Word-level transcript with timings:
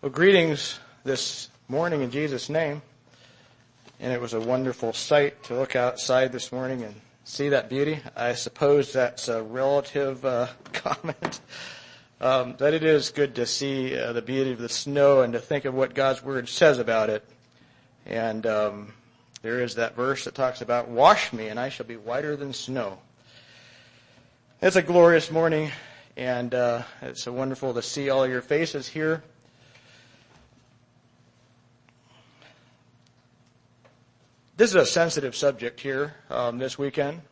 Well, 0.00 0.12
greetings 0.12 0.78
this 1.02 1.48
morning 1.66 2.02
in 2.02 2.12
Jesus' 2.12 2.48
name. 2.48 2.82
And 3.98 4.12
it 4.12 4.20
was 4.20 4.32
a 4.32 4.38
wonderful 4.38 4.92
sight 4.92 5.42
to 5.44 5.56
look 5.56 5.74
outside 5.74 6.30
this 6.30 6.52
morning 6.52 6.84
and 6.84 6.94
see 7.24 7.48
that 7.48 7.68
beauty. 7.68 7.98
I 8.14 8.34
suppose 8.34 8.92
that's 8.92 9.26
a 9.26 9.42
relative 9.42 10.24
uh, 10.24 10.46
comment. 10.72 11.40
Um, 12.20 12.54
but 12.56 12.74
it 12.74 12.84
is 12.84 13.10
good 13.10 13.34
to 13.34 13.44
see 13.44 13.98
uh, 13.98 14.12
the 14.12 14.22
beauty 14.22 14.52
of 14.52 14.60
the 14.60 14.68
snow 14.68 15.22
and 15.22 15.32
to 15.32 15.40
think 15.40 15.64
of 15.64 15.74
what 15.74 15.96
God's 15.96 16.22
Word 16.22 16.48
says 16.48 16.78
about 16.78 17.10
it. 17.10 17.28
And 18.06 18.46
um, 18.46 18.92
there 19.42 19.64
is 19.64 19.74
that 19.74 19.96
verse 19.96 20.26
that 20.26 20.36
talks 20.36 20.60
about, 20.60 20.86
Wash 20.86 21.32
me, 21.32 21.48
and 21.48 21.58
I 21.58 21.70
shall 21.70 21.86
be 21.86 21.96
whiter 21.96 22.36
than 22.36 22.52
snow. 22.52 22.98
It's 24.62 24.76
a 24.76 24.82
glorious 24.82 25.32
morning, 25.32 25.72
and 26.16 26.54
uh, 26.54 26.82
it's 27.02 27.24
so 27.24 27.32
wonderful 27.32 27.74
to 27.74 27.82
see 27.82 28.10
all 28.10 28.28
your 28.28 28.42
faces 28.42 28.86
here. 28.86 29.24
This 34.58 34.70
is 34.70 34.74
a 34.74 34.86
sensitive 34.86 35.36
subject 35.36 35.78
here 35.78 36.16
um, 36.30 36.58
this 36.58 36.76
weekend, 36.76 37.22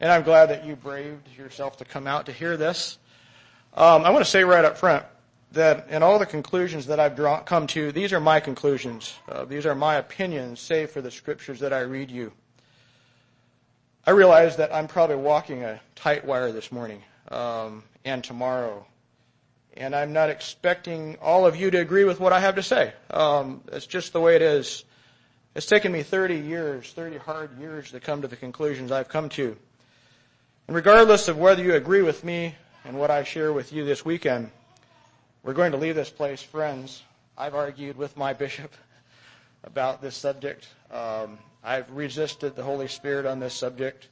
and 0.00 0.10
I'm 0.10 0.22
glad 0.22 0.48
that 0.48 0.64
you 0.64 0.76
braved 0.76 1.28
yourself 1.36 1.76
to 1.76 1.84
come 1.84 2.06
out 2.06 2.24
to 2.24 2.32
hear 2.32 2.56
this. 2.56 2.96
Um, 3.74 4.02
I 4.06 4.08
want 4.08 4.24
to 4.24 4.30
say 4.30 4.44
right 4.44 4.64
up 4.64 4.78
front 4.78 5.04
that 5.52 5.90
in 5.90 6.02
all 6.02 6.18
the 6.18 6.24
conclusions 6.24 6.86
that 6.86 6.98
I've 6.98 7.14
drawn, 7.16 7.44
come 7.44 7.66
to, 7.66 7.92
these 7.92 8.14
are 8.14 8.20
my 8.20 8.40
conclusions. 8.40 9.12
Uh, 9.28 9.44
these 9.44 9.66
are 9.66 9.74
my 9.74 9.96
opinions, 9.96 10.58
save 10.58 10.90
for 10.90 11.02
the 11.02 11.10
scriptures 11.10 11.60
that 11.60 11.74
I 11.74 11.80
read 11.80 12.10
you. 12.10 12.32
I 14.06 14.12
realize 14.12 14.56
that 14.56 14.74
I'm 14.74 14.88
probably 14.88 15.16
walking 15.16 15.64
a 15.64 15.78
tight 15.96 16.24
wire 16.24 16.50
this 16.50 16.72
morning 16.72 17.02
um, 17.30 17.84
and 18.06 18.24
tomorrow, 18.24 18.86
and 19.76 19.94
I'm 19.94 20.14
not 20.14 20.30
expecting 20.30 21.18
all 21.20 21.44
of 21.44 21.56
you 21.56 21.70
to 21.72 21.78
agree 21.78 22.04
with 22.04 22.20
what 22.20 22.32
I 22.32 22.40
have 22.40 22.54
to 22.54 22.62
say. 22.62 22.94
Um, 23.10 23.60
it's 23.70 23.86
just 23.86 24.14
the 24.14 24.20
way 24.22 24.34
it 24.34 24.40
is. 24.40 24.84
It's 25.58 25.66
taken 25.66 25.90
me 25.90 26.04
30 26.04 26.36
years, 26.36 26.92
30 26.92 27.16
hard 27.16 27.58
years 27.58 27.90
to 27.90 27.98
come 27.98 28.22
to 28.22 28.28
the 28.28 28.36
conclusions 28.36 28.92
I've 28.92 29.08
come 29.08 29.28
to. 29.30 29.56
And 30.68 30.76
regardless 30.76 31.26
of 31.26 31.36
whether 31.36 31.60
you 31.60 31.74
agree 31.74 32.02
with 32.02 32.22
me 32.22 32.54
and 32.84 32.96
what 32.96 33.10
I 33.10 33.24
share 33.24 33.52
with 33.52 33.72
you 33.72 33.84
this 33.84 34.04
weekend, 34.04 34.52
we're 35.42 35.54
going 35.54 35.72
to 35.72 35.76
leave 35.76 35.96
this 35.96 36.10
place 36.10 36.40
friends. 36.40 37.02
I've 37.36 37.56
argued 37.56 37.96
with 37.96 38.16
my 38.16 38.32
bishop 38.44 38.72
about 39.64 40.00
this 40.00 40.14
subject. 40.14 40.68
Um, 40.92 41.38
I've 41.64 41.90
resisted 41.90 42.54
the 42.54 42.62
Holy 42.62 42.86
Spirit 42.86 43.26
on 43.26 43.40
this 43.40 43.54
subject. 43.54 44.06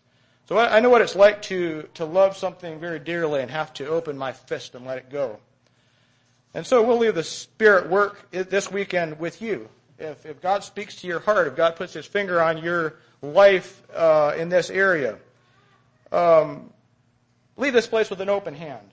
So 0.49 0.59
I, 0.59 0.79
I 0.79 0.81
know 0.81 0.91
what 0.91 1.01
it's 1.01 1.15
like 1.15 1.43
to, 1.43 1.89
to 1.95 2.07
love 2.07 2.37
something 2.37 2.81
very 2.81 2.99
dearly 2.99 3.41
and 3.41 3.53
have 3.53 3.73
to 3.75 3.87
open 3.87 4.19
my 4.19 4.33
fist 4.33 4.75
and 4.75 4.85
let 4.85 4.99
it 4.99 5.11
go. 5.11 5.39
And 6.55 6.67
so 6.67 6.83
we'll 6.83 6.99
leave 6.99 7.15
the 7.15 7.23
Spirit 7.23 7.89
work 7.89 8.33
this 8.33 8.69
weekend 8.69 9.21
with 9.21 9.41
you 9.41 9.69
if, 9.99 10.27
if 10.27 10.41
God 10.41 10.65
speaks 10.65 10.97
to 10.97 11.07
your 11.07 11.21
heart, 11.21 11.47
if 11.47 11.57
God 11.57 11.77
puts 11.77 11.93
his 11.93 12.07
finger 12.07 12.41
on 12.43 12.59
your 12.59 12.97
life 13.23 13.83
uh, 13.95 14.35
in 14.37 14.49
this 14.49 14.71
area, 14.71 15.19
um, 16.13 16.73
leave 17.57 17.73
this 17.73 17.87
place 17.87 18.11
with 18.11 18.21
an 18.21 18.29
open 18.29 18.55
hand. 18.55 18.89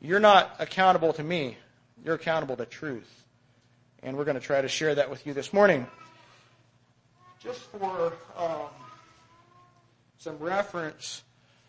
You're 0.00 0.20
not 0.20 0.56
accountable 0.58 1.12
to 1.14 1.22
me. 1.22 1.56
You're 2.04 2.16
accountable 2.16 2.56
to 2.56 2.66
truth. 2.66 3.24
And 4.02 4.16
we're 4.16 4.24
going 4.24 4.38
to 4.38 4.46
try 4.46 4.60
to 4.60 4.68
share 4.68 4.94
that 4.94 5.08
with 5.08 5.26
you 5.26 5.32
this 5.32 5.52
morning. 5.52 5.86
Just 7.42 7.60
for 7.60 8.12
um, 8.36 8.68
some 10.18 10.38
reference, 10.38 11.22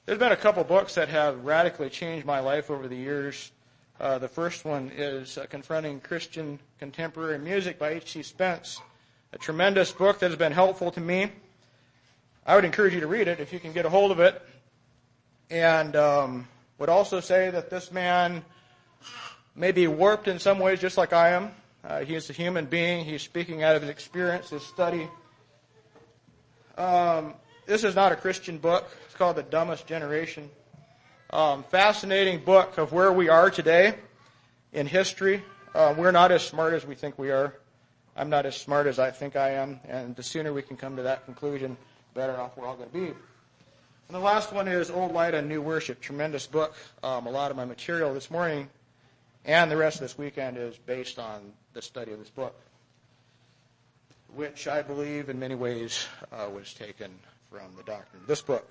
there's 0.05 0.19
been 0.19 0.31
a 0.31 0.37
couple 0.37 0.63
books 0.63 0.95
that 0.95 1.09
have 1.09 1.45
radically 1.45 1.89
changed 1.89 2.25
my 2.25 2.39
life 2.39 2.69
over 2.69 2.87
the 2.87 2.95
years. 2.95 3.51
Uh, 3.97 4.17
the 4.17 4.27
first 4.27 4.65
one 4.65 4.91
is 4.93 5.37
uh, 5.37 5.45
Confronting 5.49 6.01
Christian 6.01 6.59
Contemporary 6.79 7.39
Music 7.39 7.79
by 7.79 7.91
H.T. 7.91 8.23
Spence, 8.23 8.81
a 9.31 9.37
tremendous 9.37 9.93
book 9.93 10.19
that 10.19 10.27
has 10.27 10.37
been 10.37 10.51
helpful 10.51 10.91
to 10.91 10.99
me. 10.99 11.31
I 12.45 12.55
would 12.55 12.65
encourage 12.65 12.93
you 12.93 12.99
to 12.99 13.07
read 13.07 13.29
it 13.29 13.39
if 13.39 13.53
you 13.53 13.59
can 13.59 13.71
get 13.71 13.85
a 13.85 13.89
hold 13.89 14.11
of 14.11 14.19
it. 14.19 14.41
And 15.49 15.95
um, 15.95 16.47
would 16.77 16.89
also 16.89 17.21
say 17.21 17.49
that 17.51 17.69
this 17.69 17.89
man 17.89 18.43
may 19.55 19.71
be 19.71 19.87
warped 19.87 20.27
in 20.27 20.39
some 20.39 20.59
ways, 20.59 20.81
just 20.81 20.97
like 20.97 21.13
I 21.13 21.29
am. 21.29 21.51
Uh, 21.81 22.01
he 22.01 22.15
is 22.15 22.29
a 22.29 22.33
human 22.33 22.65
being. 22.65 23.05
He's 23.05 23.21
speaking 23.21 23.63
out 23.63 23.77
of 23.77 23.81
his 23.81 23.89
experience, 23.89 24.49
his 24.49 24.63
study. 24.63 25.07
Um, 26.77 27.33
this 27.65 27.85
is 27.85 27.95
not 27.95 28.11
a 28.11 28.17
Christian 28.17 28.57
book. 28.57 28.89
It's 29.05 29.15
called 29.15 29.37
The 29.37 29.43
Dumbest 29.43 29.87
Generation 29.87 30.49
um, 31.31 31.63
fascinating 31.63 32.39
book 32.43 32.77
of 32.77 32.91
where 32.91 33.11
we 33.11 33.29
are 33.29 33.49
today 33.49 33.95
in 34.73 34.87
history. 34.87 35.43
Uh, 35.73 35.93
we're 35.97 36.11
not 36.11 36.31
as 36.31 36.43
smart 36.43 36.73
as 36.73 36.85
we 36.85 36.95
think 36.95 37.17
we 37.17 37.31
are. 37.31 37.53
I'm 38.15 38.29
not 38.29 38.45
as 38.45 38.55
smart 38.55 38.87
as 38.87 38.99
I 38.99 39.11
think 39.11 39.35
I 39.35 39.51
am, 39.51 39.79
and 39.87 40.15
the 40.15 40.23
sooner 40.23 40.53
we 40.53 40.61
can 40.61 40.77
come 40.77 40.95
to 40.95 41.03
that 41.03 41.25
conclusion, 41.25 41.75
the 42.13 42.19
better 42.19 42.39
off 42.39 42.55
we're 42.55 42.65
all 42.65 42.75
going 42.75 42.89
to 42.89 42.93
be. 42.93 43.05
And 43.07 43.15
the 44.09 44.19
last 44.19 44.53
one 44.53 44.67
is 44.67 44.89
Old 44.89 45.11
Light 45.11 45.33
and 45.33 45.49
New 45.49 45.61
Worship. 45.61 45.99
Tremendous 45.99 46.47
book. 46.47 46.75
Um, 47.03 47.27
a 47.27 47.31
lot 47.31 47.51
of 47.51 47.57
my 47.57 47.65
material 47.65 48.13
this 48.13 48.31
morning 48.31 48.69
and 49.45 49.69
the 49.69 49.77
rest 49.77 49.97
of 49.97 50.01
this 50.01 50.17
weekend 50.17 50.57
is 50.57 50.77
based 50.77 51.19
on 51.19 51.53
the 51.73 51.81
study 51.81 52.11
of 52.11 52.19
this 52.19 52.29
book, 52.29 52.55
which 54.33 54.67
I 54.67 54.81
believe 54.81 55.29
in 55.29 55.39
many 55.39 55.55
ways 55.55 56.07
uh, 56.31 56.49
was 56.49 56.73
taken 56.73 57.11
from 57.51 57.75
the 57.77 57.83
doctrine 57.83 58.21
of 58.21 58.27
this 58.27 58.41
book. 58.41 58.67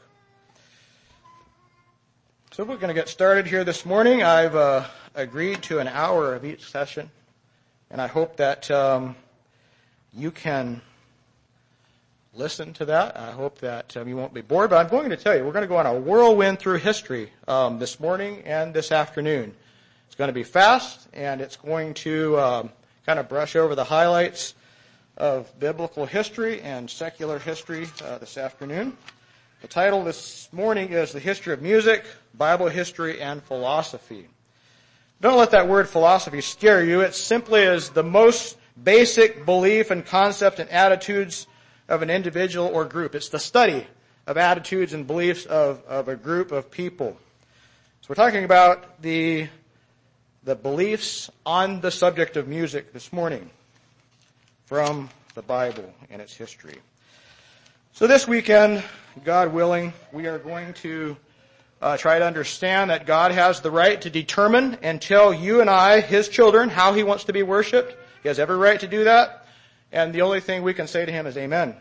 So 2.54 2.62
we're 2.62 2.76
going 2.76 2.86
to 2.86 2.94
get 2.94 3.08
started 3.08 3.48
here 3.48 3.64
this 3.64 3.84
morning. 3.84 4.22
I've 4.22 4.54
uh, 4.54 4.84
agreed 5.16 5.60
to 5.64 5.80
an 5.80 5.88
hour 5.88 6.36
of 6.36 6.44
each 6.44 6.70
session, 6.70 7.10
and 7.90 8.00
I 8.00 8.06
hope 8.06 8.36
that 8.36 8.70
um, 8.70 9.16
you 10.16 10.30
can 10.30 10.80
listen 12.32 12.72
to 12.74 12.84
that. 12.84 13.16
I 13.16 13.32
hope 13.32 13.58
that 13.58 13.96
um, 13.96 14.06
you 14.06 14.16
won't 14.16 14.32
be 14.32 14.40
bored. 14.40 14.70
But 14.70 14.76
I'm 14.76 14.88
going 14.88 15.10
to 15.10 15.16
tell 15.16 15.36
you, 15.36 15.44
we're 15.44 15.50
going 15.50 15.64
to 15.64 15.68
go 15.68 15.78
on 15.78 15.86
a 15.86 15.94
whirlwind 15.94 16.60
through 16.60 16.78
history 16.78 17.32
um, 17.48 17.80
this 17.80 17.98
morning 17.98 18.42
and 18.44 18.72
this 18.72 18.92
afternoon. 18.92 19.52
It's 20.06 20.14
going 20.14 20.28
to 20.28 20.32
be 20.32 20.44
fast, 20.44 21.08
and 21.12 21.40
it's 21.40 21.56
going 21.56 21.94
to 21.94 22.38
um, 22.38 22.70
kind 23.04 23.18
of 23.18 23.28
brush 23.28 23.56
over 23.56 23.74
the 23.74 23.82
highlights 23.82 24.54
of 25.16 25.52
biblical 25.58 26.06
history 26.06 26.60
and 26.60 26.88
secular 26.88 27.40
history 27.40 27.88
uh, 28.04 28.18
this 28.18 28.38
afternoon. 28.38 28.96
The 29.60 29.66
title 29.66 30.04
this 30.04 30.48
morning 30.52 30.90
is 30.92 31.10
The 31.10 31.18
History 31.18 31.52
of 31.52 31.60
Music, 31.60 32.04
Bible 32.36 32.68
History, 32.68 33.20
and 33.20 33.42
Philosophy. 33.42 34.28
Don't 35.20 35.38
let 35.38 35.52
that 35.52 35.68
word 35.68 35.88
philosophy 35.88 36.40
scare 36.40 36.84
you. 36.84 37.00
It 37.00 37.14
simply 37.14 37.62
is 37.62 37.90
the 37.90 38.02
most 38.02 38.58
basic 38.82 39.46
belief 39.46 39.90
and 39.90 40.04
concept 40.04 40.58
and 40.58 40.68
attitudes 40.70 41.46
of 41.88 42.02
an 42.02 42.10
individual 42.10 42.66
or 42.66 42.84
group. 42.84 43.14
It's 43.14 43.28
the 43.28 43.38
study 43.38 43.86
of 44.26 44.36
attitudes 44.36 44.92
and 44.92 45.06
beliefs 45.06 45.46
of, 45.46 45.82
of 45.86 46.08
a 46.08 46.16
group 46.16 46.50
of 46.50 46.70
people. 46.70 47.16
So 48.00 48.06
we're 48.08 48.16
talking 48.16 48.44
about 48.44 49.00
the, 49.00 49.48
the 50.42 50.54
beliefs 50.54 51.30
on 51.46 51.80
the 51.80 51.90
subject 51.90 52.36
of 52.36 52.48
music 52.48 52.92
this 52.92 53.12
morning 53.12 53.48
from 54.66 55.08
the 55.34 55.42
Bible 55.42 55.92
and 56.10 56.20
its 56.20 56.34
history. 56.34 56.76
So 57.92 58.06
this 58.06 58.26
weekend, 58.26 58.82
God 59.24 59.52
willing, 59.52 59.92
we 60.12 60.26
are 60.26 60.38
going 60.38 60.74
to 60.74 61.16
uh, 61.84 61.98
try 61.98 62.18
to 62.18 62.26
understand 62.26 62.88
that 62.88 63.04
God 63.04 63.30
has 63.32 63.60
the 63.60 63.70
right 63.70 64.00
to 64.00 64.08
determine 64.08 64.78
and 64.80 65.02
tell 65.02 65.34
you 65.34 65.60
and 65.60 65.68
I, 65.68 66.00
His 66.00 66.30
children, 66.30 66.70
how 66.70 66.94
He 66.94 67.02
wants 67.02 67.24
to 67.24 67.34
be 67.34 67.42
worshipped. 67.42 67.94
He 68.22 68.28
has 68.28 68.38
every 68.38 68.56
right 68.56 68.80
to 68.80 68.88
do 68.88 69.04
that. 69.04 69.46
And 69.92 70.14
the 70.14 70.22
only 70.22 70.40
thing 70.40 70.62
we 70.62 70.72
can 70.72 70.86
say 70.86 71.04
to 71.04 71.12
Him 71.12 71.26
is 71.26 71.36
Amen. 71.36 71.76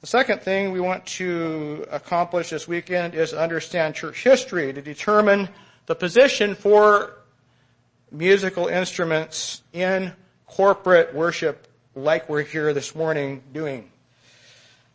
The 0.00 0.08
second 0.08 0.42
thing 0.42 0.72
we 0.72 0.80
want 0.80 1.06
to 1.06 1.86
accomplish 1.92 2.50
this 2.50 2.66
weekend 2.66 3.14
is 3.14 3.32
understand 3.32 3.94
church 3.94 4.24
history 4.24 4.72
to 4.72 4.82
determine 4.82 5.48
the 5.86 5.94
position 5.94 6.56
for 6.56 7.16
musical 8.10 8.66
instruments 8.66 9.62
in 9.72 10.12
corporate 10.46 11.14
worship 11.14 11.68
like 11.94 12.28
we're 12.28 12.42
here 12.42 12.74
this 12.74 12.96
morning 12.96 13.44
doing. 13.52 13.88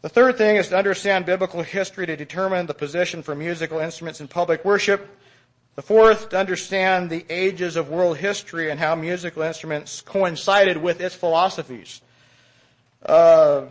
The 0.01 0.09
third 0.09 0.38
thing 0.38 0.57
is 0.57 0.69
to 0.69 0.77
understand 0.77 1.25
biblical 1.25 1.63
history 1.63 2.06
to 2.06 2.15
determine 2.15 2.68
the 2.68 2.74
position 2.74 3.24
for 3.24 3.33
musical 3.36 3.80
instruments 3.80 4.21
in 4.21 4.27
public 4.27 4.63
worship. 4.63 5.07
The 5.75 5.81
fourth, 5.81 6.30
to 6.30 6.38
understand 6.38 7.09
the 7.09 7.25
ages 7.30 7.75
of 7.75 7.89
world 7.89 8.18
history 8.18 8.69
and 8.69 8.80
how 8.80 8.95
musical 8.95 9.42
instruments 9.42 10.01
coincided 10.01 10.77
with 10.77 11.01
its 11.01 11.15
philosophies. 11.15 12.01
Uh, 13.06 13.65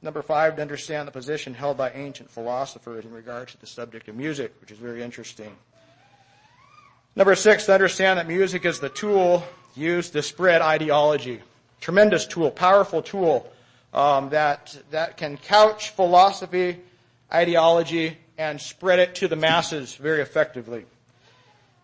number 0.00 0.22
five, 0.22 0.56
to 0.56 0.62
understand 0.62 1.06
the 1.06 1.12
position 1.12 1.54
held 1.54 1.76
by 1.76 1.90
ancient 1.90 2.30
philosophers 2.30 3.04
in 3.04 3.12
regard 3.12 3.48
to 3.48 3.60
the 3.60 3.66
subject 3.66 4.08
of 4.08 4.16
music, 4.16 4.54
which 4.60 4.70
is 4.70 4.78
very 4.78 5.02
interesting. 5.02 5.54
Number 7.14 7.34
six, 7.34 7.66
to 7.66 7.74
understand 7.74 8.18
that 8.18 8.26
music 8.26 8.64
is 8.64 8.80
the 8.80 8.88
tool 8.88 9.44
used 9.76 10.14
to 10.14 10.22
spread 10.22 10.62
ideology. 10.62 11.42
Tremendous 11.80 12.24
tool, 12.26 12.50
powerful 12.50 13.02
tool 13.02 13.52
um, 13.92 14.30
that 14.30 14.76
that 14.90 15.16
can 15.16 15.36
couch 15.36 15.90
philosophy, 15.90 16.80
ideology, 17.32 18.16
and 18.38 18.60
spread 18.60 18.98
it 18.98 19.14
to 19.16 19.28
the 19.28 19.36
masses 19.36 19.94
very 19.94 20.20
effectively. 20.20 20.84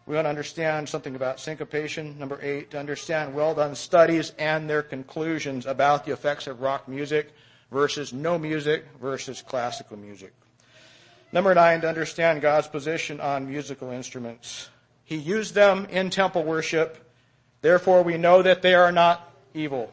We 0.06 0.14
want 0.14 0.24
to 0.24 0.30
understand 0.30 0.88
something 0.88 1.16
about 1.16 1.38
syncopation. 1.38 2.18
Number 2.18 2.38
eight, 2.42 2.70
to 2.70 2.78
understand 2.78 3.34
well 3.34 3.54
done 3.54 3.74
studies 3.74 4.32
and 4.38 4.68
their 4.68 4.82
conclusions 4.82 5.66
about 5.66 6.06
the 6.06 6.12
effects 6.12 6.46
of 6.46 6.62
rock 6.62 6.88
music 6.88 7.34
versus 7.70 8.12
no 8.12 8.38
music 8.38 8.86
versus 9.00 9.42
classical 9.42 9.98
music. 9.98 10.32
Number 11.30 11.54
nine, 11.54 11.82
to 11.82 11.88
understand 11.88 12.40
God's 12.40 12.68
position 12.68 13.20
on 13.20 13.50
musical 13.50 13.90
instruments. 13.90 14.70
He 15.04 15.16
used 15.16 15.54
them 15.54 15.86
in 15.90 16.08
temple 16.08 16.42
worship. 16.42 17.04
Therefore, 17.60 18.02
we 18.02 18.16
know 18.16 18.40
that 18.40 18.62
they 18.62 18.74
are 18.74 18.92
not 18.92 19.30
evil. 19.52 19.92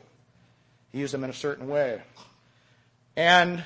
He 0.95 1.01
used 1.01 1.13
them 1.13 1.25
in 1.25 1.29
a 1.29 1.33
certain 1.33 1.67
way. 1.67 2.01
And 3.17 3.61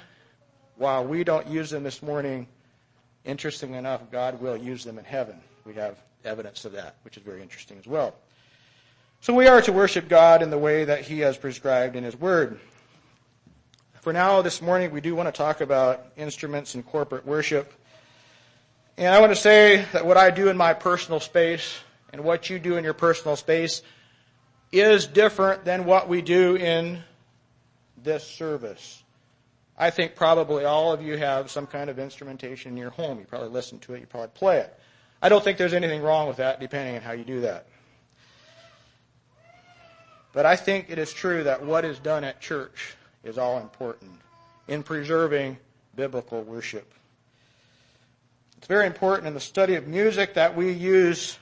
while 0.77 1.05
we 1.05 1.23
don't 1.23 1.45
use 1.45 1.69
them 1.69 1.83
this 1.83 2.01
morning, 2.01 2.47
interesting 3.23 3.75
enough, 3.75 4.01
God 4.11 4.41
will 4.41 4.57
use 4.57 4.83
them 4.83 4.97
in 4.97 5.05
heaven. 5.05 5.39
We 5.63 5.75
have 5.75 5.95
evidence 6.25 6.65
of 6.65 6.71
that, 6.71 6.95
which 7.03 7.17
is 7.17 7.23
very 7.23 7.43
interesting 7.43 7.77
as 7.77 7.85
well. 7.85 8.15
So 9.21 9.35
we 9.35 9.45
are 9.45 9.61
to 9.61 9.71
worship 9.71 10.09
God 10.09 10.41
in 10.41 10.49
the 10.49 10.57
way 10.57 10.85
that 10.85 11.01
He 11.01 11.19
has 11.19 11.37
prescribed 11.37 11.95
in 11.95 12.03
His 12.03 12.15
Word. 12.15 12.59
For 14.01 14.11
now, 14.11 14.41
this 14.41 14.59
morning, 14.59 14.89
we 14.89 14.99
do 14.99 15.13
want 15.13 15.27
to 15.27 15.31
talk 15.31 15.61
about 15.61 16.07
instruments 16.17 16.73
in 16.73 16.81
corporate 16.81 17.27
worship. 17.27 17.71
And 18.97 19.13
I 19.13 19.19
want 19.19 19.31
to 19.33 19.39
say 19.39 19.85
that 19.93 20.03
what 20.03 20.17
I 20.17 20.31
do 20.31 20.49
in 20.49 20.57
my 20.57 20.73
personal 20.73 21.19
space 21.19 21.77
and 22.11 22.23
what 22.23 22.49
you 22.49 22.57
do 22.57 22.77
in 22.77 22.83
your 22.83 22.95
personal 22.95 23.35
space 23.35 23.83
is 24.71 25.05
different 25.05 25.63
than 25.63 25.85
what 25.85 26.09
we 26.09 26.23
do 26.23 26.55
in 26.55 27.03
this 28.04 28.24
service. 28.24 29.04
I 29.78 29.90
think 29.90 30.16
probably 30.16 30.66
all 30.66 30.92
of 30.92 31.01
you 31.01 31.18
have 31.18 31.50
some 31.50 31.66
kind 31.66 31.90
of 31.90 32.00
instrumentation 32.00 32.72
in 32.72 32.78
your 32.78 32.90
home. 32.90 33.19
You 33.19 33.25
probably 33.25 33.50
listen 33.50 33.80
to 33.80 33.94
it, 33.94 34.01
you 34.01 34.06
probably 34.06 34.30
play 34.34 34.60
it. 34.60 34.78
I 35.22 35.30
don't 35.30 35.44
think 35.44 35.57
there's 35.57 35.74
anything 35.74 36.01
wrong 36.01 36.28
with 36.28 36.38
that, 36.38 36.60
depending 36.60 36.96
on 36.96 37.01
how 37.01 37.12
you 37.12 37.24
do 37.24 37.42
that. 37.42 37.68
But 40.31 40.46
I 40.46 40.56
think 40.56 40.90
it 40.90 41.00
is 41.00 41.12
true 41.12 41.44
that 41.44 41.66
what 41.66 41.86
is 41.86 42.00
done 42.00 42.24
at 42.24 42.40
church 42.40 42.96
is 43.24 43.38
all 43.38 43.60
important 43.60 44.12
in 44.68 44.84
preserving 44.84 45.57
biblical 45.96 46.44
worship. 46.44 46.94
It's 48.57 48.68
very 48.68 48.86
important 48.86 49.28
in 49.28 49.34
the 49.34 49.40
study 49.40 49.75
of 49.75 49.88
music 49.88 50.36
that 50.36 50.56
we 50.56 50.72
use 50.72 51.38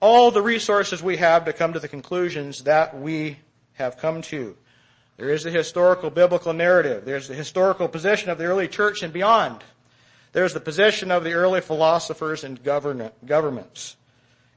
all 0.00 0.30
the 0.30 0.42
resources 0.42 1.02
we 1.02 1.16
have 1.16 1.44
to 1.44 1.52
come 1.52 1.72
to 1.72 1.80
the 1.80 1.88
conclusions 1.88 2.64
that 2.64 2.98
we 2.98 3.38
have 3.74 3.98
come 3.98 4.22
to. 4.22 4.56
There 5.18 5.30
is 5.30 5.42
the 5.42 5.50
historical 5.50 6.10
biblical 6.10 6.52
narrative. 6.52 7.04
There's 7.04 7.28
the 7.28 7.34
historical 7.34 7.88
position 7.88 8.30
of 8.30 8.38
the 8.38 8.44
early 8.44 8.68
church 8.68 9.02
and 9.02 9.12
beyond. 9.12 9.62
There's 10.32 10.54
the 10.54 10.60
position 10.60 11.10
of 11.10 11.24
the 11.24 11.32
early 11.32 11.60
philosophers 11.60 12.44
and 12.44 12.62
governments. 12.62 13.96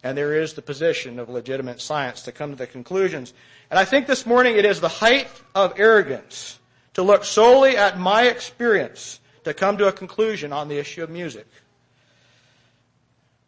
And 0.04 0.18
there 0.18 0.40
is 0.40 0.54
the 0.54 0.62
position 0.62 1.18
of 1.18 1.30
legitimate 1.30 1.82
science 1.82 2.22
to 2.24 2.32
come 2.32 2.52
to 2.52 2.56
the 2.56 2.68
conclusions. 2.68 3.34
And 3.72 3.80
I 3.80 3.86
think 3.86 4.06
this 4.06 4.26
morning 4.26 4.56
it 4.56 4.66
is 4.66 4.80
the 4.80 4.88
height 4.88 5.30
of 5.56 5.80
arrogance 5.80 6.60
to 6.94 7.02
look 7.02 7.24
solely 7.24 7.76
at 7.76 8.00
my 8.00 8.28
experience 8.28 9.20
to 9.44 9.56
come 9.56 9.78
to 9.78 9.88
a 9.88 9.92
conclusion 9.92 10.54
on 10.54 10.68
the 10.68 10.78
issue 10.78 11.02
of 11.02 11.10
music. 11.10 11.48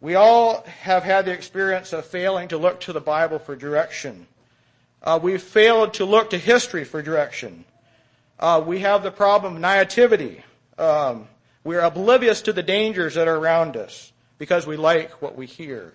We 0.02 0.16
all 0.16 0.64
have 0.82 1.04
had 1.04 1.26
the 1.26 1.32
experience 1.32 1.94
of 1.94 2.06
failing 2.06 2.48
to 2.50 2.58
look 2.58 2.80
to 2.82 2.94
the 2.94 3.02
Bible 3.02 3.38
for 3.38 3.56
direction. 3.56 4.28
Uh, 5.04 5.20
we've 5.22 5.44
failed 5.44 5.94
to 5.96 6.06
look 6.06 6.30
to 6.30 6.38
history 6.38 6.84
for 6.86 7.02
direction. 7.02 7.66
Uh, 8.40 8.64
we 8.66 8.80
have 8.80 9.04
the 9.04 9.12
problem 9.12 9.56
of 9.56 9.62
naivety. 9.62 10.44
Um, 10.78 11.28
we're 11.64 11.82
oblivious 11.82 12.42
to 12.44 12.54
the 12.54 12.64
dangers 12.64 13.16
that 13.16 13.28
are 13.28 13.36
around 13.36 13.76
us 13.76 14.12
because 14.38 14.66
we 14.66 14.78
like 14.78 15.22
what 15.22 15.36
we 15.38 15.46
hear. 15.46 15.94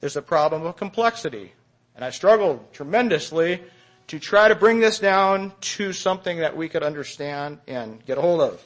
There's 0.00 0.16
a 0.16 0.22
problem 0.22 0.64
of 0.64 0.76
complexity. 0.76 1.52
And 1.94 2.04
I 2.04 2.10
struggled 2.10 2.72
tremendously 2.72 3.62
to 4.08 4.18
try 4.18 4.48
to 4.48 4.54
bring 4.54 4.80
this 4.80 4.98
down 4.98 5.52
to 5.60 5.92
something 5.92 6.38
that 6.38 6.56
we 6.56 6.68
could 6.68 6.82
understand 6.82 7.58
and 7.68 8.04
get 8.04 8.18
a 8.18 8.20
hold 8.20 8.40
of. 8.40 8.64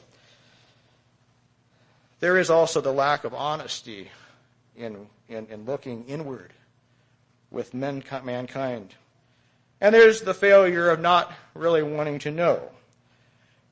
There 2.19 2.37
is 2.37 2.49
also 2.49 2.81
the 2.81 2.91
lack 2.91 3.23
of 3.23 3.33
honesty 3.33 4.09
in, 4.75 5.07
in, 5.29 5.45
in 5.47 5.65
looking 5.65 6.05
inward 6.05 6.53
with 7.51 7.73
men, 7.73 8.03
mankind. 8.23 8.95
And 9.79 9.93
there's 9.93 10.21
the 10.21 10.33
failure 10.33 10.89
of 10.89 10.99
not 10.99 11.31
really 11.53 11.83
wanting 11.83 12.19
to 12.19 12.31
know. 12.31 12.69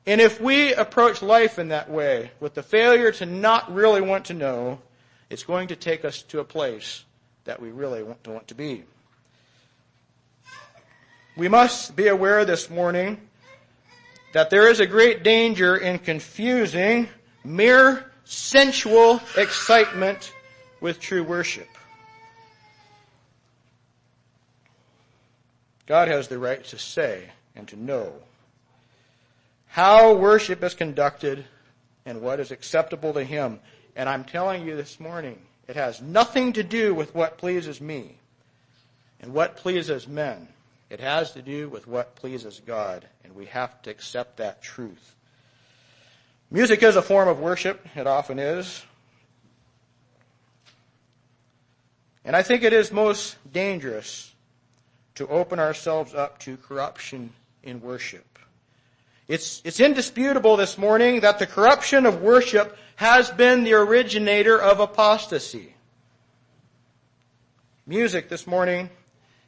And 0.06 0.22
if 0.22 0.40
we 0.40 0.74
approach 0.74 1.22
life 1.22 1.58
in 1.58 1.70
that 1.70 1.90
way, 1.90 2.32
with 2.40 2.54
the 2.54 2.62
failure 2.62 3.12
to 3.14 3.26
not 3.26 3.74
really 3.74 4.02
want 4.02 4.26
to 4.26 4.34
know, 4.34 4.80
it's 5.30 5.44
going 5.44 5.70
to 5.70 5.76
take 5.76 6.06
us 6.06 6.22
to 6.24 6.40
a 6.40 6.44
place 6.44 7.04
that 7.46 7.60
we 7.60 7.72
really 7.72 8.04
want 8.04 8.24
to 8.24 8.32
want 8.32 8.48
to 8.50 8.56
be. 8.56 8.84
We 11.36 11.48
must 11.48 11.96
be 11.96 12.08
aware 12.08 12.46
this 12.46 12.70
morning 12.70 13.20
that 14.34 14.50
there 14.50 14.70
is 14.70 14.80
a 14.80 14.86
great 14.86 15.24
danger 15.24 15.76
in 15.76 15.98
confusing 16.00 17.10
mere 17.44 18.12
sensual 18.26 19.22
excitement 19.36 20.32
with 20.82 21.00
true 21.00 21.24
worship. 21.24 21.68
God 25.86 26.08
has 26.08 26.28
the 26.28 26.40
right 26.40 26.64
to 26.66 26.78
say 26.78 27.30
and 27.56 27.68
to 27.68 27.76
know 27.76 28.14
how 29.68 30.14
worship 30.14 30.64
is 30.64 30.74
conducted 30.74 31.46
and 32.06 32.22
what 32.22 32.40
is 32.40 32.52
acceptable 32.52 33.14
to 33.14 33.24
Him. 33.24 33.60
And 33.96 34.08
I'm 34.08 34.24
telling 34.24 34.66
you 34.66 34.76
this 34.76 35.00
morning, 35.00 35.40
it 35.68 35.76
has 35.76 36.02
nothing 36.02 36.54
to 36.54 36.64
do 36.64 36.94
with 36.94 37.14
what 37.14 37.38
pleases 37.38 37.82
me 37.82 38.18
and 39.20 39.34
what 39.34 39.58
pleases 39.58 40.08
men. 40.08 40.48
It 40.90 41.00
has 41.00 41.32
to 41.32 41.42
do 41.42 41.68
with 41.68 41.88
what 41.88 42.16
pleases 42.16 42.62
God, 42.66 43.08
and 43.24 43.36
we 43.36 43.48
have 43.48 43.82
to 43.84 43.90
accept 43.90 44.38
that 44.38 44.62
truth. 44.62 45.16
Music 46.52 46.84
is 46.84 46.96
a 46.96 47.02
form 47.02 47.28
of 47.28 47.40
worship. 47.40 47.86
It 47.96 48.08
often 48.08 48.40
is. 48.40 48.84
And 52.24 52.36
I 52.36 52.44
think 52.44 52.64
it 52.64 52.74
is 52.74 52.92
most 52.92 53.36
dangerous 53.52 54.32
to 55.16 55.28
open 55.28 55.60
ourselves 55.60 56.14
up 56.14 56.40
to 56.40 56.58
corruption 56.58 57.32
in 57.64 57.82
worship. 57.82 58.26
It's, 59.28 59.62
it's 59.66 59.80
indisputable 59.80 60.56
this 60.56 60.78
morning 60.78 61.22
that 61.22 61.40
the 61.40 61.48
corruption 61.48 62.06
of 62.06 62.22
worship 62.22 62.78
has 62.98 63.32
been 63.32 63.64
the 63.64 63.74
originator 63.74 64.62
of 64.62 64.80
apostasy. 64.80 65.74
Music 67.88 68.30
this 68.30 68.46
morning 68.46 68.90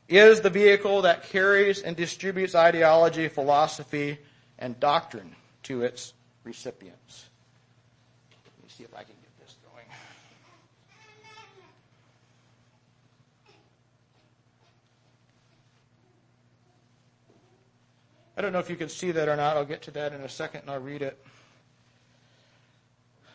is 0.07 0.41
the 0.41 0.49
vehicle 0.49 1.03
that 1.03 1.23
carries 1.23 1.81
and 1.81 1.95
distributes 1.95 2.55
ideology, 2.55 3.27
philosophy, 3.27 4.17
and 4.57 4.79
doctrine 4.79 5.35
to 5.63 5.83
its 5.83 6.13
recipients. 6.43 7.25
Let 8.31 8.63
me 8.63 8.69
see 8.69 8.83
if 8.83 8.93
I 8.95 9.03
can 9.03 9.16
I 18.37 18.41
don't 18.41 18.53
know 18.53 18.59
if 18.59 18.69
you 18.69 18.75
can 18.75 18.89
see 18.89 19.09
that 19.11 19.27
or 19.27 19.35
not. 19.35 19.57
I'll 19.57 19.65
get 19.65 19.81
to 19.83 19.91
that 19.91 20.13
in 20.13 20.21
a 20.21 20.29
second 20.29 20.61
and 20.61 20.69
I'll 20.69 20.79
read 20.79 21.01
it. 21.01 21.17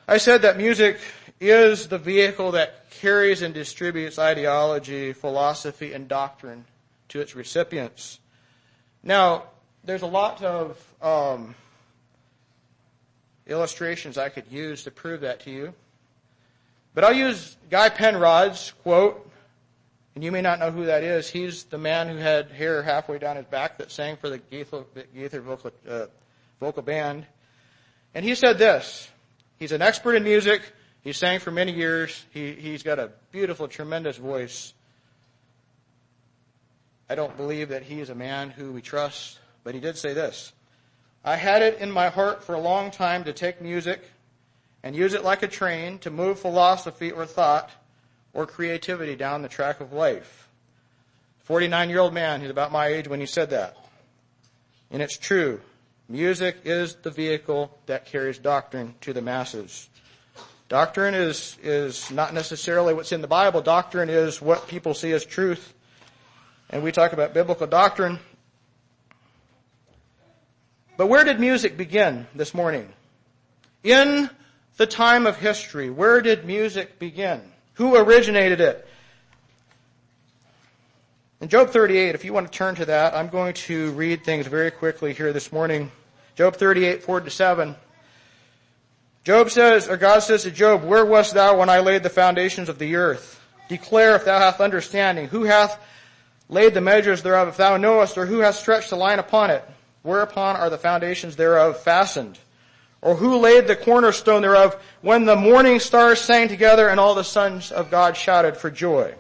I 0.07 0.19
said 0.19 0.43
that 0.43 0.57
music 0.57 1.01
is 1.41 1.89
the 1.89 1.99
vehicle 1.99 2.53
that 2.53 2.89
carries 2.91 3.43
and 3.43 3.53
distributes 3.53 4.17
ideology, 4.17 5.13
philosophy, 5.13 5.93
and 5.93 6.07
doctrine 6.07 6.67
to 7.09 7.21
its 7.21 7.35
recipients. 7.35 8.21
Now, 9.03 9.45
there's 9.83 10.03
a 10.03 10.07
lot 10.07 10.41
of 10.45 10.95
um, 11.03 11.57
illustrations 13.49 14.17
I 14.19 14.29
could 14.29 14.47
use 14.53 14.85
to 14.85 14.93
prove 14.93 15.23
that 15.23 15.41
to 15.41 15.51
you. 15.51 15.75
But 16.95 17.03
I'll 17.03 17.13
use 17.13 17.57
Guy 17.71 17.89
Penrod's 17.89 18.73
quote 18.85 19.29
and 20.15 20.23
you 20.23 20.31
may 20.31 20.43
not 20.43 20.59
know 20.59 20.71
who 20.71 20.87
that 20.87 21.03
is. 21.03 21.29
He's 21.29 21.65
the 21.65 21.79
man 21.79 22.09
who 22.09 22.17
had 22.17 22.51
hair 22.51 22.83
halfway 22.83 23.19
down 23.19 23.37
his 23.37 23.47
back 23.47 23.79
that 23.79 23.91
sang 23.91 24.17
for 24.17 24.29
the 24.29 24.39
Gaither, 24.39 24.85
Gaither 25.15 25.41
vocal, 25.41 25.71
uh, 25.89 26.07
vocal 26.61 26.83
band. 26.83 27.27
And 28.15 28.25
he 28.25 28.35
said 28.35 28.59
this. 28.59 29.11
He's 29.59 29.73
an 29.73 29.81
expert 29.81 30.15
in 30.15 30.25
music. 30.25 30.63
He 31.03 31.13
sang 31.13 31.41
for 31.41 31.51
many 31.51 31.73
years. 31.73 32.25
He, 32.31 32.53
he's 32.53 32.83
got 32.83 32.99
a 32.99 33.11
beautiful, 33.31 33.69
tremendous 33.69 34.19
voice. 34.19 34.75
I 37.09 37.15
don't 37.15 37.37
believe 37.37 37.71
that 37.71 37.83
he 37.83 38.01
is 38.01 38.11
a 38.11 38.15
man 38.15 38.51
who 38.51 38.73
we 38.73 38.83
trust, 38.83 39.39
but 39.65 39.75
he 39.75 39.81
did 39.81 39.97
say 39.97 40.13
this. 40.13 40.53
I 41.25 41.37
had 41.37 41.63
it 41.63 41.79
in 41.79 41.91
my 41.91 42.09
heart 42.09 42.45
for 42.45 42.55
a 42.55 42.61
long 42.61 42.91
time 42.91 43.25
to 43.25 43.33
take 43.33 43.63
music 43.63 44.03
and 44.83 44.95
use 44.95 45.15
it 45.15 45.25
like 45.25 45.43
a 45.43 45.49
train 45.49 45.99
to 46.01 46.11
move 46.11 46.39
philosophy 46.39 47.11
or 47.11 47.25
thought 47.25 47.71
or 48.35 48.47
creativity 48.47 49.17
down 49.17 49.43
the 49.43 49.49
track 49.49 49.81
of 49.81 49.93
life. 49.93 50.49
49 51.41 51.91
year 51.91 51.99
old 51.99 52.15
man, 52.15 52.41
he's 52.41 52.51
about 52.51 52.73
my 52.73 52.87
age 52.87 53.09
when 53.09 53.21
he 53.21 53.27
said 53.27 53.51
that. 53.51 53.77
And 54.91 55.03
it's 55.03 55.19
true. 55.19 55.61
Music 56.09 56.59
is 56.65 56.97
the 56.97 57.11
vehicle 57.11 57.79
that 57.87 58.07
carries 58.07 58.39
doctrine 58.39 58.95
to 59.01 59.13
the 59.13 59.23
masses. 59.23 59.89
Doctrine 60.69 61.15
is, 61.15 61.59
is 61.63 62.11
not 62.11 62.33
necessarily 62.33 62.95
what's 62.95 63.13
in 63.13 63.21
the 63.21 63.29
Bible. 63.29 63.61
Doctrine 63.61 64.09
is 64.09 64.41
what 64.41 64.69
people 64.69 64.95
see 64.95 65.13
as 65.13 65.25
truth. 65.25 65.75
And 66.71 66.83
we 66.83 66.93
talk 66.93 67.13
about 67.13 67.35
biblical 67.35 67.67
doctrine. 67.67 68.19
But 70.97 71.09
where 71.09 71.25
did 71.25 71.41
music 71.41 71.77
begin 71.77 72.27
this 72.35 72.55
morning? 72.55 72.89
In 73.85 74.31
the 74.79 74.87
time 74.87 75.27
of 75.27 75.37
history, 75.37 75.91
where 75.91 76.21
did 76.23 76.47
music 76.47 76.99
begin? 76.99 77.52
Who 77.83 77.97
originated 77.97 78.61
it? 78.61 78.87
In 81.41 81.49
Job 81.49 81.71
38, 81.71 82.15
if 82.15 82.25
you 82.25 82.33
want 82.33 82.47
to 82.47 82.57
turn 82.57 82.77
to 82.77 82.85
that, 82.85 83.13
I'm 83.13 83.27
going 83.27 83.55
to 83.55 83.91
read 83.91 84.23
things 84.23 84.47
very 84.47 84.71
quickly 84.71 85.13
here 85.13 85.33
this 85.33 85.51
morning. 85.51 85.91
Job 86.37 86.55
38, 86.55 87.03
4 87.03 87.23
to 87.23 87.31
7. 87.31 87.75
Job 89.25 89.51
says, 89.51 89.89
or 89.89 89.97
God 89.97 90.21
says 90.21 90.45
to 90.45 90.53
Job, 90.53 90.85
Where 90.85 91.05
wast 91.05 91.35
thou 91.35 91.59
when 91.59 91.69
I 91.69 91.81
laid 91.81 92.05
the 92.05 92.09
foundations 92.09 92.69
of 92.69 92.79
the 92.79 92.95
earth? 92.95 93.41
Declare 93.69 94.15
if 94.15 94.27
thou 94.27 94.39
hast 94.39 94.61
understanding. 94.61 95.27
Who 95.27 95.43
hath 95.43 95.77
laid 96.49 96.75
the 96.75 96.81
measures 96.81 97.25
thereof, 97.25 97.49
if 97.49 97.57
thou 97.57 97.79
knowest, 97.79 98.17
or 98.17 98.27
who 98.27 98.39
hath 98.39 98.55
stretched 98.55 98.91
the 98.91 98.97
line 98.97 99.19
upon 99.19 99.51
it? 99.51 99.69
Whereupon 100.03 100.55
are 100.55 100.71
the 100.71 100.79
foundations 100.79 101.35
thereof 101.35 101.81
fastened? 101.81 102.39
Or 103.03 103.17
who 103.17 103.39
laid 103.39 103.67
the 103.67 103.77
cornerstone 103.77 104.43
thereof 104.43 104.81
when 105.03 105.27
the 105.27 105.37
morning 105.37 105.81
stars 105.81 106.21
sang 106.21 106.49
together 106.49 106.89
and 106.89 106.99
all 106.99 107.15
the 107.15 107.25
sons 107.25 107.71
of 107.71 107.91
God 107.91 108.17
shouted 108.17 108.57
for 108.57 108.71
joy? 108.71 109.15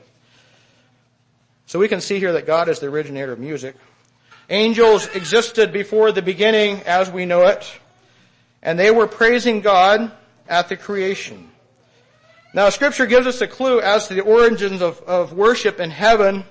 So 1.66 1.78
we 1.78 1.88
can 1.88 2.00
see 2.00 2.18
here 2.18 2.32
that 2.32 2.46
God 2.46 2.68
is 2.68 2.78
the 2.78 2.86
originator 2.86 3.32
of 3.32 3.38
music. 3.38 3.74
Angels 4.48 5.06
existed 5.08 5.72
before 5.72 6.12
the 6.12 6.22
beginning 6.22 6.80
as 6.86 7.10
we 7.10 7.26
know 7.26 7.46
it 7.46 7.70
and 8.62 8.78
they 8.78 8.90
were 8.90 9.06
praising 9.06 9.60
God 9.60 10.12
at 10.48 10.68
the 10.68 10.76
creation. 10.76 11.50
Now 12.54 12.68
scripture 12.68 13.06
gives 13.06 13.26
us 13.26 13.40
a 13.40 13.46
clue 13.46 13.80
as 13.80 14.08
to 14.08 14.14
the 14.14 14.22
origins 14.22 14.82
of, 14.82 15.00
of 15.02 15.32
worship 15.32 15.80
in 15.80 15.90
heaven, 15.90 16.44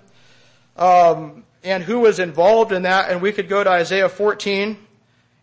um, 0.75 1.43
and 1.63 1.83
who 1.83 1.99
was 1.99 2.19
involved 2.19 2.71
in 2.71 2.83
that, 2.83 3.11
and 3.11 3.21
we 3.21 3.31
could 3.31 3.47
go 3.47 3.63
to 3.63 3.69
Isaiah 3.69 4.09
14 4.09 4.77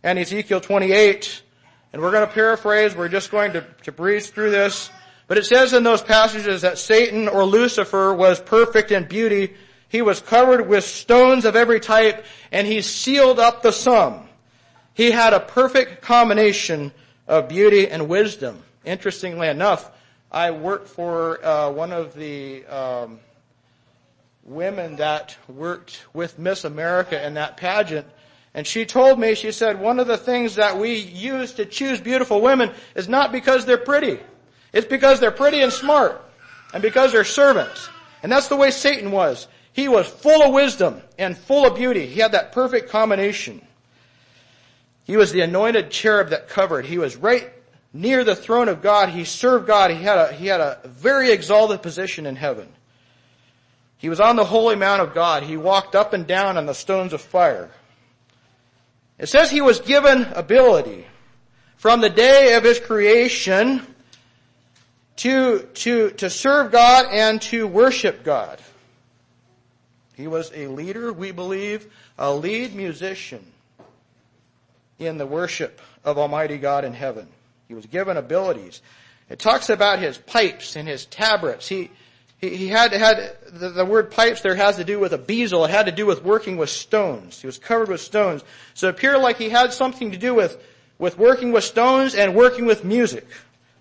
and 0.02 0.18
Ezekiel 0.18 0.60
28, 0.60 1.42
and 1.92 2.02
we're 2.02 2.10
going 2.10 2.26
to 2.26 2.32
paraphrase, 2.32 2.94
we're 2.94 3.08
just 3.08 3.30
going 3.30 3.52
to, 3.52 3.64
to 3.84 3.92
breeze 3.92 4.30
through 4.30 4.50
this, 4.50 4.90
but 5.26 5.38
it 5.38 5.46
says 5.46 5.72
in 5.72 5.82
those 5.82 6.02
passages 6.02 6.62
that 6.62 6.78
Satan 6.78 7.28
or 7.28 7.44
Lucifer 7.44 8.14
was 8.14 8.40
perfect 8.40 8.90
in 8.92 9.04
beauty, 9.04 9.54
he 9.88 10.02
was 10.02 10.20
covered 10.20 10.68
with 10.68 10.84
stones 10.84 11.44
of 11.44 11.56
every 11.56 11.80
type, 11.80 12.24
and 12.52 12.66
he 12.66 12.82
sealed 12.82 13.38
up 13.38 13.62
the 13.62 13.72
sum. 13.72 14.28
He 14.94 15.10
had 15.10 15.32
a 15.32 15.40
perfect 15.40 16.02
combination 16.02 16.92
of 17.26 17.48
beauty 17.48 17.88
and 17.88 18.08
wisdom. 18.08 18.62
Interestingly 18.84 19.48
enough, 19.48 19.90
I 20.30 20.50
worked 20.50 20.88
for 20.88 21.44
uh, 21.44 21.70
one 21.70 21.92
of 21.92 22.14
the 22.14 22.66
um, 22.66 23.20
women 24.44 24.96
that 24.96 25.36
worked 25.46 26.04
with 26.12 26.38
Miss 26.38 26.64
America 26.64 27.24
in 27.24 27.34
that 27.34 27.56
pageant, 27.56 28.06
and 28.54 28.66
she 28.66 28.86
told 28.86 29.18
me, 29.18 29.34
she 29.34 29.52
said, 29.52 29.80
one 29.80 30.00
of 30.00 30.06
the 30.06 30.16
things 30.16 30.56
that 30.56 30.78
we 30.78 30.94
use 30.96 31.52
to 31.54 31.64
choose 31.64 32.00
beautiful 32.00 32.40
women 32.40 32.72
is 32.94 33.08
not 33.08 33.30
because 33.30 33.66
they're 33.66 33.78
pretty. 33.78 34.18
It's 34.72 34.86
because 34.86 35.20
they're 35.20 35.30
pretty 35.30 35.60
and 35.60 35.72
smart, 35.72 36.22
and 36.72 36.82
because 36.82 37.12
they're 37.12 37.24
servants. 37.24 37.88
And 38.22 38.32
that's 38.32 38.48
the 38.48 38.56
way 38.56 38.70
Satan 38.70 39.10
was. 39.10 39.48
He 39.72 39.88
was 39.88 40.08
full 40.08 40.42
of 40.42 40.52
wisdom 40.52 41.02
and 41.18 41.36
full 41.36 41.66
of 41.66 41.76
beauty. 41.76 42.06
He 42.06 42.20
had 42.20 42.32
that 42.32 42.52
perfect 42.52 42.90
combination. 42.90 43.62
He 45.04 45.16
was 45.16 45.32
the 45.32 45.40
anointed 45.40 45.90
cherub 45.90 46.30
that 46.30 46.48
covered. 46.48 46.84
He 46.84 46.98
was 46.98 47.16
right 47.16 47.52
near 47.92 48.24
the 48.24 48.36
throne 48.36 48.68
of 48.68 48.82
God. 48.82 49.10
He 49.10 49.24
served 49.24 49.66
God. 49.66 49.90
He 49.90 50.02
had 50.02 50.18
a, 50.18 50.32
he 50.32 50.46
had 50.48 50.60
a 50.60 50.80
very 50.84 51.30
exalted 51.30 51.80
position 51.80 52.26
in 52.26 52.36
heaven. 52.36 52.68
He 53.98 54.08
was 54.08 54.20
on 54.20 54.36
the 54.36 54.44
holy 54.44 54.76
mount 54.76 55.02
of 55.02 55.14
God. 55.14 55.44
He 55.44 55.56
walked 55.56 55.94
up 55.94 56.12
and 56.12 56.26
down 56.26 56.56
on 56.56 56.66
the 56.66 56.74
stones 56.74 57.12
of 57.12 57.20
fire. 57.20 57.70
It 59.18 59.28
says 59.28 59.50
he 59.50 59.60
was 59.60 59.80
given 59.80 60.24
ability 60.34 61.06
from 61.76 62.00
the 62.00 62.10
day 62.10 62.54
of 62.54 62.64
his 62.64 62.78
creation 62.78 63.82
to, 65.16 65.60
to, 65.74 66.10
to 66.10 66.30
serve 66.30 66.70
God 66.70 67.06
and 67.10 67.42
to 67.42 67.66
worship 67.66 68.22
God. 68.22 68.60
He 70.14 70.26
was 70.26 70.50
a 70.54 70.66
leader, 70.68 71.12
we 71.12 71.32
believe, 71.32 71.86
a 72.18 72.32
lead 72.32 72.74
musician 72.74 73.44
in 74.98 75.18
the 75.18 75.26
worship 75.26 75.80
of 76.04 76.18
Almighty 76.18 76.58
God 76.58 76.84
in 76.84 76.92
heaven. 76.92 77.28
He 77.68 77.74
was 77.74 77.86
given 77.86 78.16
abilities. 78.16 78.82
It 79.30 79.38
talks 79.38 79.68
about 79.68 79.98
his 79.98 80.18
pipes 80.18 80.74
and 80.74 80.88
his 80.88 81.06
tabrets. 81.06 81.68
He, 81.68 81.90
he, 82.40 82.56
he 82.56 82.68
had, 82.68 82.92
had, 82.92 83.36
the, 83.52 83.70
the 83.70 83.84
word 83.84 84.10
pipes 84.10 84.40
there 84.40 84.54
has 84.54 84.76
to 84.76 84.84
do 84.84 84.98
with 84.98 85.12
a 85.12 85.18
bezel. 85.18 85.64
It 85.64 85.70
had 85.70 85.86
to 85.86 85.92
do 85.92 86.06
with 86.06 86.22
working 86.22 86.56
with 86.56 86.70
stones. 86.70 87.40
He 87.40 87.46
was 87.46 87.58
covered 87.58 87.88
with 87.88 88.00
stones. 88.00 88.42
So 88.74 88.88
it 88.88 88.94
appeared 88.94 89.20
like 89.20 89.38
he 89.38 89.48
had 89.48 89.72
something 89.72 90.12
to 90.12 90.18
do 90.18 90.34
with, 90.34 90.62
with 90.98 91.18
working 91.18 91.52
with 91.52 91.64
stones 91.64 92.14
and 92.14 92.34
working 92.34 92.66
with 92.66 92.84
music. 92.84 93.26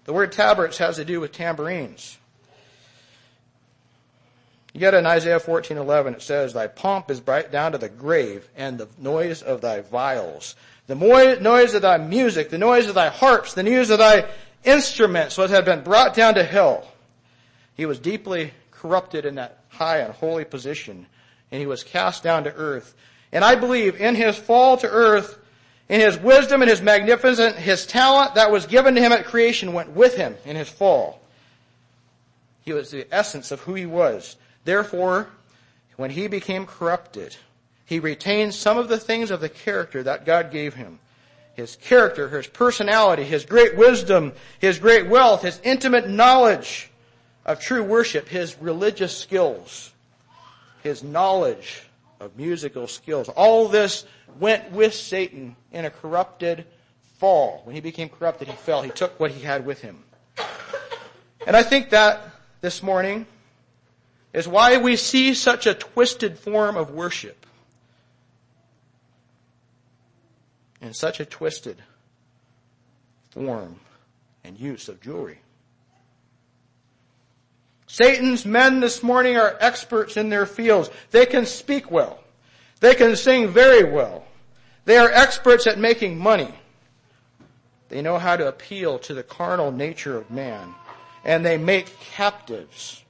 The 0.06 0.14
word 0.14 0.32
tabrets 0.32 0.78
has 0.78 0.96
to 0.96 1.06
do 1.06 1.20
with 1.20 1.32
tambourines. 1.32 2.18
You 4.74 4.80
get 4.80 4.94
in 4.94 5.06
Isaiah 5.06 5.40
14:11 5.40 6.14
it 6.14 6.22
says 6.22 6.54
thy 6.54 6.68
pomp 6.68 7.10
is 7.10 7.20
bright 7.20 7.52
down 7.52 7.72
to 7.72 7.78
the 7.78 7.90
grave 7.90 8.48
and 8.56 8.78
the 8.78 8.88
noise 9.00 9.42
of 9.42 9.62
thy 9.62 9.82
viols 9.82 10.56
the 10.88 11.38
noise 11.42 11.74
of 11.74 11.82
thy 11.82 11.98
music, 11.98 12.50
the 12.50 12.58
noise 12.58 12.88
of 12.88 12.96
thy 12.96 13.10
harps, 13.10 13.54
the 13.54 13.64
noise 13.64 13.90
of 13.90 14.00
thy 14.00 14.26
instruments, 14.64 15.38
what 15.38 15.50
had 15.50 15.66
been 15.66 15.84
brought 15.84 16.16
down 16.16 16.36
to 16.36 16.44
hell. 16.44 16.92
He 17.76 17.86
was 17.86 18.00
deeply 18.00 18.54
corrupted 18.82 19.26
in 19.26 19.36
that 19.36 19.60
high 19.70 20.00
and 20.00 20.14
holy 20.14 20.46
position, 20.46 21.06
and 21.52 21.60
he 21.60 21.68
was 21.68 21.84
cast 21.84 22.24
down 22.24 22.44
to 22.44 22.54
earth. 22.54 22.96
And 23.32 23.44
I 23.44 23.56
believe 23.56 24.00
in 24.00 24.16
his 24.16 24.38
fall 24.38 24.78
to 24.78 24.90
earth, 24.90 25.40
in 25.90 26.00
his 26.00 26.18
wisdom 26.18 26.62
and 26.62 26.70
his 26.70 26.82
magnificence, 26.82 27.56
his 27.56 27.86
talent 27.86 28.36
that 28.36 28.52
was 28.52 28.66
given 28.66 28.96
to 28.96 29.02
him 29.02 29.12
at 29.12 29.26
creation 29.26 29.74
went 29.74 29.92
with 29.92 30.16
him 30.16 30.36
in 30.46 30.56
his 30.56 30.70
fall. 30.70 31.22
He 32.64 32.74
was 32.74 32.92
the 32.92 33.08
essence 33.12 33.52
of 33.52 33.62
who 33.62 33.74
he 33.74 33.86
was. 33.86 34.36
Therefore, 34.66 35.30
when 35.96 36.12
he 36.12 36.28
became 36.28 36.66
corrupted, 36.66 37.36
he 37.86 38.00
retained 38.00 38.54
some 38.54 38.78
of 38.78 38.90
the 38.90 39.00
things 39.00 39.32
of 39.32 39.40
the 39.40 39.50
character 39.50 40.04
that 40.04 40.26
God 40.26 40.52
gave 40.52 40.74
him. 40.74 41.00
His 41.54 41.78
character, 41.78 42.28
his 42.28 42.48
personality, 42.48 43.24
his 43.24 43.46
great 43.46 43.78
wisdom, 43.78 44.34
his 44.60 44.78
great 44.78 45.08
wealth, 45.08 45.42
his 45.42 45.60
intimate 45.64 46.08
knowledge 46.08 46.92
of 47.48 47.60
true 47.60 47.84
worship, 47.84 48.28
his 48.28 48.60
religious 48.62 49.18
skills, 49.18 49.94
his 50.84 51.04
knowledge 51.04 51.84
of 52.20 52.38
musical 52.38 52.88
skills. 52.88 53.30
All 53.30 53.68
this 53.68 54.06
went 54.40 54.72
with 54.72 54.94
Satan 54.94 55.56
in 55.72 55.86
a 55.86 55.90
corrupted 55.90 56.66
fall. 57.18 57.62
When 57.64 57.74
he 57.74 57.82
became 57.82 58.10
corrupted, 58.10 58.48
he 58.48 58.56
fell. 58.56 58.84
He 58.84 58.92
took 58.92 59.20
what 59.20 59.32
he 59.32 59.42
had 59.42 59.66
with 59.66 59.82
him. 59.82 60.04
And 61.48 61.56
I 61.56 61.64
think 61.64 61.90
that 61.92 62.22
this 62.62 62.84
morning 62.84 63.26
is 64.34 64.48
why 64.48 64.78
we 64.78 64.98
see 64.98 65.34
such 65.34 65.66
a 65.66 65.74
twisted 65.74 66.38
form 66.38 66.76
of 66.76 66.92
worship. 66.92 67.46
and 70.82 70.96
such 70.96 71.20
a 71.20 71.26
twisted 71.26 71.82
form 73.30 73.80
and 74.44 74.60
use 74.60 74.88
of 74.88 75.02
jewelry. 75.02 75.40
Satan's 77.88 78.46
men 78.46 78.82
this 78.82 79.02
morning 79.02 79.38
are 79.38 79.56
experts 79.62 80.18
in 80.18 80.30
their 80.30 80.46
fields. 80.46 80.90
They 81.12 81.26
can 81.26 81.46
speak 81.46 81.90
well. 81.90 82.20
They 82.82 82.94
can 82.94 83.16
sing 83.16 83.48
very 83.48 83.84
well. 83.84 84.26
They 84.86 84.98
are 84.98 85.10
experts 85.10 85.66
at 85.68 85.80
making 85.80 86.18
money. 86.18 86.54
They 87.90 88.02
know 88.02 88.18
how 88.18 88.36
to 88.36 88.48
appeal 88.48 89.00
to 89.00 89.14
the 89.14 89.24
carnal 89.24 89.72
nature 89.72 90.18
of 90.18 90.30
man. 90.30 90.76
And 91.24 91.46
they 91.46 91.58
make 91.58 91.98
captives. 92.00 93.04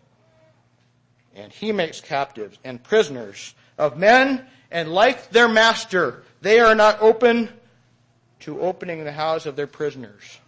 And 1.35 1.51
he 1.51 1.71
makes 1.71 1.99
captives 1.99 2.57
and 2.63 2.81
prisoners 2.81 3.55
of 3.77 3.97
men. 3.97 4.45
And 4.69 4.89
like 4.89 5.31
their 5.31 5.47
master, 5.47 6.23
they 6.41 6.59
are 6.59 6.75
not 6.75 7.01
open 7.01 7.49
to 8.41 8.61
opening 8.61 9.03
the 9.03 9.11
house 9.11 9.47
of 9.47 9.55
their 9.55 9.67
prisoners. 9.67 10.39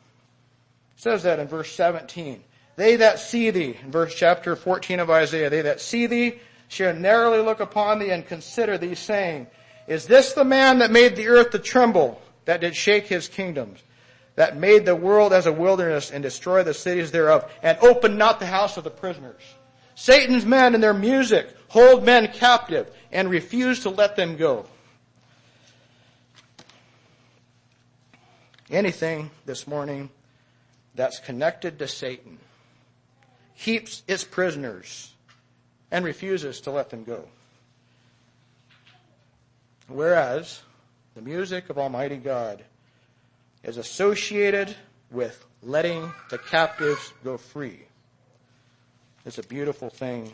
It 0.95 1.01
says 1.01 1.23
that 1.23 1.39
in 1.39 1.47
verse 1.47 1.71
17. 1.71 2.43
They 2.79 2.95
that 2.95 3.19
see 3.19 3.49
thee, 3.49 3.77
in 3.83 3.91
verse 3.91 4.15
chapter 4.15 4.55
14 4.55 5.01
of 5.01 5.09
Isaiah, 5.09 5.49
they 5.49 5.63
that 5.63 5.81
see 5.81 6.05
thee 6.05 6.39
shall 6.69 6.93
narrowly 6.93 7.39
look 7.39 7.59
upon 7.59 7.99
thee 7.99 8.11
and 8.11 8.25
consider 8.25 8.77
thee, 8.77 8.95
saying, 8.95 9.47
Is 9.85 10.05
this 10.05 10.31
the 10.31 10.45
man 10.45 10.79
that 10.79 10.89
made 10.89 11.17
the 11.17 11.27
earth 11.27 11.49
to 11.49 11.59
tremble, 11.59 12.21
that 12.45 12.61
did 12.61 12.77
shake 12.77 13.07
his 13.07 13.27
kingdoms, 13.27 13.83
that 14.35 14.55
made 14.55 14.85
the 14.85 14.95
world 14.95 15.33
as 15.33 15.45
a 15.45 15.51
wilderness 15.51 16.09
and 16.09 16.23
destroy 16.23 16.63
the 16.63 16.73
cities 16.73 17.11
thereof, 17.11 17.51
and 17.61 17.77
opened 17.81 18.17
not 18.17 18.39
the 18.39 18.45
house 18.45 18.77
of 18.77 18.85
the 18.85 18.89
prisoners? 18.89 19.41
Satan's 19.95 20.45
men 20.45 20.73
and 20.73 20.81
their 20.81 20.93
music 20.93 21.53
hold 21.67 22.05
men 22.05 22.31
captive 22.31 22.89
and 23.11 23.29
refuse 23.29 23.81
to 23.81 23.89
let 23.89 24.15
them 24.15 24.37
go. 24.37 24.65
anything 28.71 29.31
this 29.45 29.67
morning 29.67 30.09
that's 30.95 31.19
connected 31.19 31.79
to 31.79 31.87
Satan 31.87 32.37
keeps 33.59 34.03
its 34.07 34.23
prisoners 34.23 35.13
and 35.91 36.05
refuses 36.05 36.61
to 36.61 36.71
let 36.71 36.89
them 36.89 37.03
go. 37.03 37.27
Whereas 39.87 40.61
the 41.15 41.21
music 41.21 41.69
of 41.69 41.77
Almighty 41.77 42.17
God 42.17 42.63
is 43.63 43.77
associated 43.77 44.73
with 45.11 45.45
letting 45.61 46.11
the 46.29 46.37
captives 46.37 47.11
go 47.23 47.37
free. 47.37 47.79
It's 49.25 49.39
a 49.39 49.43
beautiful 49.43 49.89
thing 49.89 50.31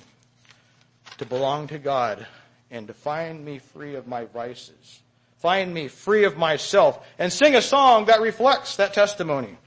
to 1.17 1.25
belong 1.25 1.67
to 1.69 1.79
God 1.79 2.27
and 2.69 2.87
to 2.87 2.93
find 2.93 3.43
me 3.43 3.59
free 3.59 3.95
of 3.95 4.07
my 4.07 4.25
vices. 4.25 4.99
Find 5.37 5.73
me 5.73 5.87
free 5.87 6.25
of 6.25 6.37
myself 6.37 7.03
and 7.17 7.31
sing 7.31 7.55
a 7.55 7.61
song 7.61 8.05
that 8.05 8.21
reflects 8.21 8.75
that 8.75 8.93
testimony. 8.93 9.57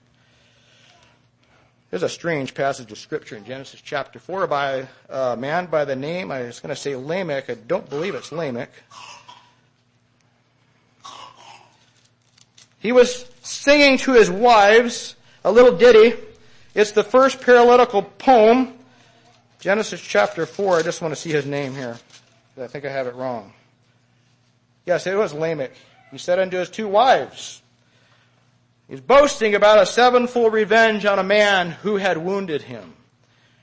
There's 1.90 2.02
a 2.02 2.09
strange 2.09 2.52
passage 2.52 2.92
of 2.92 2.99
scripture 2.99 3.35
in 3.37 3.47
Genesis 3.47 3.80
chapter 3.80 4.18
4 4.18 4.47
by 4.47 4.87
a 5.09 5.37
man 5.37 5.66
by 5.66 5.87
the 5.87 5.97
name, 5.97 6.30
I 6.30 6.42
was 6.42 6.61
going 6.61 6.75
to 6.75 6.80
say 6.80 6.95
Lamech, 6.95 7.49
I 7.49 7.54
don't 7.54 7.88
believe 7.88 8.14
it's 8.14 8.30
Lamech. 8.30 8.71
He 12.78 12.92
was 12.92 13.25
singing 13.42 13.97
to 13.99 14.12
his 14.12 14.30
wives 14.30 15.16
a 15.45 15.50
little 15.50 15.76
ditty. 15.76 16.14
It's 16.75 16.92
the 16.92 17.02
first 17.02 17.40
paralytical 17.40 18.02
poem. 18.02 18.75
Genesis 19.59 20.00
chapter 20.00 20.45
4, 20.45 20.76
I 20.76 20.83
just 20.83 21.00
want 21.00 21.14
to 21.14 21.21
see 21.21 21.30
his 21.30 21.47
name 21.47 21.75
here. 21.75 21.99
I 22.61 22.66
think 22.66 22.85
I 22.85 22.90
have 22.90 23.07
it 23.07 23.14
wrong. 23.14 23.54
Yes, 24.85 25.07
it 25.07 25.16
was 25.16 25.33
Lamech. 25.33 25.73
He 26.11 26.18
said 26.18 26.38
unto 26.38 26.59
his 26.59 26.68
two 26.68 26.87
wives, 26.87 27.62
He's 28.88 29.00
boasting 29.02 29.54
about 29.54 29.83
a 29.83 29.87
sevenfold 29.87 30.54
revenge 30.54 31.04
on 31.04 31.18
a 31.18 31.25
man 31.25 31.71
who 31.71 31.97
had 31.97 32.16
wounded 32.16 32.62
him. 32.62 32.95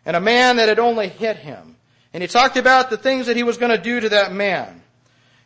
And 0.05 0.15
a 0.15 0.21
man 0.21 0.57
that 0.57 0.69
had 0.69 0.77
only 0.77 1.09
hit 1.09 1.37
him. 1.37 1.77
And 2.13 2.21
he 2.21 2.27
talked 2.27 2.57
about 2.57 2.91
the 2.91 2.97
things 2.97 3.25
that 3.25 3.35
he 3.35 3.41
was 3.41 3.57
going 3.57 3.75
to 3.75 3.81
do 3.81 3.99
to 3.99 4.09
that 4.09 4.31
man. 4.31 4.83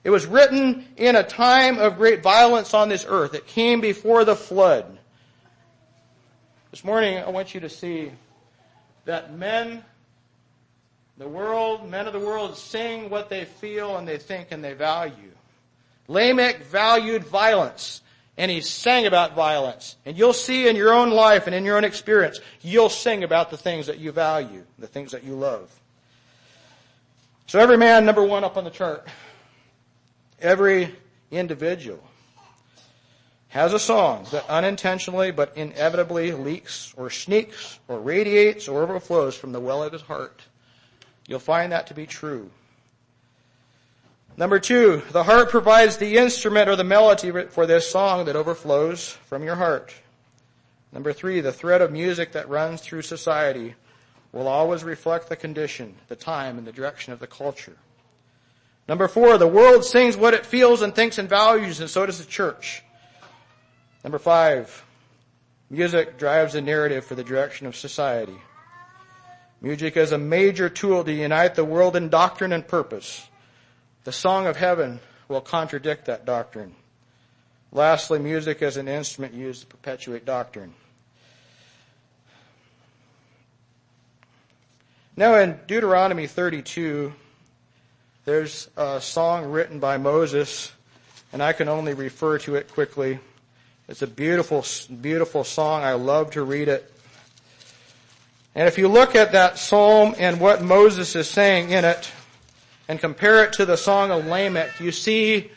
It 0.04 0.10
was 0.10 0.26
written 0.26 0.86
in 0.98 1.16
a 1.16 1.24
time 1.24 1.80
of 1.80 1.96
great 1.96 2.22
violence 2.22 2.74
on 2.74 2.90
this 2.90 3.06
earth. 3.08 3.34
It 3.34 3.48
came 3.48 3.80
before 3.80 4.26
the 4.26 4.36
flood. 4.36 4.98
This 6.72 6.84
morning, 6.84 7.18
I 7.18 7.30
want 7.30 7.54
you 7.54 7.62
to 7.62 7.70
see 7.70 8.12
that 9.06 9.34
men, 9.34 9.84
the 11.18 11.28
world, 11.28 11.90
men 11.90 12.06
of 12.06 12.14
the 12.14 12.20
world 12.20 12.58
sing 12.58 13.10
what 13.10 13.30
they 13.30 13.46
feel 13.46 13.96
and 13.96 14.08
they 14.08 14.18
think 14.18 14.50
and 14.52 14.64
they 14.64 14.74
value. 14.74 15.32
Lamech 16.08 16.64
valued 16.66 17.24
violence 17.24 18.02
and 18.40 18.50
he 18.50 18.62
sang 18.62 19.06
about 19.06 19.36
violence. 19.36 19.98
And 20.06 20.18
you'll 20.18 20.32
see 20.32 20.70
in 20.70 20.78
your 20.78 20.94
own 20.94 21.12
life 21.12 21.46
and 21.46 21.54
in 21.54 21.66
your 21.66 21.76
own 21.76 21.84
experience, 21.84 22.40
you'll 22.62 22.90
sing 22.90 23.26
about 23.26 23.52
the 23.52 23.58
things 23.58 23.86
that 23.88 24.00
you 24.00 24.14
value, 24.14 24.64
the 24.80 24.88
things 24.88 25.12
that 25.12 25.26
you 25.26 25.36
love. 25.36 25.70
So 27.48 27.60
every 27.60 27.76
man, 27.76 28.06
number 28.06 28.24
one 28.24 28.46
up 28.46 28.56
on 28.56 28.64
the 28.64 28.70
chart, 28.70 29.06
every 30.40 30.96
individual 31.30 32.02
has 33.50 33.74
a 33.74 33.80
song 33.80 34.26
that 34.32 34.50
unintentionally 34.50 35.32
but 35.32 35.58
inevitably 35.58 36.32
leaks 36.32 36.94
or 36.96 37.10
sneaks 37.10 37.80
or 37.90 38.00
radiates 38.00 38.70
or 38.70 38.84
overflows 38.84 39.36
from 39.36 39.52
the 39.52 39.60
well 39.60 39.84
of 39.84 39.92
his 39.92 40.04
heart. 40.04 40.44
You'll 41.28 41.40
find 41.40 41.74
that 41.74 41.88
to 41.88 41.94
be 41.94 42.06
true. 42.06 42.50
Number 44.40 44.58
two, 44.58 45.02
the 45.12 45.26
heart 45.26 45.50
provides 45.50 45.98
the 45.98 46.16
instrument 46.16 46.70
or 46.70 46.78
the 46.78 46.86
melody 46.86 47.30
for 47.50 47.66
this 47.66 47.92
song 47.92 48.24
that 48.24 48.38
overflows 48.38 49.10
from 49.26 49.44
your 49.44 49.56
heart. 49.56 49.94
Number 50.94 51.12
three, 51.12 51.42
the 51.42 51.52
thread 51.52 51.82
of 51.82 51.92
music 51.92 52.32
that 52.32 52.48
runs 52.48 52.80
through 52.80 53.02
society 53.02 53.76
will 54.32 54.48
always 54.48 54.82
reflect 54.82 55.28
the 55.28 55.36
condition, 55.36 55.94
the 56.08 56.16
time, 56.16 56.58
and 56.58 56.66
the 56.66 56.72
direction 56.72 57.12
of 57.12 57.20
the 57.20 57.28
culture. 57.28 57.76
Number 58.88 59.10
four, 59.10 59.38
the 59.38 59.46
world 59.46 59.84
sings 59.84 60.16
what 60.16 60.34
it 60.34 60.46
feels 60.46 60.82
and 60.82 60.96
thinks 60.96 61.18
and 61.18 61.28
values, 61.28 61.82
and 61.82 61.90
so 61.90 62.06
does 62.06 62.20
the 62.20 62.32
church. 62.32 62.82
Number 64.06 64.20
five, 64.20 64.86
music 65.70 66.18
drives 66.18 66.54
the 66.54 66.62
narrative 66.62 67.04
for 67.04 67.16
the 67.16 67.26
direction 67.26 67.68
of 67.68 67.76
society. 67.76 68.40
Music 69.60 69.98
is 69.98 70.14
a 70.14 70.18
major 70.18 70.70
tool 70.70 71.04
to 71.04 71.12
unite 71.12 71.56
the 71.56 71.66
world 71.66 71.98
in 71.98 72.08
doctrine 72.08 72.54
and 72.54 72.66
purpose. 72.66 73.29
The 74.10 74.14
song 74.14 74.48
of 74.48 74.58
heaven 74.58 75.00
will 75.28 75.40
contradict 75.40 76.06
that 76.06 76.26
doctrine. 76.26 76.74
Lastly, 77.72 78.18
music 78.18 78.64
is 78.64 78.76
an 78.76 78.88
instrument 78.88 79.36
used 79.36 79.62
to 79.62 79.68
perpetuate 79.68 80.26
doctrine. 80.26 80.74
Now 85.16 85.36
in 85.36 85.60
Deuteronomy 85.68 86.26
32, 86.26 87.14
there's 88.26 88.68
a 88.76 89.00
song 89.00 89.52
written 89.52 89.78
by 89.78 89.98
Moses, 89.98 90.72
and 91.32 91.44
I 91.44 91.54
can 91.54 91.70
only 91.70 91.94
refer 91.94 92.40
to 92.40 92.56
it 92.56 92.74
quickly. 92.74 93.20
It's 93.88 94.02
a 94.02 94.08
beautiful, 94.08 94.66
beautiful 95.02 95.44
song. 95.44 95.84
I 95.84 95.94
love 95.94 96.32
to 96.32 96.42
read 96.42 96.68
it. 96.68 96.92
And 98.56 98.68
if 98.68 98.80
you 98.80 98.88
look 98.88 99.14
at 99.16 99.34
that 99.34 99.60
psalm 99.60 100.16
and 100.18 100.40
what 100.40 100.64
Moses 100.64 101.16
is 101.16 101.30
saying 101.30 101.70
in 101.70 101.86
it, 101.86 102.12
and 102.90 103.00
compare 103.00 103.44
it 103.44 103.54
to 103.54 103.66
the 103.66 103.78
Song 103.78 104.10
of 104.10 104.26
Lamech, 104.26 104.80
you 104.80 104.92
see 104.92 105.52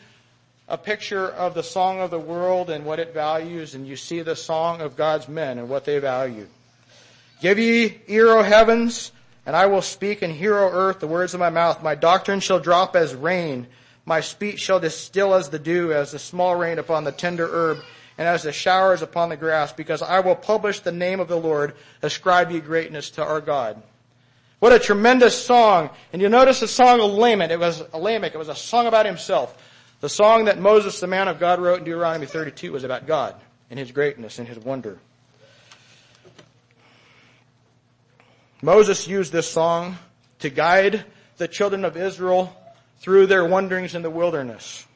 a 0.67 0.77
picture 0.77 1.27
of 1.27 1.55
the 1.55 1.63
song 1.63 1.99
of 1.99 2.11
the 2.11 2.19
world 2.19 2.69
and 2.69 2.85
what 2.85 2.99
it 2.99 3.11
values, 3.11 3.73
and 3.73 3.87
you 3.87 3.95
see 3.95 4.21
the 4.21 4.35
song 4.35 4.81
of 4.81 4.95
God's 4.95 5.27
men 5.27 5.57
and 5.57 5.67
what 5.67 5.83
they 5.83 5.97
value. 5.97 6.47
Give 7.41 7.57
ye 7.57 7.99
ear, 8.07 8.29
O 8.29 8.43
heavens, 8.43 9.11
and 9.47 9.55
I 9.55 9.65
will 9.65 9.81
speak, 9.81 10.21
and 10.21 10.31
hear, 10.31 10.57
O 10.57 10.69
earth, 10.71 10.99
the 10.99 11.07
words 11.07 11.33
of 11.33 11.39
my 11.39 11.49
mouth. 11.49 11.81
My 11.81 11.95
doctrine 11.95 12.39
shall 12.39 12.59
drop 12.59 12.95
as 12.95 13.15
rain. 13.15 13.65
My 14.05 14.21
speech 14.21 14.59
shall 14.59 14.79
distill 14.79 15.33
as 15.33 15.49
the 15.49 15.59
dew, 15.59 15.91
as 15.91 16.11
the 16.11 16.19
small 16.19 16.55
rain 16.55 16.77
upon 16.77 17.03
the 17.03 17.11
tender 17.11 17.49
herb, 17.51 17.79
and 18.19 18.27
as 18.27 18.43
the 18.43 18.53
showers 18.53 19.01
upon 19.01 19.29
the 19.29 19.37
grass, 19.37 19.73
because 19.73 20.03
I 20.03 20.19
will 20.19 20.35
publish 20.35 20.81
the 20.81 20.91
name 20.91 21.19
of 21.19 21.29
the 21.29 21.35
Lord. 21.39 21.73
Ascribe 22.03 22.51
ye 22.51 22.59
greatness 22.59 23.09
to 23.11 23.23
our 23.23 23.41
God. 23.41 23.81
What 24.63 24.71
a 24.71 24.79
tremendous 24.79 25.37
song. 25.45 25.89
And 26.13 26.21
you 26.21 26.29
notice 26.29 26.61
the 26.61 26.69
song 26.69 27.01
of 27.01 27.11
Lamech. 27.11 27.51
It 27.51 27.59
was 27.59 27.83
a 27.91 27.97
Lamech. 27.97 28.33
It 28.33 28.37
was 28.37 28.47
a 28.47 28.55
song 28.55 28.87
about 28.87 29.05
himself. 29.05 29.61
The 29.99 30.07
song 30.07 30.45
that 30.45 30.57
Moses, 30.57 31.01
the 31.01 31.07
man 31.07 31.27
of 31.27 31.37
God, 31.37 31.59
wrote 31.59 31.79
in 31.79 31.83
Deuteronomy 31.83 32.27
32 32.27 32.71
was 32.71 32.85
about 32.85 33.05
God 33.05 33.35
and 33.69 33.77
his 33.77 33.91
greatness 33.91 34.39
and 34.39 34.47
his 34.47 34.57
wonder. 34.57 34.99
Moses 38.61 39.05
used 39.05 39.33
this 39.33 39.49
song 39.49 39.97
to 40.39 40.49
guide 40.49 41.03
the 41.35 41.49
children 41.49 41.83
of 41.83 41.97
Israel 41.97 42.55
through 42.99 43.25
their 43.27 43.43
wanderings 43.45 43.95
in 43.95 44.01
the 44.01 44.09
wilderness. 44.09 44.87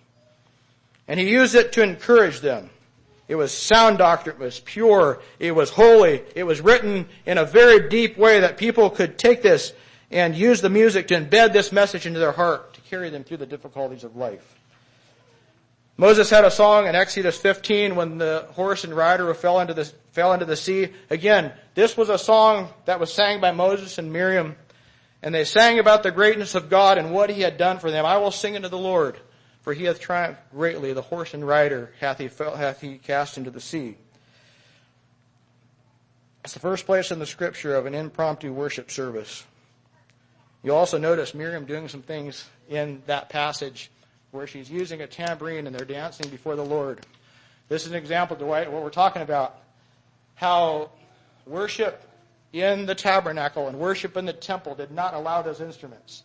And 1.09 1.19
he 1.19 1.29
used 1.29 1.55
it 1.55 1.73
to 1.73 1.83
encourage 1.83 2.39
them. 2.39 2.69
It 3.27 3.35
was 3.35 3.51
sound 3.51 3.97
doctrine. 3.97 4.37
It 4.37 4.39
was 4.39 4.59
pure. 4.59 5.21
It 5.39 5.53
was 5.53 5.69
holy. 5.69 6.23
It 6.35 6.43
was 6.43 6.61
written 6.61 7.07
in 7.25 7.37
a 7.37 7.45
very 7.45 7.89
deep 7.89 8.17
way 8.17 8.39
that 8.39 8.57
people 8.57 8.89
could 8.89 9.17
take 9.17 9.41
this 9.41 9.73
and 10.09 10.35
use 10.35 10.61
the 10.61 10.69
music 10.69 11.07
to 11.09 11.19
embed 11.19 11.51
this 11.51 11.71
message 11.71 12.05
into 12.05 12.19
their 12.19 12.31
heart 12.31 12.73
to 12.75 12.81
carry 12.81 13.09
them 13.09 13.23
through 13.23 13.37
the 13.37 13.45
difficulties 13.45 14.05
of 14.05 14.15
life. 14.15 14.55
Moses 15.97 16.29
had 16.29 16.45
a 16.45 16.51
song 16.51 16.85
in 16.85 16.95
Exodus 16.95 17.37
15 17.37 17.95
when 17.95 18.19
the 18.19 18.47
horse 18.51 18.83
and 18.83 18.93
rider 18.93 19.33
fell 19.33 19.59
into 19.59 19.73
the, 19.73 19.85
fell 20.11 20.31
into 20.31 20.45
the 20.45 20.55
sea. 20.55 20.89
Again, 21.09 21.51
this 21.73 21.97
was 21.97 22.09
a 22.09 22.19
song 22.19 22.69
that 22.85 22.99
was 22.99 23.11
sang 23.11 23.41
by 23.41 23.51
Moses 23.51 23.97
and 23.97 24.13
Miriam. 24.13 24.55
And 25.23 25.33
they 25.33 25.43
sang 25.43 25.79
about 25.79 26.03
the 26.03 26.11
greatness 26.11 26.53
of 26.53 26.69
God 26.69 26.99
and 26.99 27.11
what 27.11 27.31
he 27.31 27.41
had 27.41 27.57
done 27.57 27.79
for 27.79 27.89
them. 27.89 28.05
I 28.05 28.17
will 28.17 28.31
sing 28.31 28.55
unto 28.55 28.69
the 28.69 28.77
Lord. 28.77 29.17
For 29.67 29.73
he 29.73 29.83
hath 29.83 29.99
triumphed 29.99 30.49
greatly, 30.53 30.93
the 30.93 31.01
horse 31.01 31.33
and 31.33 31.45
rider 31.45 31.91
hath 31.99 32.19
he, 32.19 32.29
hath 32.37 32.79
he 32.79 32.99
cast 32.99 33.37
into 33.37 33.51
the 33.51 33.59
sea. 33.59 33.97
It's 36.45 36.53
the 36.53 36.61
first 36.61 36.85
place 36.85 37.11
in 37.11 37.19
the 37.19 37.25
scripture 37.25 37.75
of 37.75 37.85
an 37.85 37.93
impromptu 37.93 38.53
worship 38.53 38.89
service. 38.89 39.43
You 40.63 40.73
also 40.73 40.97
notice 40.97 41.33
Miriam 41.33 41.65
doing 41.65 41.89
some 41.89 42.01
things 42.01 42.45
in 42.69 43.03
that 43.07 43.27
passage 43.27 43.91
where 44.31 44.47
she's 44.47 44.71
using 44.71 45.01
a 45.01 45.07
tambourine 45.07 45.67
and 45.67 45.75
they're 45.75 45.85
dancing 45.85 46.29
before 46.29 46.55
the 46.55 46.63
Lord. 46.63 47.05
This 47.67 47.85
is 47.85 47.91
an 47.91 47.97
example 47.97 48.37
of 48.37 48.47
what 48.47 48.71
we're 48.71 48.89
talking 48.89 49.21
about. 49.21 49.57
How 50.35 50.91
worship 51.45 52.09
in 52.53 52.85
the 52.85 52.95
tabernacle 52.95 53.67
and 53.67 53.77
worship 53.77 54.15
in 54.15 54.23
the 54.23 54.31
temple 54.31 54.75
did 54.75 54.91
not 54.91 55.13
allow 55.13 55.41
those 55.41 55.59
instruments. 55.59 56.23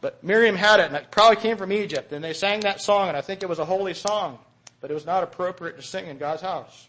But 0.00 0.22
Miriam 0.24 0.56
had 0.56 0.80
it, 0.80 0.86
and 0.86 0.96
it 0.96 1.10
probably 1.10 1.36
came 1.36 1.56
from 1.56 1.72
Egypt. 1.72 2.12
And 2.12 2.24
they 2.24 2.32
sang 2.32 2.60
that 2.60 2.80
song, 2.80 3.08
and 3.08 3.16
I 3.16 3.20
think 3.20 3.42
it 3.42 3.48
was 3.48 3.58
a 3.58 3.64
holy 3.64 3.94
song, 3.94 4.38
but 4.80 4.90
it 4.90 4.94
was 4.94 5.06
not 5.06 5.22
appropriate 5.22 5.76
to 5.76 5.82
sing 5.82 6.06
in 6.06 6.18
God's 6.18 6.42
house. 6.42 6.88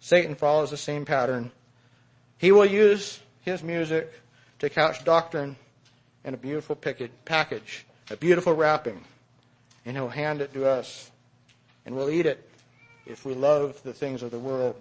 Satan 0.00 0.34
follows 0.34 0.70
the 0.70 0.76
same 0.76 1.04
pattern. 1.04 1.52
He 2.38 2.50
will 2.50 2.66
use 2.66 3.20
his 3.42 3.62
music 3.62 4.12
to 4.58 4.68
couch 4.68 5.04
doctrine 5.04 5.56
in 6.24 6.34
a 6.34 6.36
beautiful 6.36 6.76
package, 6.76 7.86
a 8.10 8.16
beautiful 8.16 8.52
wrapping, 8.52 9.04
and 9.86 9.96
he'll 9.96 10.08
hand 10.08 10.40
it 10.40 10.52
to 10.54 10.66
us 10.68 11.10
and 11.84 11.94
we'll 11.94 12.10
eat 12.10 12.26
it 12.26 12.48
if 13.06 13.24
we 13.24 13.34
love 13.34 13.82
the 13.82 13.92
things 13.92 14.22
of 14.22 14.30
the 14.30 14.38
world. 14.38 14.76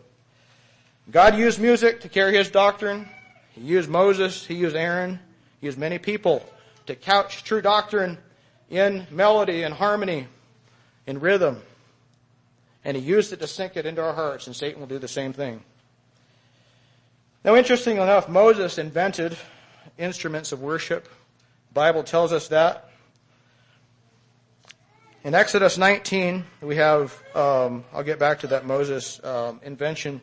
God 1.11 1.37
used 1.37 1.59
music 1.59 2.01
to 2.01 2.09
carry 2.09 2.37
his 2.37 2.49
doctrine. 2.49 3.09
He 3.51 3.61
used 3.61 3.89
Moses. 3.89 4.45
He 4.45 4.55
used 4.55 4.77
Aaron. 4.77 5.19
He 5.59 5.65
used 5.67 5.77
many 5.77 5.99
people 5.99 6.45
to 6.85 6.95
couch 6.95 7.43
true 7.43 7.61
doctrine 7.61 8.17
in 8.69 9.05
melody 9.11 9.63
and 9.63 9.73
harmony, 9.73 10.27
in 11.05 11.19
rhythm. 11.19 11.61
And 12.85 12.95
he 12.95 13.03
used 13.03 13.33
it 13.33 13.41
to 13.41 13.47
sink 13.47 13.75
it 13.75 13.85
into 13.85 14.01
our 14.01 14.13
hearts, 14.13 14.47
and 14.47 14.55
Satan 14.55 14.79
will 14.79 14.87
do 14.87 14.99
the 14.99 15.07
same 15.09 15.33
thing. 15.33 15.61
Now, 17.43 17.55
interestingly 17.55 18.01
enough, 18.01 18.29
Moses 18.29 18.77
invented 18.77 19.37
instruments 19.97 20.53
of 20.53 20.61
worship. 20.61 21.03
The 21.03 21.73
Bible 21.73 22.03
tells 22.03 22.31
us 22.31 22.47
that. 22.47 22.89
In 25.25 25.35
Exodus 25.35 25.77
19, 25.77 26.45
we 26.61 26.77
have, 26.77 27.21
um, 27.35 27.83
I'll 27.91 28.03
get 28.03 28.17
back 28.17 28.39
to 28.39 28.47
that 28.47 28.65
Moses 28.65 29.21
um, 29.25 29.59
invention. 29.61 30.21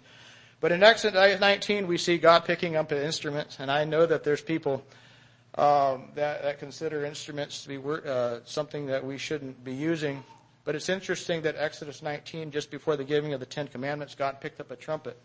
But 0.61 0.73
in 0.73 0.83
Exodus 0.83 1.40
19, 1.40 1.87
we 1.87 1.99
see 1.99 2.18
God 2.18 2.44
picking 2.44 2.75
up 2.75 2.90
an 2.90 2.99
instrument, 2.99 3.59
and 3.61 3.71
I 3.71 3.85
know 3.85 4.07
that 4.07 4.25
there's 4.25 4.40
people 4.40 4.83
um, 5.55 6.09
that, 6.14 6.42
that, 6.42 6.59
consider 6.59 7.05
instruments 7.05 7.64
to 7.64 7.68
be 7.68 7.79
uh, 7.79 8.40
something 8.44 8.87
that 8.87 9.05
we 9.05 9.18
shouldn't 9.18 9.64
be 9.64 9.73
using. 9.73 10.23
But 10.64 10.75
it's 10.75 10.88
interesting 10.88 11.42
that 11.42 11.57
Exodus 11.57 12.03
19, 12.03 12.51
just 12.51 12.71
before 12.71 12.97
the 12.97 13.05
giving 13.05 13.33
of 13.33 13.40
the 13.40 13.47
Ten 13.47 13.68
Commandments, 13.68 14.14
God 14.14 14.40
picked 14.40 14.61
up 14.61 14.71
a 14.71 14.77
trumpet. 14.77 15.18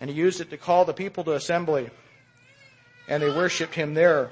And 0.00 0.08
he 0.08 0.16
used 0.16 0.40
it 0.40 0.50
to 0.50 0.56
call 0.56 0.84
the 0.84 0.94
people 0.94 1.22
to 1.24 1.34
assembly. 1.34 1.90
And 3.08 3.22
they 3.22 3.28
worshiped 3.28 3.74
him 3.74 3.94
there. 3.94 4.30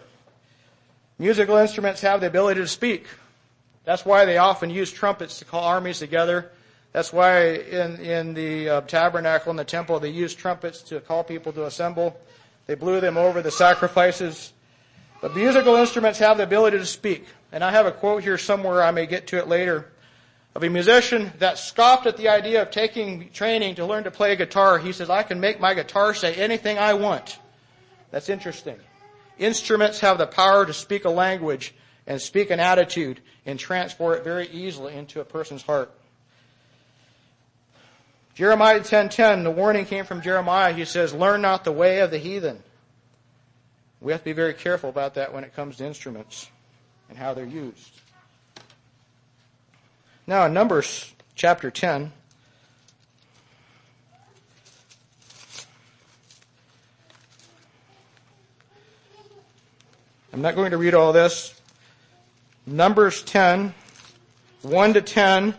Musical 1.19 1.57
instruments 1.57 2.01
have 2.01 2.21
the 2.21 2.27
ability 2.29 2.61
to 2.61 2.69
speak. 2.69 3.07
That's 3.85 4.05
why 4.05 4.25
they 4.25 4.38
often 4.38 4.71
use 4.71 4.90
trumpets 4.90 5.38
to 5.38 5.45
call 5.45 5.64
armies 5.64 5.99
together. 5.99 6.51
That's 6.96 7.12
why 7.12 7.48
in, 7.48 8.00
in 8.00 8.32
the 8.32 8.70
uh, 8.70 8.80
tabernacle 8.80 9.50
in 9.50 9.56
the 9.59 9.66
temple 9.66 10.00
they 10.00 10.09
used 10.09 10.38
trumpets 10.38 10.80
to 10.85 10.98
call 10.98 11.24
people 11.24 11.52
to 11.52 11.66
assemble. 11.66 12.18
They 12.64 12.74
blew 12.74 13.02
them 13.02 13.18
over 13.18 13.42
the 13.42 13.50
sacrifices. 13.50 14.54
But 15.20 15.37
musical 15.37 15.76
instruments 15.76 16.18
have 16.20 16.38
the 16.38 16.44
ability 16.44 16.78
to 16.78 16.87
speak. 16.87 17.26
And 17.52 17.62
I 17.62 17.70
have 17.70 17.85
a 17.85 17.92
quote 17.92 18.22
here 18.22 18.38
somewhere, 18.38 18.82
I 18.82 18.92
may 18.92 19.04
get 19.04 19.26
to 19.26 19.37
it 19.37 19.46
later, 19.46 19.92
of 20.54 20.64
a 20.64 20.70
musician 20.70 21.35
that 21.38 21.59
scoffed 21.59 22.06
at 22.06 22.16
the 22.16 22.30
idea 22.30 22.62
of 22.62 22.70
taking 22.70 23.28
training 23.28 23.74
to 23.74 23.85
learn 23.85 24.04
to 24.04 24.11
play 24.11 24.32
a 24.32 24.37
guitar. 24.37 24.78
He 24.78 24.92
says, 24.92 25.11
I 25.11 25.22
can 25.22 25.38
make 25.38 25.61
my 25.61 25.74
guitar 25.74 26.14
say 26.14 26.35
anything 26.37 26.78
I 26.78 26.94
want. 26.94 27.38
That's 28.11 28.30
interesting. 28.30 28.76
Instruments 29.37 30.00
have 30.00 30.16
the 30.16 30.26
power 30.26 30.64
to 30.64 30.72
speak 30.72 31.04
a 31.04 31.11
language 31.11 31.74
and 32.06 32.22
speak 32.22 32.48
an 32.48 32.59
attitude 32.59 33.20
and 33.44 33.59
transport 33.59 34.20
it 34.20 34.24
very 34.24 34.48
easily 34.48 34.94
into 34.96 35.20
a 35.20 35.26
person's 35.26 35.61
heart. 35.61 35.92
Jeremiah 38.37 38.81
10:10, 38.81 39.44
the 39.44 39.51
warning 39.51 39.87
came 39.87 40.05
from 40.05 40.20
Jeremiah. 40.20 40.75
He 40.75 40.85
says, 40.85 41.14
"Learn 41.14 41.40
not 41.40 41.64
the 41.64 41.72
way 41.72 42.01
of 42.01 42.11
the 42.11 42.18
heathen." 42.18 42.62
We 43.99 44.12
have 44.12 44.20
to 44.20 44.27
be 44.27 44.35
very 44.35 44.53
careful 44.53 44.90
about 44.90 45.14
that 45.14 45.33
when 45.33 45.42
it 45.42 45.57
comes 45.57 45.79
to 45.79 45.87
instruments 45.87 46.51
and 47.09 47.16
how 47.16 47.33
they're 47.33 47.46
used. 47.46 48.03
Now, 50.27 50.44
in 50.44 50.53
Numbers 50.53 51.14
chapter 51.35 51.70
10, 51.70 52.12
I'm 60.35 60.42
not 60.42 60.55
going 60.55 60.72
to 60.72 60.77
read 60.77 60.92
all 60.92 61.14
this. 61.14 61.59
Numbers 62.66 63.22
10, 63.22 63.72
1 64.61 64.92
to 64.92 65.01
10, 65.01 65.55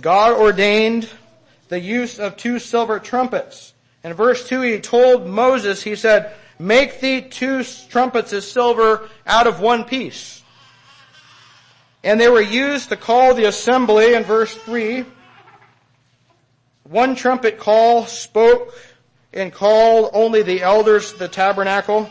God 0.00 0.32
ordained 0.32 1.10
the 1.68 1.80
use 1.80 2.18
of 2.18 2.36
two 2.36 2.58
silver 2.58 2.98
trumpets. 2.98 3.74
In 4.04 4.14
verse 4.14 4.48
2, 4.48 4.60
he 4.62 4.80
told 4.80 5.26
Moses, 5.26 5.82
he 5.82 5.96
said, 5.96 6.34
make 6.58 7.00
thee 7.00 7.20
two 7.20 7.62
trumpets 7.88 8.32
of 8.32 8.44
silver 8.44 9.08
out 9.26 9.46
of 9.46 9.60
one 9.60 9.84
piece. 9.84 10.42
And 12.02 12.20
they 12.20 12.28
were 12.28 12.40
used 12.40 12.90
to 12.90 12.96
call 12.96 13.34
the 13.34 13.44
assembly 13.44 14.14
in 14.14 14.24
verse 14.24 14.54
3. 14.54 15.04
One 16.84 17.14
trumpet 17.14 17.58
call 17.58 18.06
spoke 18.06 18.74
and 19.32 19.52
called 19.52 20.10
only 20.14 20.42
the 20.42 20.62
elders 20.62 21.12
to 21.12 21.18
the 21.18 21.28
tabernacle. 21.28 22.08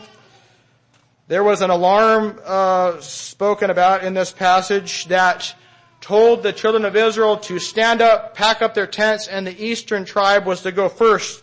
There 1.26 1.42
was 1.42 1.62
an 1.62 1.70
alarm 1.70 2.40
uh, 2.44 3.00
spoken 3.00 3.70
about 3.70 4.04
in 4.04 4.14
this 4.14 4.32
passage 4.32 5.06
that 5.06 5.54
told 6.00 6.42
the 6.42 6.52
children 6.52 6.84
of 6.84 6.96
Israel 6.96 7.36
to 7.38 7.58
stand 7.58 8.00
up, 8.00 8.34
pack 8.34 8.62
up 8.62 8.74
their 8.74 8.86
tents, 8.86 9.28
and 9.28 9.46
the 9.46 9.64
eastern 9.64 10.04
tribe 10.04 10.46
was 10.46 10.62
to 10.62 10.72
go 10.72 10.88
first 10.88 11.42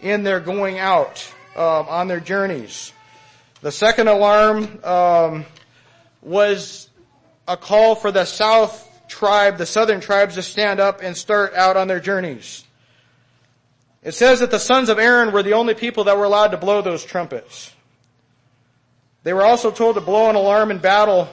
in 0.00 0.22
their 0.22 0.40
going 0.40 0.78
out 0.78 1.32
um, 1.56 1.86
on 1.88 2.08
their 2.08 2.20
journeys. 2.20 2.92
The 3.62 3.72
second 3.72 4.08
alarm 4.08 4.84
um, 4.84 5.46
was 6.22 6.88
a 7.48 7.56
call 7.56 7.94
for 7.94 8.12
the 8.12 8.24
south 8.24 8.82
tribe, 9.08 9.56
the 9.58 9.66
southern 9.66 10.00
tribes, 10.00 10.34
to 10.34 10.42
stand 10.42 10.80
up 10.80 11.00
and 11.02 11.16
start 11.16 11.54
out 11.54 11.76
on 11.76 11.88
their 11.88 12.00
journeys. 12.00 12.64
It 14.02 14.12
says 14.12 14.40
that 14.40 14.50
the 14.50 14.58
sons 14.58 14.88
of 14.88 14.98
Aaron 14.98 15.32
were 15.32 15.42
the 15.42 15.54
only 15.54 15.74
people 15.74 16.04
that 16.04 16.16
were 16.16 16.24
allowed 16.24 16.52
to 16.52 16.56
blow 16.56 16.80
those 16.80 17.04
trumpets. 17.04 17.72
They 19.24 19.32
were 19.32 19.44
also 19.44 19.72
told 19.72 19.96
to 19.96 20.00
blow 20.00 20.30
an 20.30 20.36
alarm 20.36 20.70
in 20.70 20.78
battle 20.78 21.28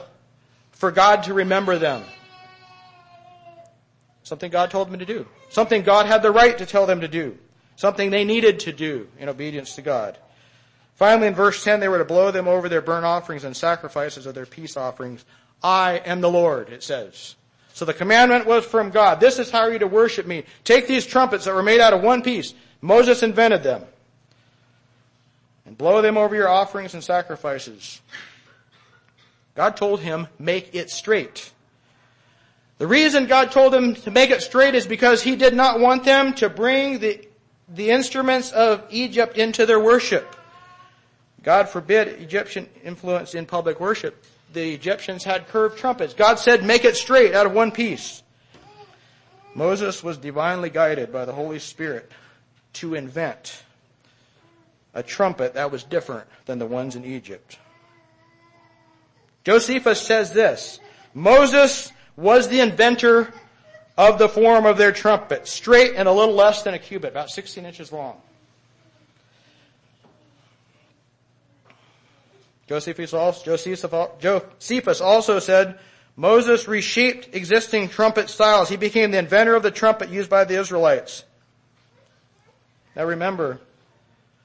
for 0.72 0.90
God 0.90 1.24
to 1.24 1.34
remember 1.34 1.78
them. 1.78 2.02
Something 4.24 4.50
God 4.50 4.70
told 4.70 4.90
them 4.90 4.98
to 4.98 5.06
do. 5.06 5.26
Something 5.50 5.82
God 5.82 6.06
had 6.06 6.22
the 6.22 6.30
right 6.30 6.56
to 6.58 6.66
tell 6.66 6.86
them 6.86 7.02
to 7.02 7.08
do. 7.08 7.38
Something 7.76 8.10
they 8.10 8.24
needed 8.24 8.60
to 8.60 8.72
do 8.72 9.08
in 9.18 9.28
obedience 9.28 9.76
to 9.76 9.82
God. 9.82 10.18
Finally, 10.94 11.28
in 11.28 11.34
verse 11.34 11.62
10, 11.62 11.80
they 11.80 11.88
were 11.88 11.98
to 11.98 12.04
blow 12.04 12.30
them 12.30 12.48
over 12.48 12.68
their 12.68 12.80
burnt 12.80 13.04
offerings 13.04 13.44
and 13.44 13.56
sacrifices 13.56 14.26
of 14.26 14.34
their 14.34 14.46
peace 14.46 14.76
offerings. 14.76 15.24
I 15.62 16.00
am 16.04 16.20
the 16.20 16.30
Lord, 16.30 16.70
it 16.70 16.82
says. 16.82 17.36
So 17.74 17.84
the 17.84 17.92
commandment 17.92 18.46
was 18.46 18.64
from 18.64 18.90
God. 18.90 19.20
This 19.20 19.38
is 19.38 19.50
how 19.50 19.66
you're 19.66 19.80
to 19.80 19.86
worship 19.86 20.26
me. 20.26 20.44
Take 20.62 20.86
these 20.86 21.04
trumpets 21.04 21.44
that 21.44 21.54
were 21.54 21.62
made 21.62 21.80
out 21.80 21.92
of 21.92 22.02
one 22.02 22.22
piece. 22.22 22.54
Moses 22.80 23.22
invented 23.22 23.62
them 23.62 23.82
and 25.66 25.76
blow 25.76 26.00
them 26.00 26.16
over 26.16 26.34
your 26.34 26.48
offerings 26.48 26.94
and 26.94 27.02
sacrifices. 27.02 28.00
God 29.54 29.76
told 29.76 30.00
him, 30.00 30.28
make 30.38 30.74
it 30.74 30.90
straight. 30.90 31.50
The 32.84 32.88
reason 32.88 33.24
God 33.24 33.50
told 33.50 33.74
him 33.74 33.94
to 33.94 34.10
make 34.10 34.28
it 34.28 34.42
straight 34.42 34.74
is 34.74 34.86
because 34.86 35.22
he 35.22 35.36
did 35.36 35.54
not 35.54 35.80
want 35.80 36.04
them 36.04 36.34
to 36.34 36.50
bring 36.50 36.98
the, 36.98 37.26
the 37.66 37.88
instruments 37.88 38.52
of 38.52 38.84
Egypt 38.90 39.38
into 39.38 39.64
their 39.64 39.80
worship. 39.80 40.36
God 41.42 41.70
forbid 41.70 42.08
Egyptian 42.20 42.68
influence 42.84 43.34
in 43.34 43.46
public 43.46 43.80
worship. 43.80 44.22
The 44.52 44.74
Egyptians 44.74 45.24
had 45.24 45.48
curved 45.48 45.78
trumpets. 45.78 46.12
God 46.12 46.38
said, 46.38 46.62
make 46.62 46.84
it 46.84 46.94
straight 46.94 47.34
out 47.34 47.46
of 47.46 47.52
one 47.52 47.72
piece. 47.72 48.22
Moses 49.54 50.04
was 50.04 50.18
divinely 50.18 50.68
guided 50.68 51.10
by 51.10 51.24
the 51.24 51.32
Holy 51.32 51.60
Spirit 51.60 52.12
to 52.74 52.94
invent 52.94 53.62
a 54.92 55.02
trumpet 55.02 55.54
that 55.54 55.70
was 55.70 55.84
different 55.84 56.26
than 56.44 56.58
the 56.58 56.66
ones 56.66 56.96
in 56.96 57.06
Egypt. 57.06 57.58
Josephus 59.42 60.02
says 60.02 60.34
this, 60.34 60.80
Moses 61.14 61.90
was 62.16 62.48
the 62.48 62.60
inventor 62.60 63.32
of 63.96 64.18
the 64.18 64.28
form 64.28 64.66
of 64.66 64.76
their 64.76 64.92
trumpet, 64.92 65.46
straight 65.46 65.94
and 65.96 66.08
a 66.08 66.12
little 66.12 66.34
less 66.34 66.62
than 66.62 66.74
a 66.74 66.78
cubit, 66.78 67.12
about 67.12 67.30
16 67.30 67.64
inches 67.64 67.92
long. 67.92 68.16
Josephus 72.66 73.12
also 75.00 75.38
said, 75.38 75.78
Moses 76.16 76.66
reshaped 76.66 77.34
existing 77.34 77.88
trumpet 77.88 78.30
styles. 78.30 78.68
He 78.68 78.76
became 78.76 79.10
the 79.10 79.18
inventor 79.18 79.54
of 79.54 79.62
the 79.62 79.70
trumpet 79.70 80.08
used 80.08 80.30
by 80.30 80.44
the 80.44 80.58
Israelites. 80.58 81.24
Now 82.96 83.04
remember, 83.04 83.60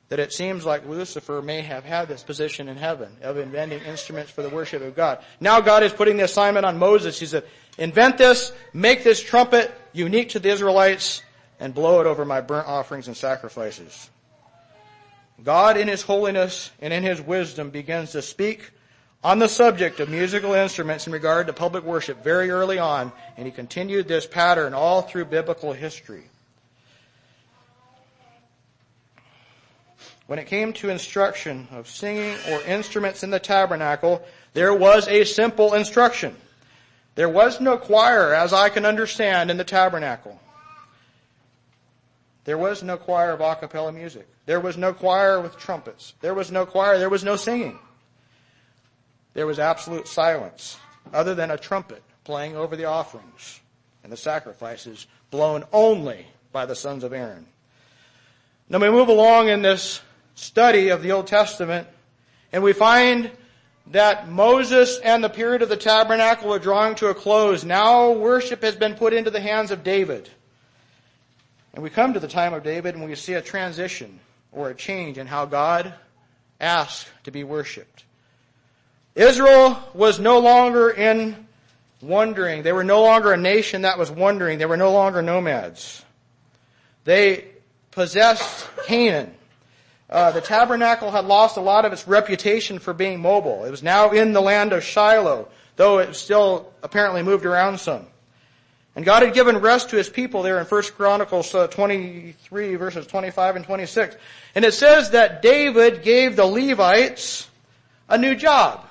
that 0.09 0.19
it 0.19 0.33
seems 0.33 0.65
like 0.65 0.87
Lucifer 0.87 1.41
may 1.41 1.61
have 1.61 1.85
had 1.85 2.07
this 2.07 2.23
position 2.23 2.67
in 2.67 2.77
heaven 2.77 3.15
of 3.21 3.37
inventing 3.37 3.81
instruments 3.83 4.31
for 4.31 4.41
the 4.41 4.49
worship 4.49 4.81
of 4.81 4.95
God. 4.95 5.19
Now 5.39 5.61
God 5.61 5.83
is 5.83 5.93
putting 5.93 6.17
the 6.17 6.23
assignment 6.23 6.65
on 6.65 6.77
Moses. 6.79 7.19
He 7.19 7.27
said, 7.27 7.45
invent 7.77 8.17
this, 8.17 8.51
make 8.73 9.03
this 9.03 9.21
trumpet 9.21 9.71
unique 9.93 10.29
to 10.29 10.39
the 10.39 10.49
Israelites, 10.49 11.21
and 11.59 11.73
blow 11.73 12.01
it 12.01 12.07
over 12.07 12.25
my 12.25 12.41
burnt 12.41 12.67
offerings 12.67 13.07
and 13.07 13.15
sacrifices. 13.15 14.09
God 15.43 15.77
in 15.77 15.87
His 15.87 16.01
holiness 16.01 16.71
and 16.81 16.93
in 16.93 17.03
His 17.03 17.21
wisdom 17.21 17.69
begins 17.69 18.11
to 18.11 18.21
speak 18.21 18.71
on 19.23 19.39
the 19.39 19.47
subject 19.47 19.99
of 19.99 20.09
musical 20.09 20.53
instruments 20.53 21.05
in 21.05 21.13
regard 21.13 21.47
to 21.47 21.53
public 21.53 21.83
worship 21.83 22.23
very 22.23 22.49
early 22.49 22.79
on, 22.79 23.11
and 23.37 23.45
He 23.45 23.51
continued 23.51 24.07
this 24.07 24.25
pattern 24.25 24.73
all 24.73 25.01
through 25.01 25.25
biblical 25.25 25.73
history. 25.73 26.23
When 30.29 30.37
it 30.37 30.45
came 30.45 30.71
to 30.71 30.91
instruction 30.91 31.67
of 31.71 31.89
singing 31.89 32.37
or 32.51 32.61
instruments 32.61 33.23
in 33.23 33.31
the 33.31 33.39
tabernacle, 33.39 34.23
there 34.53 34.75
was 34.75 35.07
a 35.07 35.23
simple 35.23 35.73
instruction. 35.73 36.35
There 37.15 37.27
was 37.27 37.59
no 37.59 37.79
choir, 37.79 38.35
as 38.35 38.53
I 38.53 38.69
can 38.69 38.85
understand, 38.85 39.49
in 39.49 39.57
the 39.57 39.63
tabernacle. 39.63 40.39
There 42.45 42.59
was 42.59 42.83
no 42.83 42.95
choir 42.95 43.31
of 43.31 43.41
a 43.41 43.55
cappella 43.55 43.91
music. 43.91 44.27
There 44.45 44.59
was 44.59 44.77
no 44.77 44.93
choir 44.93 45.41
with 45.41 45.57
trumpets. 45.57 46.13
There 46.21 46.35
was 46.35 46.51
no 46.51 46.63
choir. 46.63 46.99
There 46.99 47.09
was 47.09 47.23
no 47.23 47.35
singing. 47.35 47.79
There 49.33 49.47
was 49.47 49.57
absolute 49.57 50.07
silence, 50.07 50.77
other 51.11 51.33
than 51.33 51.49
a 51.49 51.57
trumpet 51.57 52.03
playing 52.23 52.55
over 52.55 52.75
the 52.75 52.85
offerings 52.85 53.61
and 54.03 54.11
the 54.11 54.17
sacrifices 54.17 55.07
blown 55.31 55.63
only 55.73 56.27
by 56.51 56.67
the 56.67 56.75
sons 56.75 57.03
of 57.03 57.13
Aaron. 57.13 57.47
Now 58.69 58.77
we 58.77 58.91
move 58.91 59.07
along 59.07 59.47
in 59.47 59.63
this 59.63 60.01
study 60.39 60.89
of 60.89 61.03
the 61.03 61.11
Old 61.11 61.27
Testament 61.27 61.87
and 62.51 62.63
we 62.63 62.73
find 62.73 63.29
that 63.87 64.29
Moses 64.29 64.99
and 65.03 65.23
the 65.23 65.29
period 65.29 65.61
of 65.61 65.69
the 65.69 65.77
tabernacle 65.77 66.53
are 66.53 66.59
drawing 66.59 66.95
to 66.95 67.07
a 67.07 67.13
close. 67.13 67.63
Now 67.63 68.11
worship 68.11 68.61
has 68.61 68.75
been 68.75 68.95
put 68.95 69.13
into 69.13 69.31
the 69.31 69.39
hands 69.39 69.71
of 69.71 69.83
David. 69.83 70.29
And 71.73 71.83
we 71.83 71.89
come 71.89 72.13
to 72.13 72.19
the 72.19 72.27
time 72.27 72.53
of 72.53 72.63
David 72.63 72.95
and 72.95 73.03
we 73.03 73.13
see 73.15 73.33
a 73.33 73.41
transition 73.41 74.19
or 74.51 74.69
a 74.69 74.75
change 74.75 75.17
in 75.17 75.27
how 75.27 75.45
God 75.45 75.93
asks 76.59 77.09
to 77.23 77.31
be 77.31 77.43
worshiped. 77.43 78.03
Israel 79.15 79.77
was 79.93 80.19
no 80.19 80.39
longer 80.39 80.89
in 80.89 81.47
wandering. 82.01 82.63
They 82.63 82.71
were 82.71 82.83
no 82.83 83.01
longer 83.01 83.33
a 83.33 83.37
nation 83.37 83.81
that 83.83 83.97
was 83.97 84.09
wandering. 84.09 84.59
They 84.59 84.65
were 84.65 84.77
no 84.77 84.91
longer 84.91 85.21
nomads. 85.21 86.03
They 87.03 87.45
possessed 87.91 88.67
Canaan. 88.85 89.33
Uh, 90.09 90.31
the 90.31 90.41
tabernacle 90.41 91.11
had 91.11 91.25
lost 91.25 91.57
a 91.57 91.61
lot 91.61 91.85
of 91.85 91.93
its 91.93 92.07
reputation 92.07 92.79
for 92.79 92.93
being 92.93 93.19
mobile. 93.19 93.63
It 93.65 93.71
was 93.71 93.83
now 93.83 94.09
in 94.09 94.33
the 94.33 94.41
land 94.41 94.73
of 94.73 94.83
Shiloh, 94.83 95.47
though 95.75 95.99
it 95.99 96.15
still 96.15 96.73
apparently 96.81 97.21
moved 97.21 97.45
around 97.45 97.79
some. 97.79 98.07
And 98.95 99.05
God 99.05 99.21
had 99.21 99.33
given 99.33 99.59
rest 99.59 99.91
to 99.91 99.97
his 99.97 100.09
people 100.09 100.41
there 100.41 100.59
in 100.59 100.65
1 100.65 100.83
Chronicles 100.97 101.53
uh, 101.53 101.67
23 101.67 102.75
verses 102.75 103.05
25 103.05 103.57
and 103.57 103.65
26. 103.65 104.15
And 104.55 104.65
it 104.65 104.73
says 104.73 105.11
that 105.11 105.41
David 105.41 106.01
gave 106.01 106.35
the 106.35 106.45
Levites 106.45 107.47
a 108.09 108.17
new 108.17 108.35
job. 108.35 108.85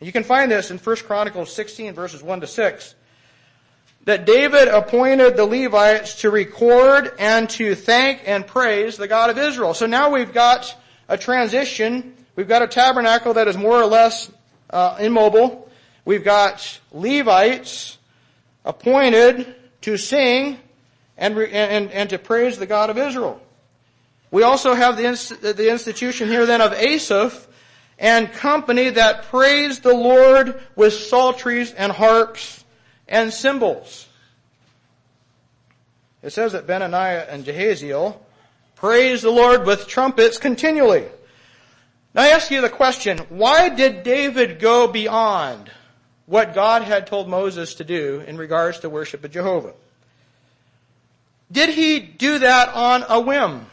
You 0.00 0.12
can 0.12 0.22
find 0.22 0.50
this 0.50 0.70
in 0.70 0.78
1 0.78 0.96
Chronicles 0.96 1.52
16 1.52 1.94
verses 1.94 2.22
1 2.22 2.42
to 2.42 2.46
6. 2.46 2.94
That 4.04 4.24
David 4.24 4.68
appointed 4.68 5.36
the 5.36 5.44
Levites 5.44 6.22
to 6.22 6.30
record 6.30 7.12
and 7.18 7.48
to 7.50 7.74
thank 7.74 8.22
and 8.26 8.46
praise 8.46 8.96
the 8.96 9.08
God 9.08 9.30
of 9.30 9.38
Israel. 9.38 9.74
So 9.74 9.86
now 9.86 10.10
we've 10.10 10.32
got 10.32 10.74
a 11.08 11.18
transition. 11.18 12.14
We've 12.34 12.48
got 12.48 12.62
a 12.62 12.66
tabernacle 12.66 13.34
that 13.34 13.48
is 13.48 13.56
more 13.56 13.80
or 13.80 13.86
less 13.86 14.30
uh, 14.70 14.96
immobile. 15.00 15.70
We've 16.04 16.24
got 16.24 16.80
Levites 16.90 17.98
appointed 18.64 19.54
to 19.82 19.96
sing 19.96 20.58
and, 21.18 21.36
and, 21.38 21.90
and 21.90 22.10
to 22.10 22.18
praise 22.18 22.58
the 22.58 22.66
God 22.66 22.90
of 22.90 22.96
Israel. 22.96 23.40
We 24.30 24.42
also 24.42 24.74
have 24.74 24.96
the, 24.96 25.52
the 25.52 25.70
institution 25.70 26.28
here 26.28 26.46
then 26.46 26.60
of 26.60 26.72
Asaph, 26.72 27.46
and 27.98 28.32
company 28.32 28.90
that 28.90 29.24
praise 29.24 29.80
the 29.80 29.94
Lord 29.94 30.60
with 30.76 30.92
psalteries 30.92 31.72
and 31.72 31.90
harps 31.90 32.64
and 33.08 33.32
cymbals. 33.32 34.06
It 36.22 36.30
says 36.30 36.52
that 36.52 36.66
Benaiah 36.66 37.26
and 37.28 37.44
Jahaziel 37.44 38.16
praised 38.74 39.24
the 39.24 39.30
Lord 39.30 39.66
with 39.66 39.86
trumpets 39.86 40.38
continually. 40.38 41.04
Now 42.14 42.22
I 42.22 42.28
ask 42.28 42.50
you 42.50 42.60
the 42.60 42.68
question, 42.68 43.18
why 43.28 43.68
did 43.68 44.02
David 44.02 44.58
go 44.58 44.88
beyond 44.88 45.70
what 46.26 46.54
God 46.54 46.82
had 46.82 47.06
told 47.06 47.28
Moses 47.28 47.74
to 47.74 47.84
do 47.84 48.22
in 48.26 48.36
regards 48.36 48.80
to 48.80 48.90
worship 48.90 49.24
of 49.24 49.30
Jehovah? 49.30 49.74
Did 51.50 51.70
he 51.70 52.00
do 52.00 52.40
that 52.40 52.74
on 52.74 53.04
a 53.08 53.20
whim? 53.20 53.66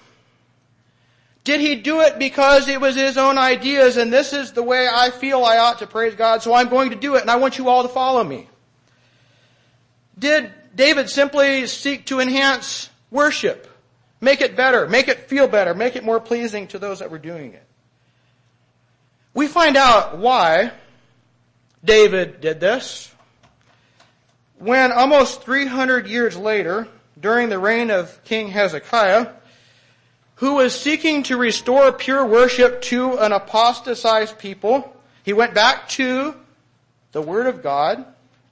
Did 1.44 1.62
he 1.62 1.76
do 1.76 2.02
it 2.02 2.18
because 2.18 2.68
it 2.68 2.82
was 2.82 2.96
his 2.96 3.18
own 3.18 3.38
ideas 3.38 3.98
and 3.98 4.12
this 4.12 4.34
is 4.34 4.54
the 4.54 4.64
way 4.64 4.88
I 4.92 5.12
feel 5.12 5.44
I 5.44 5.58
ought 5.58 5.80
to 5.80 5.88
praise 5.88 6.16
God, 6.16 6.42
so 6.42 6.54
I'm 6.54 6.70
going 6.70 6.90
to 6.92 6.96
do 6.96 7.16
it 7.16 7.22
and 7.22 7.30
I 7.30 7.36
want 7.36 7.58
you 7.58 7.70
all 7.70 7.84
to 7.84 7.90
follow 7.90 8.24
me? 8.24 8.48
Did 10.18 10.52
David 10.76 11.10
simply 11.10 11.68
seek 11.68 12.06
to 12.08 12.20
enhance 12.20 12.90
worship? 13.12 13.70
Make 14.22 14.42
it 14.42 14.56
better, 14.56 14.88
make 14.88 15.08
it 15.08 15.30
feel 15.30 15.48
better, 15.48 15.74
make 15.74 15.96
it 15.96 16.04
more 16.04 16.20
pleasing 16.20 16.68
to 16.68 16.80
those 16.80 17.00
that 17.00 17.12
were 17.12 17.20
doing 17.20 17.54
it. 17.54 17.64
We 19.34 19.48
find 19.48 19.76
out 19.76 20.18
why 20.18 20.72
David 21.84 22.42
did 22.42 22.60
this 22.60 23.14
when 24.58 24.92
almost 24.92 25.44
300 25.44 26.08
years 26.08 26.38
later, 26.38 26.88
during 27.20 27.50
the 27.50 27.60
reign 27.60 27.92
of 27.92 28.24
King 28.24 28.48
Hezekiah, 28.48 29.28
who 30.36 30.56
was 30.56 30.80
seeking 30.80 31.24
to 31.24 31.38
restore 31.38 31.92
pure 31.92 32.26
worship 32.26 32.82
to 32.84 33.18
an 33.18 33.32
apostatized 33.32 34.38
people. 34.38 34.96
He 35.24 35.34
went 35.34 35.54
back 35.54 35.90
to 35.90 36.36
the 37.12 37.22
Word 37.22 37.48
of 37.48 37.62
God 37.62 38.06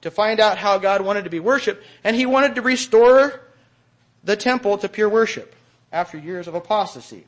to 0.04 0.10
find 0.10 0.38
out 0.38 0.58
how 0.58 0.76
God 0.76 1.00
wanted 1.00 1.24
to 1.24 1.30
be 1.30 1.40
worshiped, 1.40 1.82
and 2.04 2.14
he 2.14 2.26
wanted 2.26 2.56
to 2.56 2.62
restore 2.62 3.40
the 4.22 4.36
temple 4.36 4.76
to 4.78 4.88
pure 4.88 5.08
worship 5.08 5.56
after 5.90 6.18
years 6.18 6.46
of 6.46 6.54
apostasy. 6.54 7.24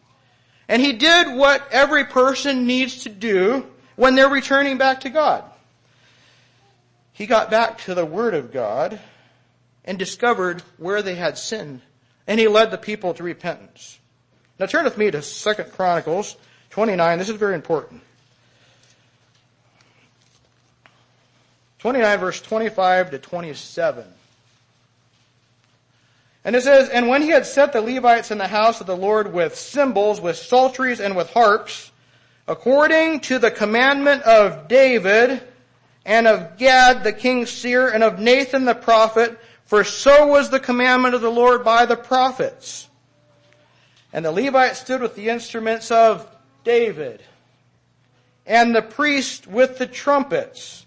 And 0.69 0.83
he 0.83 0.93
did 0.93 1.35
what 1.35 1.67
every 1.71 2.05
person 2.05 2.67
needs 2.67 3.05
to 3.05 3.09
do 3.09 3.67
when 3.97 4.15
they're 4.15 4.29
returning 4.29 4.77
back 4.77 5.01
to 5.01 5.11
God. 5.11 5.43
He 7.15 7.25
got 7.25 7.51
back 7.51 7.79
to 7.85 7.95
the 7.95 8.05
Word 8.05 8.35
of 8.35 8.53
God 8.53 9.01
and 9.87 9.99
discovered 9.99 10.63
where 10.77 11.01
they 11.01 11.15
had 11.15 11.39
sinned, 11.39 11.81
and 12.27 12.39
he 12.39 12.47
led 12.47 12.71
the 12.71 12.77
people 12.77 13.15
to 13.15 13.23
repentance. 13.23 13.99
Now 14.59 14.67
turn 14.67 14.85
with 14.85 14.99
me 14.99 15.11
to 15.11 15.23
2 15.23 15.55
Chronicles 15.73 16.37
29. 16.71 17.19
This 17.19 17.31
is 17.31 17.37
very 17.37 17.55
important. 17.55 18.03
29 21.87 22.19
verse 22.19 22.41
25 22.41 23.13
to 23.13 23.19
27. 23.21 24.05
And 26.45 26.57
it 26.57 26.63
says, 26.65 26.89
And 26.89 27.07
when 27.07 27.23
he 27.23 27.29
had 27.29 27.47
set 27.47 27.73
the 27.73 27.81
Levites 27.81 28.33
in 28.33 28.39
the 28.39 28.49
house 28.49 28.81
of 28.81 28.89
the 28.89 28.97
Lord 28.97 29.33
with 29.33 29.55
cymbals, 29.55 30.21
with 30.21 30.37
psalteries, 30.37 30.99
and 30.99 31.15
with 31.15 31.31
harps, 31.31 31.93
according 32.49 33.21
to 33.21 33.39
the 33.39 33.53
commandment 33.53 34.25
of 34.25 34.67
David, 34.67 35.41
and 36.05 36.27
of 36.27 36.59
Gad 36.59 37.05
the 37.05 37.13
king's 37.13 37.51
seer, 37.51 37.89
and 37.89 38.03
of 38.03 38.19
Nathan 38.19 38.65
the 38.65 38.75
prophet, 38.75 39.39
for 39.67 39.85
so 39.85 40.27
was 40.27 40.51
the 40.51 40.59
commandment 40.59 41.15
of 41.15 41.21
the 41.21 41.31
Lord 41.31 41.63
by 41.63 41.87
the 41.87 41.97
prophets. 41.97 42.89
And 44.13 44.25
the 44.25 44.33
Levites 44.33 44.81
stood 44.81 45.03
with 45.03 45.15
the 45.15 45.29
instruments 45.29 45.93
of 45.93 46.29
David, 46.65 47.23
and 48.45 48.75
the 48.75 48.83
priest 48.83 49.47
with 49.47 49.79
the 49.79 49.87
trumpets. 49.87 50.83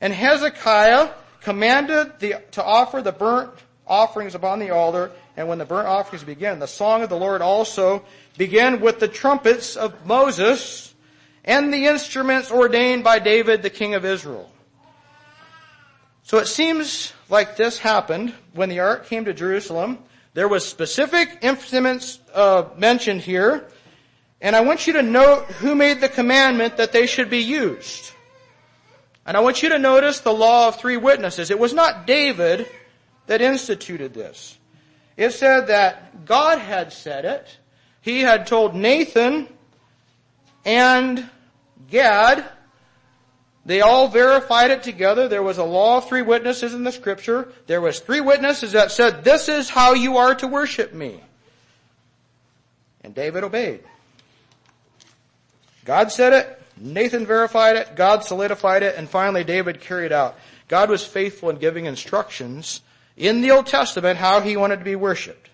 And 0.00 0.12
Hezekiah 0.12 1.10
commanded 1.42 2.18
the, 2.18 2.36
to 2.52 2.64
offer 2.64 3.02
the 3.02 3.12
burnt 3.12 3.50
offerings 3.86 4.34
upon 4.34 4.58
the 4.58 4.70
altar, 4.70 5.10
and 5.36 5.48
when 5.48 5.58
the 5.58 5.64
burnt 5.64 5.88
offerings 5.88 6.24
began, 6.24 6.58
the 6.58 6.66
song 6.66 7.02
of 7.02 7.08
the 7.08 7.18
Lord 7.18 7.42
also 7.42 8.04
began 8.38 8.80
with 8.80 9.00
the 9.00 9.08
trumpets 9.08 9.76
of 9.76 10.06
Moses 10.06 10.94
and 11.44 11.72
the 11.72 11.86
instruments 11.86 12.50
ordained 12.50 13.02
by 13.02 13.18
David, 13.18 13.62
the 13.62 13.70
king 13.70 13.94
of 13.94 14.04
Israel. 14.04 14.50
So 16.22 16.38
it 16.38 16.46
seems 16.46 17.12
like 17.28 17.56
this 17.56 17.78
happened 17.78 18.34
when 18.54 18.68
the 18.68 18.80
ark 18.80 19.06
came 19.06 19.24
to 19.24 19.34
Jerusalem 19.34 19.98
there 20.32 20.46
was 20.46 20.66
specific 20.66 21.38
instruments 21.42 22.20
uh, 22.32 22.68
mentioned 22.76 23.22
here, 23.22 23.66
and 24.40 24.54
I 24.54 24.60
want 24.60 24.86
you 24.86 24.92
to 24.94 25.02
note 25.02 25.46
who 25.46 25.74
made 25.74 26.00
the 26.00 26.08
commandment 26.08 26.76
that 26.76 26.92
they 26.92 27.06
should 27.06 27.28
be 27.28 27.38
used. 27.38 28.12
And 29.30 29.36
I 29.36 29.42
want 29.42 29.62
you 29.62 29.68
to 29.68 29.78
notice 29.78 30.18
the 30.18 30.32
law 30.32 30.66
of 30.66 30.80
three 30.80 30.96
witnesses. 30.96 31.52
It 31.52 31.58
was 31.60 31.72
not 31.72 32.04
David 32.04 32.68
that 33.28 33.40
instituted 33.40 34.12
this. 34.12 34.58
It 35.16 35.30
said 35.30 35.68
that 35.68 36.24
God 36.24 36.58
had 36.58 36.92
said 36.92 37.24
it. 37.24 37.58
He 38.00 38.22
had 38.22 38.48
told 38.48 38.74
Nathan 38.74 39.46
and 40.64 41.30
Gad 41.88 42.44
they 43.64 43.82
all 43.82 44.08
verified 44.08 44.72
it 44.72 44.82
together. 44.82 45.28
There 45.28 45.44
was 45.44 45.58
a 45.58 45.64
law 45.64 45.98
of 45.98 46.08
three 46.08 46.22
witnesses 46.22 46.74
in 46.74 46.82
the 46.82 46.90
scripture. 46.90 47.52
There 47.68 47.80
was 47.80 48.00
three 48.00 48.20
witnesses 48.20 48.72
that 48.72 48.90
said, 48.90 49.22
this 49.22 49.48
is 49.48 49.70
how 49.70 49.94
you 49.94 50.16
are 50.16 50.34
to 50.34 50.48
worship 50.48 50.92
me. 50.92 51.20
And 53.04 53.14
David 53.14 53.44
obeyed. 53.44 53.84
God 55.84 56.10
said 56.10 56.32
it, 56.32 56.59
Nathan 56.80 57.26
verified 57.26 57.76
it, 57.76 57.94
God 57.94 58.24
solidified 58.24 58.82
it, 58.82 58.96
and 58.96 59.08
finally 59.08 59.44
David 59.44 59.80
carried 59.80 60.12
out. 60.12 60.38
God 60.66 60.88
was 60.88 61.04
faithful 61.04 61.50
in 61.50 61.56
giving 61.56 61.84
instructions 61.84 62.80
in 63.16 63.42
the 63.42 63.50
Old 63.50 63.66
Testament 63.66 64.18
how 64.18 64.40
he 64.40 64.56
wanted 64.56 64.78
to 64.78 64.84
be 64.84 64.96
worshiped. 64.96 65.50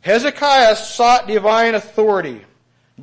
Hezekiah 0.00 0.76
sought 0.76 1.26
divine 1.26 1.74
authority. 1.74 2.42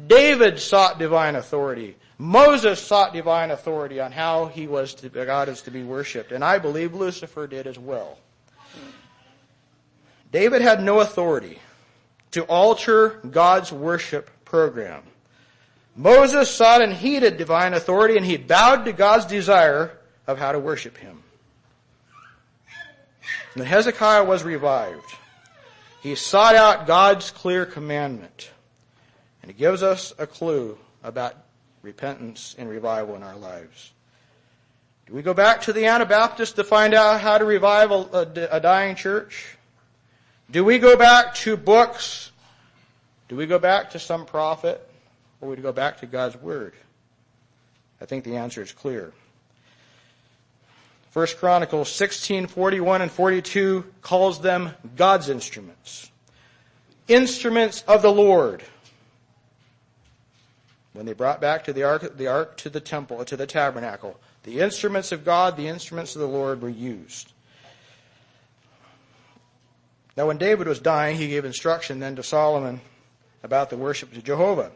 David 0.07 0.59
sought 0.59 0.97
divine 0.97 1.35
authority. 1.35 1.95
Moses 2.17 2.81
sought 2.81 3.13
divine 3.13 3.51
authority 3.51 3.99
on 3.99 4.11
how 4.11 4.47
he 4.47 4.67
was 4.67 4.93
to, 4.95 5.09
God 5.09 5.47
is 5.47 5.61
to 5.61 5.71
be 5.71 5.83
worshipped, 5.83 6.31
and 6.31 6.43
I 6.43 6.57
believe 6.57 6.93
Lucifer 6.93 7.47
did 7.47 7.67
as 7.67 7.79
well. 7.79 8.17
David 10.31 10.61
had 10.61 10.83
no 10.83 10.99
authority 10.99 11.59
to 12.31 12.43
alter 12.43 13.19
God's 13.31 13.71
worship 13.71 14.29
program. 14.45 15.03
Moses 15.99 16.49
sought 16.49 16.81
and 16.81 16.93
heeded 16.93 17.35
divine 17.35 17.73
authority 17.73 18.15
and 18.15 18.25
he 18.25 18.37
bowed 18.37 18.85
to 18.85 18.93
God's 18.93 19.25
desire 19.25 19.91
of 20.27 20.39
how 20.39 20.53
to 20.53 20.59
worship 20.59 20.95
him. 20.95 21.21
When 23.53 23.65
Hezekiah 23.65 24.23
was 24.23 24.43
revived, 24.43 25.13
he 26.01 26.15
sought 26.15 26.55
out 26.55 26.87
God's 26.87 27.31
clear 27.31 27.65
commandment. 27.65 28.49
And 29.41 29.51
it 29.51 29.57
gives 29.57 29.83
us 29.83 30.13
a 30.17 30.25
clue 30.25 30.77
about 31.03 31.35
repentance 31.81 32.55
and 32.57 32.69
revival 32.69 33.15
in 33.15 33.23
our 33.23 33.35
lives. 33.35 33.91
Do 35.05 35.13
we 35.13 35.21
go 35.21 35.33
back 35.33 35.63
to 35.63 35.73
the 35.73 35.87
Anabaptists 35.87 36.53
to 36.53 36.63
find 36.63 36.93
out 36.93 37.19
how 37.19 37.37
to 37.37 37.43
revive 37.43 37.91
a, 37.91 38.47
a 38.49 38.61
dying 38.61 38.95
church? 38.95 39.57
Do 40.49 40.63
we 40.63 40.79
go 40.79 40.95
back 40.95 41.35
to 41.35 41.57
books? 41.57 42.31
Do 43.27 43.35
we 43.35 43.47
go 43.47 43.59
back 43.59 43.89
to 43.91 43.99
some 43.99 44.25
prophet? 44.25 44.88
Or 45.41 45.49
we 45.49 45.55
go 45.57 45.71
back 45.71 45.99
to 45.99 46.05
God's 46.05 46.35
Word? 46.37 46.73
I 48.01 48.05
think 48.05 48.23
the 48.23 48.37
answer 48.37 48.61
is 48.61 48.71
clear. 48.71 49.13
First 51.11 51.39
Chronicles 51.39 51.91
16, 51.91 52.47
41 52.47 53.01
and 53.01 53.11
42 53.11 53.85
calls 54.01 54.41
them 54.41 54.71
God's 54.95 55.29
instruments. 55.29 56.11
Instruments 57.07 57.83
of 57.87 58.01
the 58.01 58.11
Lord. 58.11 58.63
When 60.93 61.05
they 61.05 61.13
brought 61.13 61.41
back 61.41 61.63
to 61.63 61.73
the 61.73 61.83
ark, 61.83 62.17
the 62.17 62.27
ark 62.27 62.57
to 62.57 62.69
the 62.69 62.79
temple, 62.79 63.23
to 63.25 63.37
the 63.37 63.47
tabernacle, 63.47 64.19
the 64.43 64.59
instruments 64.59 65.11
of 65.11 65.25
God, 65.25 65.57
the 65.57 65.67
instruments 65.67 66.15
of 66.15 66.21
the 66.21 66.27
Lord 66.27 66.61
were 66.61 66.69
used. 66.69 67.31
Now 70.15 70.27
when 70.27 70.37
David 70.37 70.67
was 70.67 70.79
dying, 70.79 71.17
he 71.17 71.27
gave 71.27 71.45
instruction 71.45 71.99
then 71.99 72.15
to 72.17 72.23
Solomon 72.23 72.81
about 73.41 73.69
the 73.69 73.77
worship 73.77 74.11
of 74.11 74.23
Jehovah. 74.23 74.71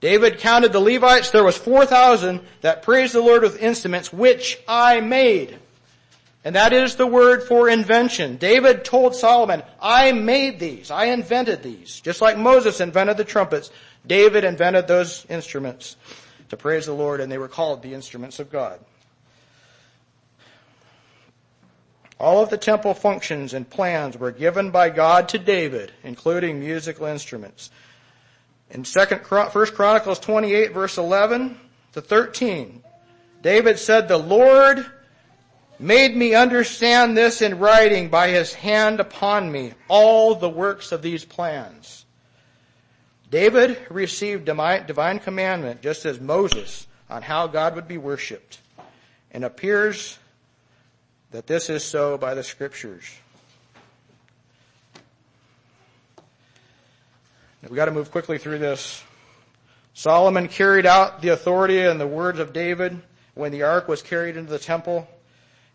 David 0.00 0.38
counted 0.38 0.72
the 0.72 0.80
Levites. 0.80 1.30
There 1.30 1.44
was 1.44 1.56
4,000 1.56 2.40
that 2.60 2.82
praised 2.82 3.14
the 3.14 3.20
Lord 3.20 3.42
with 3.42 3.62
instruments, 3.62 4.12
which 4.12 4.58
I 4.68 5.00
made. 5.00 5.58
And 6.44 6.56
that 6.56 6.74
is 6.74 6.96
the 6.96 7.06
word 7.06 7.44
for 7.44 7.70
invention. 7.70 8.36
David 8.36 8.84
told 8.84 9.14
Solomon, 9.14 9.62
I 9.80 10.12
made 10.12 10.60
these. 10.60 10.90
I 10.90 11.06
invented 11.06 11.62
these. 11.62 12.00
Just 12.00 12.20
like 12.20 12.36
Moses 12.36 12.80
invented 12.80 13.16
the 13.16 13.24
trumpets, 13.24 13.70
David 14.06 14.44
invented 14.44 14.86
those 14.86 15.24
instruments 15.30 15.96
to 16.50 16.58
praise 16.58 16.84
the 16.84 16.92
Lord, 16.92 17.20
and 17.20 17.32
they 17.32 17.38
were 17.38 17.48
called 17.48 17.82
the 17.82 17.94
instruments 17.94 18.40
of 18.40 18.52
God. 18.52 18.78
All 22.20 22.42
of 22.42 22.50
the 22.50 22.58
temple 22.58 22.94
functions 22.94 23.54
and 23.54 23.68
plans 23.68 24.16
were 24.16 24.30
given 24.30 24.70
by 24.70 24.90
God 24.90 25.30
to 25.30 25.38
David, 25.38 25.92
including 26.02 26.60
musical 26.60 27.06
instruments. 27.06 27.70
In 28.74 28.84
second, 28.84 29.24
First 29.24 29.74
Chronicles 29.74 30.18
28 30.18 30.74
verse 30.74 30.98
11 30.98 31.56
to 31.92 32.00
13, 32.00 32.82
David 33.40 33.78
said, 33.78 34.08
the 34.08 34.18
Lord 34.18 34.84
made 35.78 36.16
me 36.16 36.34
understand 36.34 37.16
this 37.16 37.40
in 37.40 37.60
writing 37.60 38.08
by 38.08 38.28
his 38.28 38.52
hand 38.52 38.98
upon 38.98 39.50
me, 39.52 39.74
all 39.86 40.34
the 40.34 40.50
works 40.50 40.90
of 40.90 41.02
these 41.02 41.24
plans. 41.24 42.04
David 43.30 43.78
received 43.90 44.44
divine 44.44 45.20
commandment 45.20 45.80
just 45.80 46.04
as 46.04 46.20
Moses 46.20 46.88
on 47.08 47.22
how 47.22 47.46
God 47.46 47.76
would 47.76 47.86
be 47.86 47.98
worshiped 47.98 48.58
and 49.30 49.44
appears 49.44 50.18
that 51.30 51.46
this 51.46 51.70
is 51.70 51.84
so 51.84 52.18
by 52.18 52.34
the 52.34 52.42
scriptures. 52.42 53.04
We've 57.68 57.76
got 57.76 57.86
to 57.86 57.92
move 57.92 58.10
quickly 58.10 58.36
through 58.36 58.58
this. 58.58 59.02
Solomon 59.94 60.48
carried 60.48 60.84
out 60.84 61.22
the 61.22 61.30
authority 61.30 61.80
and 61.80 61.98
the 61.98 62.06
words 62.06 62.38
of 62.38 62.52
David 62.52 63.00
when 63.34 63.52
the 63.52 63.62
ark 63.62 63.88
was 63.88 64.02
carried 64.02 64.36
into 64.36 64.50
the 64.50 64.58
temple. 64.58 65.08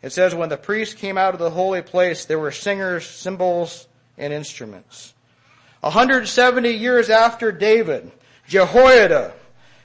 It 0.04 0.12
says, 0.12 0.36
when 0.36 0.50
the 0.50 0.58
priests 0.58 0.94
came 0.94 1.18
out 1.18 1.34
of 1.34 1.40
the 1.40 1.50
holy 1.50 1.82
place, 1.82 2.26
there 2.26 2.38
were 2.38 2.52
singers, 2.52 3.08
cymbals, 3.08 3.88
and 4.20 4.32
instruments. 4.32 5.16
170 5.82 6.70
years 6.70 7.10
after 7.10 7.52
David, 7.52 8.12
Jehoiada 8.48 9.34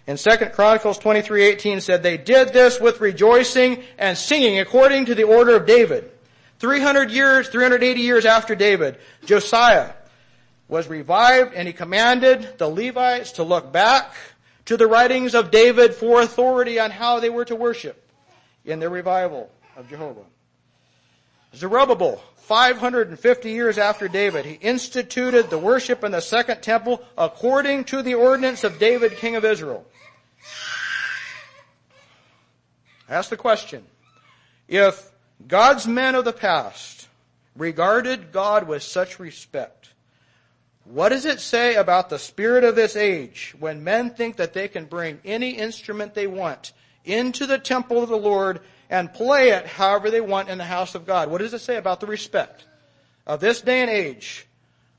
in 0.07 0.19
2 0.19 0.31
Chronicles 0.53 0.99
23:18 0.99 1.81
said 1.81 2.03
they 2.03 2.19
did 2.19 2.53
this 2.53 2.79
with 2.79 3.01
rejoicing 3.01 3.83
and 3.97 4.19
singing 4.19 4.59
according 4.59 5.07
to 5.07 5.15
the 5.15 5.25
order 5.25 5.57
of 5.57 5.65
David. 5.65 6.11
300 6.59 7.11
years, 7.11 7.49
380 7.49 8.01
years 8.01 8.27
after 8.27 8.55
David, 8.55 8.99
Josiah 9.25 9.93
was 10.75 10.89
revived 10.89 11.55
and 11.55 11.69
he 11.69 11.73
commanded 11.73 12.59
the 12.59 12.69
Levites 12.69 13.31
to 13.31 13.45
look 13.45 13.71
back 13.73 14.13
to 14.65 14.77
the 14.77 14.89
writings 14.89 15.33
of 15.33 15.53
David 15.53 15.95
for 15.95 16.21
authority 16.21 16.81
on 16.81 16.91
how 16.91 17.21
they 17.21 17.31
were 17.31 17.45
to 17.45 17.55
worship 17.55 18.11
in 18.65 18.81
their 18.81 18.91
revival 18.91 19.53
of 19.77 19.89
Jehovah. 19.89 20.25
Zerubbabel, 21.55 22.21
550 22.39 23.53
years 23.53 23.79
after 23.79 24.09
David, 24.09 24.45
he 24.45 24.55
instituted 24.55 25.49
the 25.49 25.59
worship 25.59 26.03
in 26.03 26.11
the 26.11 26.21
second 26.21 26.61
temple 26.61 27.01
according 27.17 27.85
to 27.85 28.03
the 28.03 28.15
ordinance 28.15 28.65
of 28.65 28.81
David, 28.81 29.13
king 29.13 29.37
of 29.37 29.45
Israel. 29.45 29.87
Ask 33.09 33.31
the 33.31 33.37
question. 33.37 33.85
If 34.67 35.13
God's 35.47 35.87
men 35.87 36.17
of 36.17 36.25
the 36.25 36.33
past 36.33 37.07
regarded 37.55 38.33
God 38.33 38.67
with 38.67 38.83
such 38.83 39.21
respect, 39.21 39.85
what 40.85 41.09
does 41.09 41.25
it 41.25 41.41
say 41.41 41.77
about 41.77 42.11
the 42.11 42.19
spirit 42.19 42.63
of 42.63 42.77
this 42.77 42.95
age 42.95 43.55
when 43.59 43.85
men 43.85 44.11
think 44.11 44.37
that 44.37 44.53
they 44.53 44.69
can 44.69 44.85
bring 44.85 45.19
any 45.25 45.51
instrument 45.51 46.15
they 46.15 46.27
want 46.27 46.73
into 47.05 47.47
the 47.47 47.59
temple 47.59 48.03
of 48.03 48.11
the 48.11 48.17
Lord 48.17 48.61
and 48.91 49.13
play 49.13 49.51
it 49.51 49.67
however 49.67 50.11
they 50.11 50.21
want 50.21 50.51
in 50.51 50.59
the 50.59 50.65
house 50.65 50.95
of 50.95 51.07
God? 51.07 51.31
What 51.31 51.39
does 51.39 51.55
it 51.55 51.61
say 51.61 51.77
about 51.77 52.01
the 52.01 52.07
respect 52.07 52.67
of 53.27 53.41
this 53.41 53.63
day 53.63 53.81
and 53.81 53.91
age 53.91 54.47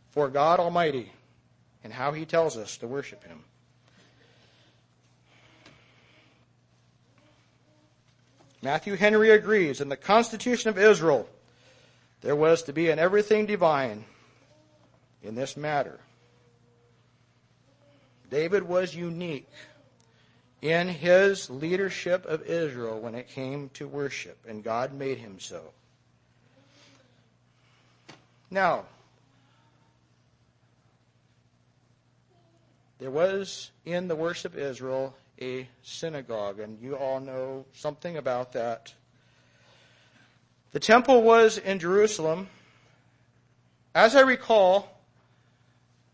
for 0.09 0.27
God 0.27 0.59
Almighty 0.59 1.11
and 1.83 1.93
how 1.93 2.11
He 2.13 2.25
tells 2.25 2.57
us 2.57 2.77
to 2.77 2.87
worship 2.87 3.23
Him? 3.23 3.43
Matthew 8.63 8.95
Henry 8.95 9.29
agrees 9.29 9.81
in 9.81 9.89
the 9.89 9.95
Constitution 9.97 10.69
of 10.69 10.79
Israel 10.79 11.29
there 12.21 12.35
was 12.35 12.63
to 12.63 12.73
be 12.73 12.89
an 12.89 12.97
everything 12.97 13.45
divine 13.45 14.05
in 15.25 15.35
this 15.35 15.57
matter. 15.57 15.99
David 18.29 18.63
was 18.63 18.95
unique 18.95 19.49
in 20.61 20.87
his 20.87 21.49
leadership 21.49 22.25
of 22.25 22.43
Israel 22.43 22.99
when 22.99 23.15
it 23.15 23.29
came 23.29 23.69
to 23.75 23.87
worship, 23.87 24.37
and 24.47 24.63
God 24.63 24.93
made 24.93 25.17
him 25.17 25.39
so. 25.39 25.61
Now, 28.49 28.85
there 32.99 33.11
was 33.11 33.71
in 33.85 34.07
the 34.07 34.15
worship 34.15 34.53
of 34.53 34.59
Israel 34.59 35.15
a 35.41 35.67
synagogue, 35.83 36.59
and 36.59 36.79
you 36.79 36.95
all 36.95 37.19
know 37.19 37.65
something 37.73 38.17
about 38.17 38.53
that. 38.53 38.93
The 40.71 40.79
temple 40.79 41.21
was 41.21 41.57
in 41.57 41.79
Jerusalem. 41.79 42.47
As 43.93 44.15
I 44.15 44.21
recall, 44.21 44.94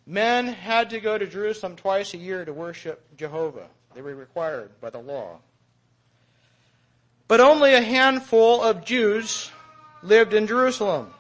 Men 0.06 0.48
had 0.48 0.90
to 0.92 1.00
go 1.00 1.18
to 1.18 1.28
Jerusalem 1.28 1.76
twice 1.76 2.14
a 2.14 2.18
year 2.18 2.44
to 2.44 2.54
worship 2.54 3.18
Jehovah. 3.18 3.68
They 3.94 4.02
were 4.02 4.16
required 4.16 4.72
by 4.82 4.90
the 4.90 5.00
law. 5.00 5.40
But 7.28 7.40
only 7.40 7.74
a 7.74 7.82
handful 7.82 8.62
of 8.62 8.84
Jews 8.84 9.52
lived 10.04 10.34
in 10.34 10.48
Jerusalem. 10.48 11.14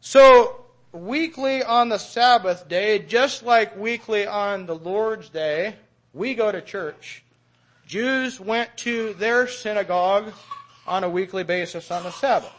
So, 0.00 0.64
weekly 0.92 1.62
on 1.62 1.88
the 1.88 1.98
Sabbath 1.98 2.68
day, 2.68 2.98
just 2.98 3.42
like 3.42 3.76
weekly 3.76 4.26
on 4.26 4.66
the 4.66 4.74
Lord's 4.74 5.28
day, 5.28 5.76
we 6.12 6.34
go 6.34 6.50
to 6.50 6.60
church. 6.60 7.22
Jews 7.86 8.38
went 8.38 8.76
to 8.78 9.14
their 9.14 9.48
synagogue 9.48 10.32
on 10.86 11.04
a 11.04 11.08
weekly 11.10 11.44
basis 11.44 11.90
on 11.90 12.02
the 12.02 12.10
Sabbath. 12.10 12.52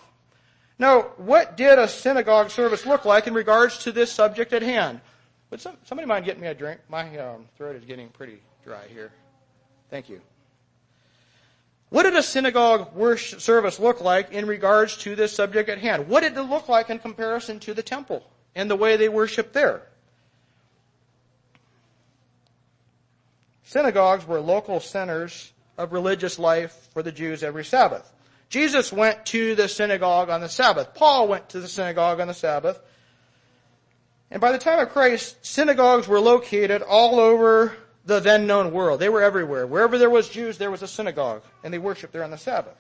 Now, 0.80 1.02
what 1.18 1.58
did 1.58 1.78
a 1.78 1.88
synagogue 1.88 2.50
service 2.50 2.86
look 2.86 3.04
like 3.06 3.28
in 3.28 3.34
regards 3.34 3.80
to 3.80 3.92
this 3.92 4.12
subject 4.12 4.54
at 4.54 4.62
hand? 4.62 5.02
Would 5.52 5.60
some, 5.62 5.76
somebody 5.84 6.08
mind 6.08 6.26
getting 6.26 6.42
me 6.42 6.48
a 6.48 6.54
drink? 6.54 6.80
My 6.90 7.18
um, 7.18 7.46
throat 7.58 7.76
is 7.76 7.84
getting 7.84 8.08
pretty 8.10 8.40
dry 8.64 8.88
here. 8.88 9.12
Thank 9.90 10.10
you. 10.10 10.22
What 11.90 12.04
did 12.04 12.16
a 12.16 12.24
synagogue 12.24 12.94
worship 12.96 13.42
service 13.42 13.80
look 13.80 14.00
like 14.00 14.32
in 14.32 14.46
regards 14.48 14.96
to 14.98 15.16
this 15.16 15.34
subject 15.34 15.70
at 15.70 15.80
hand? 15.80 16.08
What 16.08 16.22
did 16.22 16.38
it 16.38 16.42
look 16.44 16.70
like 16.70 16.90
in 16.90 17.00
comparison 17.00 17.60
to 17.62 17.74
the 17.74 17.84
temple 17.84 18.24
and 18.56 18.72
the 18.72 18.76
way 18.76 18.96
they 18.96 19.10
worshiped 19.10 19.54
there? 19.54 19.84
synagogues 23.70 24.26
were 24.26 24.40
local 24.40 24.80
centers 24.80 25.54
of 25.78 25.94
religious 25.94 26.40
life 26.40 26.90
for 26.92 27.04
the 27.04 27.12
Jews 27.12 27.44
every 27.44 27.64
Sabbath. 27.64 28.12
Jesus 28.50 28.92
went 28.92 29.28
to 29.28 29.56
the 29.56 29.68
synagogue 29.68 30.30
on 30.30 30.42
the 30.42 30.50
Sabbath. 30.50 30.96
Paul 30.96 31.28
went 31.28 31.50
to 31.50 31.60
the 31.60 31.68
synagogue 31.68 32.20
on 32.20 32.28
the 32.28 32.34
Sabbath. 32.34 32.82
And 34.32 34.42
by 34.42 34.52
the 34.52 34.58
time 34.58 34.80
of 34.80 34.90
Christ, 34.90 35.38
synagogues 35.46 36.08
were 36.08 36.20
located 36.20 36.82
all 36.82 37.20
over 37.20 37.76
the 38.06 38.20
then 38.20 38.48
known 38.48 38.72
world. 38.72 39.00
They 39.00 39.10
were 39.10 39.22
everywhere. 39.22 39.68
Wherever 39.68 39.98
there 39.98 40.10
was 40.10 40.30
Jews, 40.30 40.58
there 40.58 40.72
was 40.72 40.82
a 40.82 40.88
synagogue, 40.88 41.44
and 41.64 41.74
they 41.74 41.78
worshiped 41.78 42.12
there 42.12 42.24
on 42.24 42.32
the 42.32 42.38
Sabbath. 42.38 42.76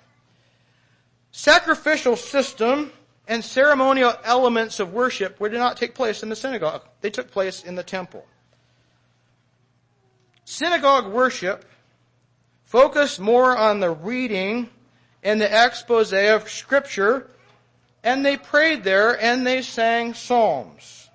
Sacrificial 1.31 2.15
system 2.15 2.91
and 3.27 3.43
ceremonial 3.43 4.13
elements 4.23 4.79
of 4.79 4.91
worship 4.91 5.37
did 5.39 5.53
not 5.53 5.77
take 5.77 5.93
place 5.93 6.23
in 6.23 6.29
the 6.29 6.35
synagogue. 6.35 6.81
They 7.01 7.11
took 7.11 7.29
place 7.29 7.63
in 7.63 7.75
the 7.75 7.83
temple. 7.83 8.25
Synagogue 10.45 11.11
worship 11.11 11.63
focused 12.63 13.19
more 13.19 13.55
on 13.55 13.79
the 13.79 13.91
reading 13.91 14.69
and 15.23 15.39
the 15.39 15.65
expose 15.65 16.13
of 16.13 16.49
scripture, 16.49 17.29
and 18.03 18.25
they 18.25 18.37
prayed 18.37 18.83
there 18.83 19.21
and 19.21 19.45
they 19.45 19.61
sang 19.61 20.13
psalms. 20.13 21.09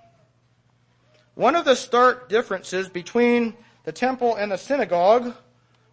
One 1.35 1.57
of 1.57 1.65
the 1.65 1.75
stark 1.75 2.29
differences 2.29 2.89
between 2.89 3.55
the 3.85 3.93
temple 3.93 4.37
and 4.37 4.53
the 4.53 4.59
synagogue 4.59 5.35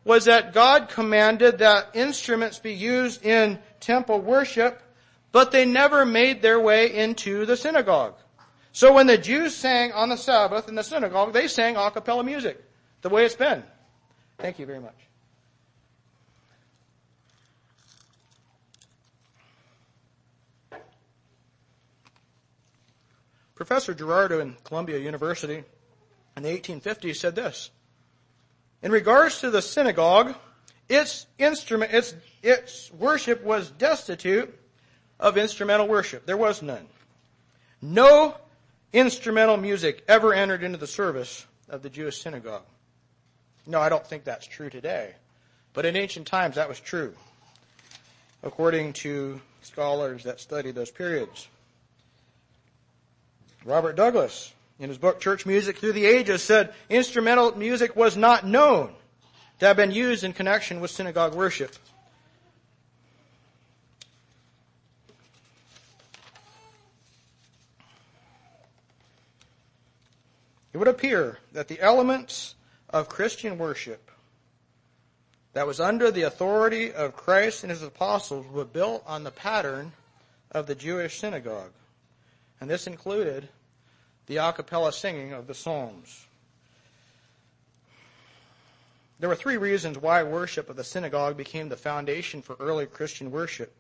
was 0.04 0.26
that 0.26 0.54
God 0.54 0.90
commanded 0.90 1.60
that 1.60 1.90
instruments 1.94 2.60
be 2.60 2.74
used 2.74 3.26
in 3.26 3.60
temple 3.80 4.20
worship, 4.20 4.82
but 5.32 5.52
they 5.52 5.66
never 5.66 6.06
made 6.06 6.42
their 6.42 6.60
way 6.60 6.94
into 6.94 7.46
the 7.46 7.58
synagogue. 7.58 8.16
So 8.72 8.94
when 8.94 9.08
the 9.08 9.18
Jews 9.18 9.56
sang 9.56 9.92
on 9.92 10.10
the 10.10 10.18
Sabbath 10.18 10.70
in 10.70 10.76
the 10.76 10.84
synagogue, 10.84 11.34
they 11.34 11.48
sang 11.48 11.76
a 11.76 11.92
cappella 11.92 12.24
music, 12.24 12.64
the 13.02 13.10
way 13.10 13.26
it's 13.26 13.36
been. 13.36 13.64
Thank 14.38 14.60
you 14.60 14.66
very 14.66 14.80
much. 14.80 14.96
Professor 23.62 23.94
Girardeau 23.94 24.40
in 24.40 24.56
Columbia 24.64 24.98
University 24.98 25.64
in 26.36 26.42
the 26.42 26.50
1850s 26.50 27.18
said 27.18 27.36
this. 27.36 27.70
In 28.82 28.92
regards 28.92 29.40
to 29.42 29.52
the 29.52 29.62
synagogue, 29.62 30.34
its 30.90 31.28
instrument, 31.38 31.94
its, 31.94 32.16
its 32.42 32.92
worship 32.92 33.44
was 33.44 33.70
destitute 33.70 34.52
of 35.20 35.38
instrumental 35.38 35.88
worship. 35.88 36.26
There 36.26 36.38
was 36.38 36.64
none. 36.64 36.88
No 37.84 38.36
instrumental 38.94 39.58
music 39.58 40.04
ever 40.08 40.34
entered 40.34 40.64
into 40.64 40.80
the 40.80 40.88
service 40.88 41.46
of 41.70 41.84
the 41.84 41.90
Jewish 41.92 42.20
synagogue. 42.20 42.66
No, 43.68 43.80
I 43.80 43.90
don't 43.90 44.08
think 44.08 44.24
that's 44.24 44.48
true 44.48 44.72
today. 44.72 45.14
But 45.74 45.86
in 45.86 45.96
ancient 45.96 46.26
times, 46.26 46.56
that 46.56 46.68
was 46.68 46.80
true, 46.80 47.14
according 48.42 48.94
to 48.94 49.40
scholars 49.62 50.24
that 50.24 50.40
study 50.40 50.72
those 50.72 50.90
periods. 50.90 51.48
Robert 53.64 53.96
Douglas, 53.96 54.54
in 54.80 54.90
his 54.90 54.98
book 54.98 55.20
Church 55.20 55.46
Music 55.46 55.78
Through 55.78 55.94
the 55.94 56.06
Ages, 56.06 56.42
said 56.42 56.74
instrumental 56.90 57.56
music 57.56 57.96
was 57.96 58.18
not 58.18 58.46
known 58.46 58.92
to 59.60 59.68
have 59.68 59.78
been 59.78 59.92
used 59.92 60.24
in 60.24 60.34
connection 60.34 60.82
with 60.82 60.90
synagogue 60.90 61.36
worship. 61.36 61.76
It 70.74 70.78
would 70.78 70.88
appear 70.88 71.38
that 71.52 71.68
the 71.68 71.80
elements 71.80 72.56
of 72.90 73.10
Christian 73.10 73.58
worship 73.58 74.10
that 75.54 75.68
was 75.68 75.80
under 75.80 76.10
the 76.10 76.24
authority 76.24 76.92
of 76.92 77.16
Christ 77.16 77.64
and 77.64 77.70
his 77.70 77.84
apostles 77.84 78.48
were 78.48 78.66
built 78.66 79.04
on 79.06 79.24
the 79.24 79.32
pattern 79.32 79.92
of 80.50 80.66
the 80.66 80.76
Jewish 80.76 81.20
synagogue. 81.20 81.72
And 82.62 82.70
this 82.70 82.86
included 82.86 83.50
the 84.28 84.38
a 84.38 84.54
cappella 84.54 84.94
singing 84.94 85.34
of 85.34 85.48
the 85.48 85.56
Psalms. 85.56 86.28
There 89.20 89.28
were 89.28 89.36
three 89.36 89.58
reasons 89.58 89.98
why 89.98 90.24
worship 90.24 90.70
of 90.70 90.76
the 90.76 90.84
synagogue 90.84 91.38
became 91.38 91.70
the 91.70 91.76
foundation 91.76 92.42
for 92.42 92.56
early 92.60 92.86
Christian 92.86 93.32
worship. 93.32 93.74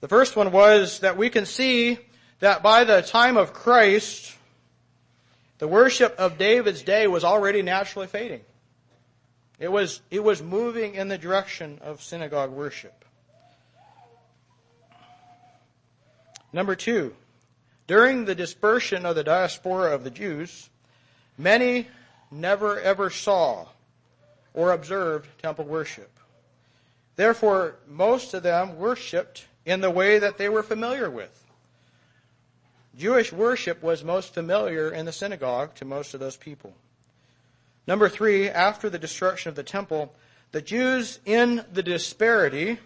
The 0.00 0.08
first 0.08 0.36
one 0.36 0.52
was 0.52 1.00
that 1.00 1.16
we 1.16 1.28
can 1.28 1.44
see 1.44 1.98
that 2.40 2.62
by 2.62 2.84
the 2.84 3.02
time 3.02 3.36
of 3.36 3.52
Christ, 3.52 4.36
the 5.58 5.68
worship 5.68 6.14
of 6.18 6.38
David's 6.38 6.82
day 6.82 7.06
was 7.06 7.24
already 7.24 7.60
naturally 7.62 8.06
fading. 8.06 8.40
It 9.58 9.70
was, 9.70 10.00
it 10.10 10.24
was 10.24 10.42
moving 10.42 10.94
in 10.94 11.08
the 11.08 11.18
direction 11.18 11.78
of 11.82 12.02
synagogue 12.02 12.50
worship. 12.50 13.04
Number 16.52 16.74
two, 16.74 17.14
during 17.90 18.24
the 18.24 18.36
dispersion 18.36 19.04
of 19.04 19.16
the 19.16 19.24
diaspora 19.24 19.92
of 19.92 20.04
the 20.04 20.10
Jews, 20.12 20.70
many 21.36 21.88
never 22.30 22.80
ever 22.80 23.10
saw 23.10 23.66
or 24.54 24.70
observed 24.70 25.28
temple 25.42 25.64
worship. 25.64 26.08
Therefore, 27.16 27.74
most 27.88 28.32
of 28.32 28.44
them 28.44 28.76
worshiped 28.76 29.48
in 29.66 29.80
the 29.80 29.90
way 29.90 30.20
that 30.20 30.38
they 30.38 30.48
were 30.48 30.62
familiar 30.62 31.10
with. 31.10 31.44
Jewish 32.96 33.32
worship 33.32 33.82
was 33.82 34.04
most 34.04 34.34
familiar 34.34 34.92
in 34.92 35.04
the 35.04 35.10
synagogue 35.10 35.74
to 35.74 35.84
most 35.84 36.14
of 36.14 36.20
those 36.20 36.36
people. 36.36 36.72
Number 37.88 38.08
three, 38.08 38.48
after 38.48 38.88
the 38.88 39.00
destruction 39.00 39.48
of 39.48 39.56
the 39.56 39.64
temple, 39.64 40.14
the 40.52 40.62
Jews 40.62 41.18
in 41.26 41.64
the 41.72 41.82
disparity 41.82 42.78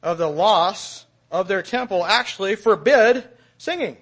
of 0.00 0.16
the 0.18 0.30
loss 0.30 1.06
of 1.28 1.48
their 1.48 1.62
temple 1.62 2.04
actually 2.04 2.54
forbid 2.54 3.28
singing. 3.58 3.96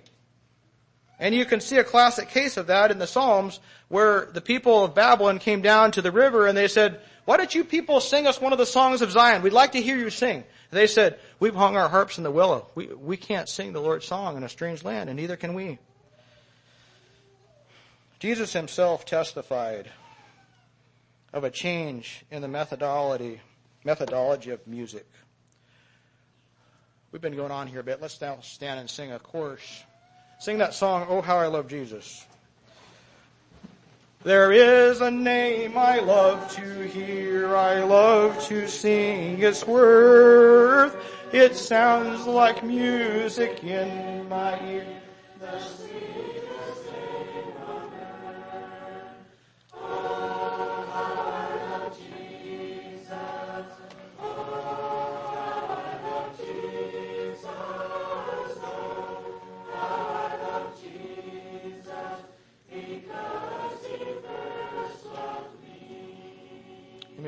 And 1.18 1.34
you 1.34 1.44
can 1.44 1.60
see 1.60 1.76
a 1.76 1.84
classic 1.84 2.28
case 2.30 2.56
of 2.56 2.66
that 2.66 2.90
in 2.90 2.98
the 2.98 3.06
Psalms 3.06 3.60
where 3.88 4.26
the 4.32 4.40
people 4.40 4.84
of 4.84 4.94
Babylon 4.94 5.38
came 5.38 5.62
down 5.62 5.92
to 5.92 6.02
the 6.02 6.10
river 6.10 6.46
and 6.46 6.56
they 6.56 6.68
said, 6.68 7.00
why 7.24 7.36
don't 7.36 7.54
you 7.54 7.62
people 7.62 8.00
sing 8.00 8.26
us 8.26 8.40
one 8.40 8.52
of 8.52 8.58
the 8.58 8.66
songs 8.66 9.02
of 9.02 9.12
Zion? 9.12 9.42
We'd 9.42 9.52
like 9.52 9.72
to 9.72 9.80
hear 9.80 9.96
you 9.96 10.10
sing. 10.10 10.36
And 10.36 10.78
they 10.78 10.88
said, 10.88 11.20
we've 11.38 11.54
hung 11.54 11.76
our 11.76 11.88
harps 11.88 12.18
in 12.18 12.24
the 12.24 12.30
willow. 12.30 12.66
We, 12.74 12.86
we 12.86 13.16
can't 13.16 13.48
sing 13.48 13.72
the 13.72 13.80
Lord's 13.80 14.06
song 14.06 14.36
in 14.36 14.42
a 14.42 14.48
strange 14.48 14.82
land 14.82 15.08
and 15.08 15.16
neither 15.16 15.36
can 15.36 15.54
we. 15.54 15.78
Jesus 18.18 18.52
himself 18.52 19.04
testified 19.04 19.90
of 21.32 21.44
a 21.44 21.50
change 21.50 22.24
in 22.30 22.42
the 22.42 22.48
methodology, 22.48 23.40
methodology 23.84 24.50
of 24.50 24.66
music. 24.66 25.06
We've 27.10 27.22
been 27.22 27.36
going 27.36 27.52
on 27.52 27.66
here 27.66 27.80
a 27.80 27.84
bit. 27.84 28.00
Let's 28.00 28.20
now 28.20 28.38
stand 28.40 28.80
and 28.80 28.88
sing 28.88 29.12
a 29.12 29.18
chorus. 29.18 29.84
Sing 30.42 30.58
that 30.58 30.74
song, 30.74 31.06
Oh 31.08 31.20
How 31.22 31.36
I 31.36 31.46
Love 31.46 31.68
Jesus. 31.68 32.26
There 34.24 34.50
is 34.50 35.00
a 35.00 35.08
name 35.08 35.78
I 35.78 36.00
love 36.00 36.50
to 36.56 36.82
hear, 36.88 37.54
I 37.54 37.84
love 37.84 38.42
to 38.46 38.66
sing 38.66 39.40
its 39.40 39.64
worth. 39.64 40.96
It 41.32 41.54
sounds 41.54 42.26
like 42.26 42.64
music 42.64 43.62
in 43.62 44.28
my 44.28 44.60
ear. 44.68 44.84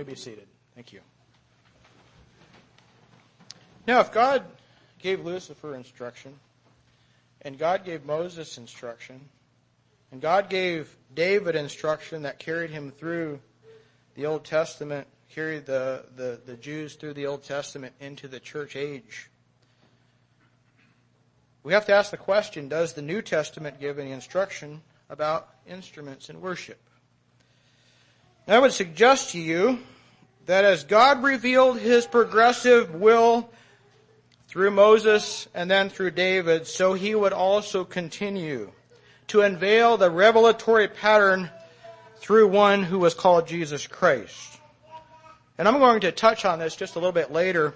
May 0.04 0.12
be 0.12 0.16
seated. 0.16 0.46
Thank 0.74 0.92
you. 0.92 1.00
Now, 3.86 4.00
if 4.00 4.12
God 4.12 4.44
gave 5.00 5.24
Lucifer 5.24 5.74
instruction, 5.74 6.34
and 7.42 7.58
God 7.58 7.84
gave 7.84 8.04
Moses 8.04 8.58
instruction, 8.58 9.20
and 10.12 10.20
God 10.20 10.48
gave 10.48 10.94
David 11.14 11.56
instruction 11.56 12.22
that 12.22 12.38
carried 12.38 12.70
him 12.70 12.90
through 12.90 13.40
the 14.14 14.26
Old 14.26 14.44
Testament, 14.44 15.06
carried 15.34 15.66
the, 15.66 16.04
the, 16.16 16.40
the 16.44 16.56
Jews 16.56 16.94
through 16.94 17.14
the 17.14 17.26
Old 17.26 17.42
Testament 17.42 17.94
into 18.00 18.28
the 18.28 18.40
church 18.40 18.76
age, 18.76 19.30
we 21.62 21.72
have 21.72 21.86
to 21.86 21.94
ask 21.94 22.10
the 22.10 22.18
question, 22.18 22.68
does 22.68 22.92
the 22.92 23.00
New 23.00 23.22
Testament 23.22 23.80
give 23.80 23.98
any 23.98 24.10
instruction 24.10 24.82
about 25.08 25.48
instruments 25.66 26.28
in 26.28 26.42
worship? 26.42 26.78
I 28.46 28.58
would 28.58 28.72
suggest 28.72 29.30
to 29.30 29.38
you 29.38 29.78
that 30.46 30.64
as 30.64 30.84
God 30.84 31.22
revealed 31.22 31.78
his 31.78 32.06
progressive 32.06 32.94
will 32.94 33.50
through 34.48 34.70
Moses 34.70 35.48
and 35.54 35.70
then 35.70 35.88
through 35.88 36.12
David, 36.12 36.66
so 36.66 36.92
he 36.92 37.14
would 37.14 37.32
also 37.32 37.84
continue 37.84 38.70
to 39.28 39.40
unveil 39.40 39.96
the 39.96 40.10
revelatory 40.10 40.88
pattern 40.88 41.50
through 42.18 42.48
one 42.48 42.82
who 42.82 42.98
was 42.98 43.14
called 43.14 43.46
Jesus 43.46 43.86
Christ. 43.86 44.60
And 45.56 45.66
I'm 45.66 45.78
going 45.78 46.00
to 46.00 46.12
touch 46.12 46.44
on 46.44 46.58
this 46.58 46.76
just 46.76 46.96
a 46.96 46.98
little 46.98 47.12
bit 47.12 47.32
later 47.32 47.74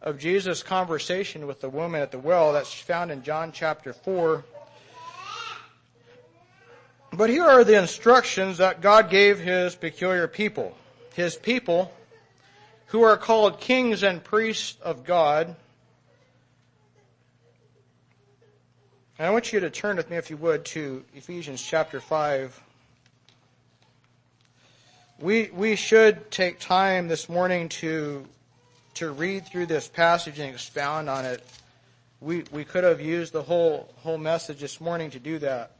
of 0.00 0.18
Jesus' 0.18 0.62
conversation 0.62 1.46
with 1.46 1.60
the 1.60 1.68
woman 1.68 2.00
at 2.00 2.10
the 2.10 2.18
well. 2.18 2.52
That's 2.52 2.72
found 2.72 3.10
in 3.10 3.22
John 3.22 3.52
chapter 3.52 3.92
4. 3.92 4.44
But 7.12 7.28
here 7.28 7.44
are 7.44 7.62
the 7.62 7.78
instructions 7.78 8.58
that 8.58 8.80
God 8.80 9.10
gave 9.10 9.38
his 9.38 9.74
peculiar 9.74 10.26
people. 10.26 10.74
His 11.14 11.36
people, 11.36 11.92
who 12.86 13.02
are 13.02 13.16
called 13.16 13.60
kings 13.60 14.02
and 14.02 14.22
priests 14.22 14.76
of 14.82 15.04
God. 15.04 15.56
And 19.18 19.26
I 19.26 19.30
want 19.30 19.52
you 19.52 19.60
to 19.60 19.70
turn 19.70 19.96
with 19.96 20.10
me, 20.10 20.16
if 20.16 20.30
you 20.30 20.36
would, 20.36 20.64
to 20.66 21.04
Ephesians 21.14 21.62
chapter 21.62 22.00
5. 22.00 22.62
We, 25.20 25.50
we 25.54 25.76
should 25.76 26.30
take 26.30 26.58
time 26.58 27.08
this 27.08 27.28
morning 27.28 27.68
to 27.70 28.26
to 28.94 29.10
read 29.10 29.46
through 29.46 29.66
this 29.66 29.88
passage 29.88 30.38
and 30.38 30.52
expound 30.52 31.08
on 31.08 31.24
it. 31.24 31.44
We, 32.20 32.44
we 32.52 32.64
could 32.64 32.84
have 32.84 33.00
used 33.00 33.32
the 33.32 33.42
whole, 33.42 33.92
whole 33.98 34.18
message 34.18 34.60
this 34.60 34.80
morning 34.80 35.10
to 35.10 35.18
do 35.18 35.38
that. 35.38 35.72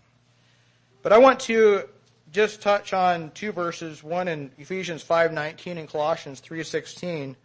But 1.03 1.12
I 1.12 1.18
want 1.18 1.41
to 1.41 1.89
just 2.33 2.62
touch 2.62 2.93
on 2.93 3.30
two 3.33 3.53
verses, 3.53 4.03
one 4.03 4.26
in 4.26 4.51
Ephesians 4.59 5.05
5:19 5.05 5.78
and 5.78 5.89
Colossians 5.89 6.41
3:16. 6.41 7.37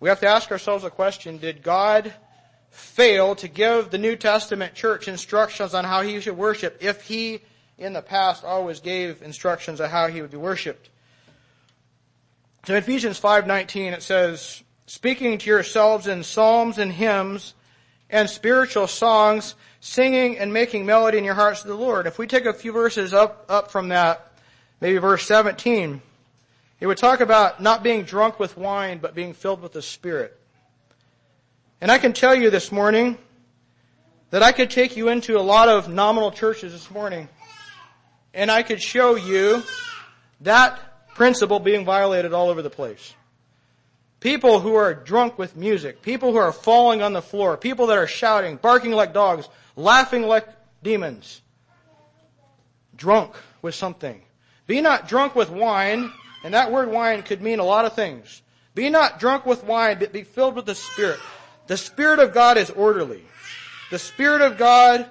We 0.00 0.08
have 0.08 0.20
to 0.20 0.26
ask 0.26 0.50
ourselves 0.50 0.84
a 0.84 0.90
question, 0.90 1.38
did 1.38 1.62
God 1.62 2.14
fail 2.70 3.34
to 3.36 3.48
give 3.48 3.90
the 3.90 3.98
New 3.98 4.16
Testament 4.16 4.74
church 4.74 5.08
instructions 5.08 5.74
on 5.74 5.84
how 5.84 6.02
he 6.02 6.20
should 6.20 6.36
worship 6.36 6.78
if 6.80 7.02
he 7.02 7.42
in 7.78 7.92
the 7.92 8.02
past 8.02 8.44
always 8.44 8.80
gave 8.80 9.22
instructions 9.22 9.80
on 9.80 9.90
how 9.90 10.08
he 10.08 10.22
would 10.22 10.30
be 10.30 10.36
worshiped? 10.36 10.88
So 12.66 12.74
in 12.74 12.82
Ephesians 12.82 13.20
5:19 13.20 13.92
it 13.92 14.02
says, 14.02 14.62
speaking 14.86 15.36
to 15.38 15.50
yourselves 15.50 16.06
in 16.06 16.22
psalms 16.22 16.78
and 16.78 16.92
hymns 16.92 17.54
and 18.08 18.30
spiritual 18.30 18.86
songs, 18.86 19.54
singing 19.86 20.36
and 20.36 20.52
making 20.52 20.84
melody 20.84 21.16
in 21.16 21.24
your 21.24 21.34
hearts 21.34 21.62
to 21.62 21.68
the 21.68 21.74
Lord. 21.74 22.06
If 22.06 22.18
we 22.18 22.26
take 22.26 22.44
a 22.44 22.52
few 22.52 22.72
verses 22.72 23.14
up, 23.14 23.46
up 23.48 23.70
from 23.70 23.88
that, 23.88 24.32
maybe 24.80 24.98
verse 24.98 25.24
17, 25.24 26.02
it 26.80 26.86
would 26.86 26.98
talk 26.98 27.20
about 27.20 27.62
not 27.62 27.84
being 27.84 28.02
drunk 28.02 28.40
with 28.40 28.56
wine, 28.56 28.98
but 28.98 29.14
being 29.14 29.32
filled 29.32 29.62
with 29.62 29.72
the 29.72 29.82
Spirit. 29.82 30.36
And 31.80 31.90
I 31.90 31.98
can 31.98 32.12
tell 32.12 32.34
you 32.34 32.50
this 32.50 32.72
morning 32.72 33.16
that 34.30 34.42
I 34.42 34.50
could 34.50 34.70
take 34.70 34.96
you 34.96 35.08
into 35.08 35.38
a 35.38 35.40
lot 35.40 35.68
of 35.68 35.88
nominal 35.88 36.32
churches 36.32 36.72
this 36.72 36.90
morning, 36.90 37.28
and 38.34 38.50
I 38.50 38.64
could 38.64 38.82
show 38.82 39.14
you 39.14 39.62
that 40.40 41.14
principle 41.14 41.60
being 41.60 41.84
violated 41.84 42.32
all 42.32 42.48
over 42.48 42.60
the 42.60 42.70
place. 42.70 43.14
People 44.18 44.58
who 44.58 44.74
are 44.74 44.94
drunk 44.94 45.38
with 45.38 45.56
music, 45.56 46.02
people 46.02 46.32
who 46.32 46.38
are 46.38 46.50
falling 46.50 47.02
on 47.02 47.12
the 47.12 47.22
floor, 47.22 47.56
people 47.56 47.86
that 47.86 47.98
are 47.98 48.08
shouting, 48.08 48.56
barking 48.56 48.90
like 48.90 49.14
dogs, 49.14 49.48
laughing 49.76 50.22
like 50.22 50.48
demons. 50.82 51.42
Drunk 52.96 53.34
with 53.62 53.74
something. 53.74 54.22
Be 54.66 54.80
not 54.80 55.06
drunk 55.06 55.36
with 55.36 55.50
wine, 55.50 56.12
and 56.42 56.54
that 56.54 56.72
word 56.72 56.90
wine 56.90 57.22
could 57.22 57.42
mean 57.42 57.60
a 57.60 57.64
lot 57.64 57.84
of 57.84 57.94
things. 57.94 58.42
Be 58.74 58.90
not 58.90 59.20
drunk 59.20 59.46
with 59.46 59.64
wine, 59.64 59.98
but 59.98 60.12
be 60.12 60.24
filled 60.24 60.56
with 60.56 60.66
the 60.66 60.74
Spirit. 60.74 61.20
The 61.66 61.76
Spirit 61.76 62.18
of 62.18 62.32
God 62.32 62.56
is 62.56 62.70
orderly. 62.70 63.22
The 63.90 63.98
Spirit 63.98 64.42
of 64.42 64.58
God 64.58 65.06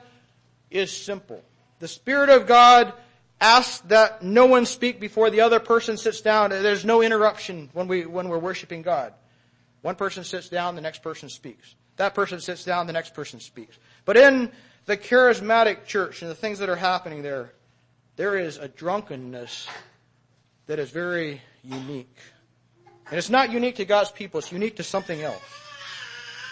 is 0.70 0.95
simple. 0.95 1.41
The 1.80 1.88
Spirit 1.88 2.30
of 2.30 2.47
God 2.47 2.93
asks 3.39 3.80
that 3.88 4.24
no 4.24 4.45
one 4.45 4.66
speak 4.66 4.99
before 4.99 5.30
the 5.30 5.41
other 5.41 5.59
person 5.59 5.97
sits 5.97 6.22
down. 6.22 6.49
There's 6.49 6.86
no 6.86 7.01
interruption 7.01 7.70
when 7.74 7.88
we, 7.88 8.05
when 8.05 8.30
we're 8.30 8.39
worshiping 8.39 8.82
God. 8.82 9.13
One 9.82 9.95
person 9.95 10.24
sits 10.24 10.49
down, 10.49 10.76
the 10.76 10.82
next 10.82 11.03
person 11.03 11.30
speaks. 11.30 11.76
That 11.97 12.16
person 12.16 12.39
sits 12.39 12.63
down, 12.63 12.88
the 12.88 12.93
next 12.93 13.13
person 13.13 13.39
speaks. 13.39 13.78
But 14.06 14.18
in 14.18 14.51
the 14.86 14.95
charismatic 14.95 15.86
church 15.86 16.22
and 16.22 16.32
the 16.32 16.36
things 16.36 16.60
that 16.60 16.70
are 16.70 16.76
happening 16.76 17.24
there, 17.24 17.51
there 18.16 18.38
is 18.38 18.58
a 18.58 18.68
drunkenness 18.68 19.68
that 20.68 20.80
is 20.80 20.89
very 20.89 21.41
unique. 21.64 22.16
And 23.10 23.18
it's 23.18 23.30
not 23.30 23.51
unique 23.51 23.76
to 23.76 23.86
God's 23.86 24.12
people, 24.12 24.39
it's 24.39 24.51
unique 24.51 24.78
to 24.78 24.84
something 24.84 25.22
else. 25.22 25.41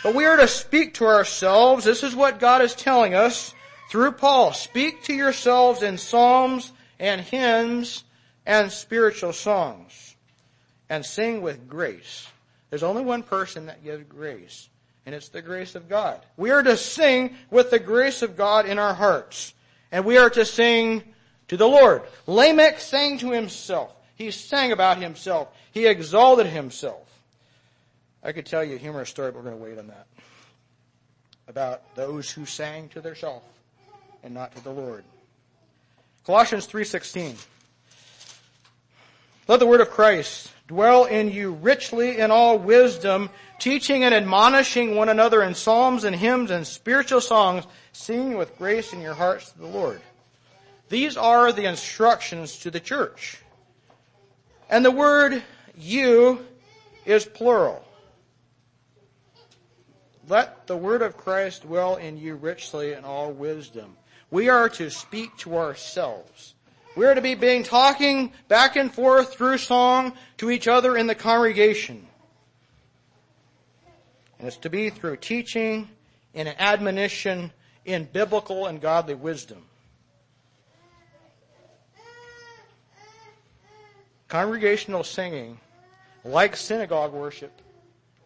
But 0.03 0.15
we 0.15 0.25
are 0.25 0.37
to 0.37 0.47
speak 0.47 0.95
to 0.95 1.05
ourselves. 1.05 1.85
This 1.85 2.03
is 2.03 2.15
what 2.15 2.39
God 2.39 2.61
is 2.61 2.75
telling 2.75 3.13
us 3.13 3.53
through 3.89 4.11
Paul, 4.13 4.53
speak 4.53 5.03
to 5.03 5.13
yourselves 5.13 5.81
in 5.81 5.97
psalms 5.97 6.73
and 6.99 7.21
hymns 7.21 8.03
and 8.45 8.71
spiritual 8.71 9.33
songs 9.33 10.15
and 10.89 11.05
sing 11.05 11.41
with 11.41 11.69
grace. 11.69 12.27
There's 12.69 12.83
only 12.83 13.03
one 13.03 13.23
person 13.23 13.67
that 13.67 13.83
gives 13.83 14.03
grace, 14.05 14.67
and 15.05 15.13
it's 15.13 15.29
the 15.29 15.41
grace 15.41 15.75
of 15.75 15.89
God. 15.89 16.25
We 16.37 16.51
are 16.51 16.63
to 16.63 16.77
sing 16.77 17.35
with 17.51 17.71
the 17.71 17.79
grace 17.79 18.21
of 18.21 18.37
God 18.37 18.65
in 18.65 18.79
our 18.79 18.93
hearts, 18.93 19.53
and 19.91 20.05
we 20.05 20.17
are 20.17 20.29
to 20.29 20.45
sing 20.45 21.03
to 21.49 21.57
the 21.57 21.67
Lord. 21.67 22.03
Lamech 22.25 22.79
sang 22.79 23.17
to 23.19 23.31
himself. 23.31 23.93
He 24.15 24.31
sang 24.31 24.71
about 24.71 24.97
himself. 24.97 25.49
He 25.71 25.87
exalted 25.87 26.47
himself. 26.47 27.09
I 28.23 28.31
could 28.31 28.45
tell 28.45 28.63
you 28.63 28.75
a 28.75 28.79
humorous 28.79 29.09
story, 29.09 29.31
but 29.31 29.43
we're 29.43 29.49
going 29.49 29.57
to 29.57 29.63
wait 29.63 29.77
on 29.77 29.87
that. 29.87 30.07
About 31.47 31.95
those 31.95 32.31
who 32.31 32.45
sang 32.45 32.87
to 32.89 33.01
themselves 33.01 33.45
and 34.23 34.33
not 34.33 34.55
to 34.55 34.63
the 34.63 34.71
Lord. 34.71 35.03
Colossians 36.25 36.67
3:16 36.67 37.35
Let 39.47 39.59
the 39.59 39.65
word 39.65 39.81
of 39.81 39.89
Christ 39.89 40.51
dwell 40.67 41.05
in 41.05 41.29
you 41.29 41.51
richly 41.51 42.19
in 42.19 42.31
all 42.31 42.57
wisdom, 42.57 43.29
teaching 43.59 44.03
and 44.03 44.13
admonishing 44.13 44.95
one 44.95 45.09
another 45.09 45.43
in 45.43 45.53
psalms 45.53 46.05
and 46.05 46.15
hymns 46.15 46.49
and 46.49 46.65
spiritual 46.65 47.19
songs, 47.19 47.65
singing 47.91 48.37
with 48.37 48.57
grace 48.57 48.93
in 48.93 49.01
your 49.01 49.13
hearts 49.13 49.51
to 49.51 49.59
the 49.59 49.67
Lord. 49.67 50.01
These 50.87 51.17
are 51.17 51.51
the 51.51 51.65
instructions 51.65 52.57
to 52.59 52.71
the 52.71 52.79
church. 52.79 53.39
And 54.69 54.85
the 54.85 54.91
word 54.91 55.43
you 55.75 56.45
is 57.05 57.25
plural. 57.25 57.83
Let 60.29 60.67
the 60.67 60.77
word 60.77 61.01
of 61.01 61.17
Christ 61.17 61.63
dwell 61.63 61.97
in 61.97 62.17
you 62.17 62.35
richly 62.35 62.93
in 62.93 63.03
all 63.03 63.31
wisdom. 63.31 63.97
We 64.31 64.47
are 64.47 64.69
to 64.69 64.89
speak 64.89 65.35
to 65.39 65.57
ourselves. 65.57 66.52
We 66.95 67.05
are 67.07 67.15
to 67.15 67.21
be 67.21 67.33
being 67.33 67.63
talking 67.63 68.33
back 68.47 68.75
and 68.75 68.93
forth 68.93 69.33
through 69.33 69.57
song 69.57 70.13
to 70.37 70.51
each 70.51 70.67
other 70.67 70.95
in 70.95 71.07
the 71.07 71.15
congregation. 71.15 72.05
And 74.37 74.47
it's 74.47 74.57
to 74.57 74.69
be 74.69 74.91
through 74.91 75.17
teaching 75.17 75.89
and 76.35 76.47
admonition 76.59 77.51
in 77.85 78.05
biblical 78.05 78.67
and 78.67 78.79
godly 78.79 79.15
wisdom. 79.15 79.65
Congregational 84.27 85.03
singing, 85.03 85.59
like 86.23 86.55
synagogue 86.55 87.13
worship, 87.13 87.51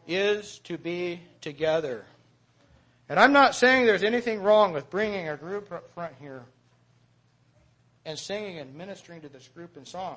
is 0.08 0.60
to 0.60 0.78
be 0.78 1.22
together. 1.40 2.06
And 3.10 3.20
I'm 3.20 3.34
not 3.34 3.56
saying 3.56 3.86
there's 3.86 4.04
anything 4.04 4.42
wrong 4.42 4.74
with 4.74 4.90
bringing 4.90 5.30
a 5.30 5.38
group 5.38 5.72
up 5.72 5.94
front 5.94 6.14
here 6.20 6.44
and 8.08 8.18
singing 8.18 8.58
and 8.58 8.74
ministering 8.74 9.20
to 9.22 9.30
this 9.30 9.50
group 9.50 9.76
in 9.76 9.86
song. 9.86 10.16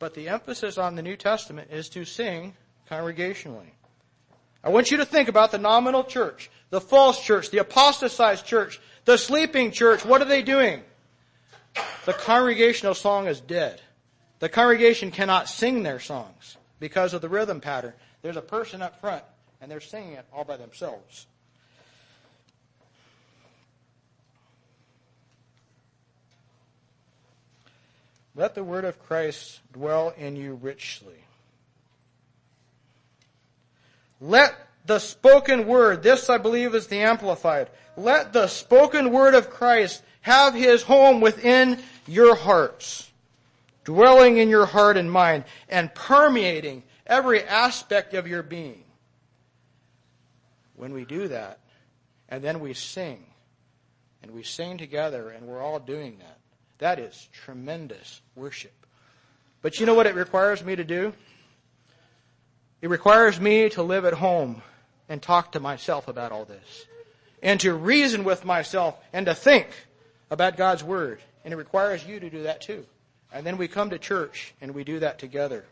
But 0.00 0.14
the 0.14 0.28
emphasis 0.28 0.76
on 0.76 0.96
the 0.96 1.02
New 1.02 1.16
Testament 1.16 1.70
is 1.70 1.88
to 1.90 2.04
sing 2.04 2.54
congregationally. 2.90 3.70
I 4.64 4.70
want 4.70 4.90
you 4.90 4.96
to 4.96 5.06
think 5.06 5.28
about 5.28 5.52
the 5.52 5.58
nominal 5.58 6.02
church, 6.02 6.50
the 6.70 6.80
false 6.80 7.24
church, 7.24 7.50
the 7.50 7.58
apostatized 7.58 8.44
church, 8.44 8.80
the 9.04 9.16
sleeping 9.16 9.70
church. 9.70 10.04
What 10.04 10.20
are 10.20 10.26
they 10.26 10.42
doing? 10.42 10.82
The 12.04 12.12
congregational 12.14 12.94
song 12.94 13.28
is 13.28 13.40
dead. 13.40 13.80
The 14.40 14.48
congregation 14.48 15.12
cannot 15.12 15.48
sing 15.48 15.84
their 15.84 16.00
songs 16.00 16.56
because 16.80 17.14
of 17.14 17.22
the 17.22 17.28
rhythm 17.28 17.60
pattern. 17.60 17.92
There's 18.22 18.36
a 18.36 18.42
person 18.42 18.82
up 18.82 19.00
front 19.00 19.22
and 19.60 19.70
they're 19.70 19.80
singing 19.80 20.14
it 20.14 20.26
all 20.32 20.44
by 20.44 20.56
themselves. 20.56 21.26
Let 28.34 28.54
the 28.54 28.64
word 28.64 28.84
of 28.84 28.98
Christ 29.00 29.60
dwell 29.72 30.14
in 30.16 30.36
you 30.36 30.54
richly. 30.54 31.24
Let 34.20 34.54
the 34.86 34.98
spoken 34.98 35.66
word, 35.66 36.02
this 36.02 36.30
I 36.30 36.38
believe 36.38 36.74
is 36.74 36.86
the 36.86 36.98
amplified, 36.98 37.70
let 37.96 38.32
the 38.32 38.46
spoken 38.46 39.10
word 39.10 39.34
of 39.34 39.50
Christ 39.50 40.02
have 40.22 40.54
his 40.54 40.82
home 40.82 41.20
within 41.20 41.78
your 42.06 42.34
hearts, 42.34 43.10
dwelling 43.84 44.36
in 44.36 44.48
your 44.48 44.66
heart 44.66 44.96
and 44.96 45.10
mind, 45.10 45.44
and 45.68 45.94
permeating 45.94 46.82
every 47.06 47.42
aspect 47.42 48.14
of 48.14 48.26
your 48.26 48.42
being. 48.42 48.84
When 50.76 50.92
we 50.92 51.04
do 51.04 51.28
that, 51.28 51.58
and 52.28 52.42
then 52.42 52.60
we 52.60 52.74
sing, 52.74 53.24
and 54.22 54.32
we 54.32 54.42
sing 54.42 54.78
together, 54.78 55.30
and 55.30 55.46
we're 55.46 55.62
all 55.62 55.78
doing 55.78 56.18
that, 56.18 56.38
that 56.80 56.98
is 56.98 57.28
tremendous 57.32 58.20
worship. 58.34 58.72
But 59.62 59.78
you 59.78 59.86
know 59.86 59.94
what 59.94 60.06
it 60.06 60.14
requires 60.14 60.64
me 60.64 60.76
to 60.76 60.84
do? 60.84 61.12
It 62.82 62.88
requires 62.88 63.38
me 63.38 63.68
to 63.70 63.82
live 63.82 64.04
at 64.04 64.14
home 64.14 64.62
and 65.08 65.22
talk 65.22 65.52
to 65.52 65.60
myself 65.60 66.08
about 66.08 66.32
all 66.32 66.44
this. 66.44 66.86
And 67.42 67.60
to 67.60 67.74
reason 67.74 68.24
with 68.24 68.44
myself 68.44 68.96
and 69.12 69.26
to 69.26 69.34
think 69.34 69.68
about 70.30 70.56
God's 70.56 70.82
Word. 70.82 71.20
And 71.44 71.52
it 71.52 71.56
requires 71.56 72.04
you 72.06 72.20
to 72.20 72.30
do 72.30 72.44
that 72.44 72.60
too. 72.60 72.86
And 73.32 73.46
then 73.46 73.58
we 73.58 73.68
come 73.68 73.90
to 73.90 73.98
church 73.98 74.54
and 74.60 74.74
we 74.74 74.84
do 74.84 74.98
that 75.00 75.18
together. 75.18 75.64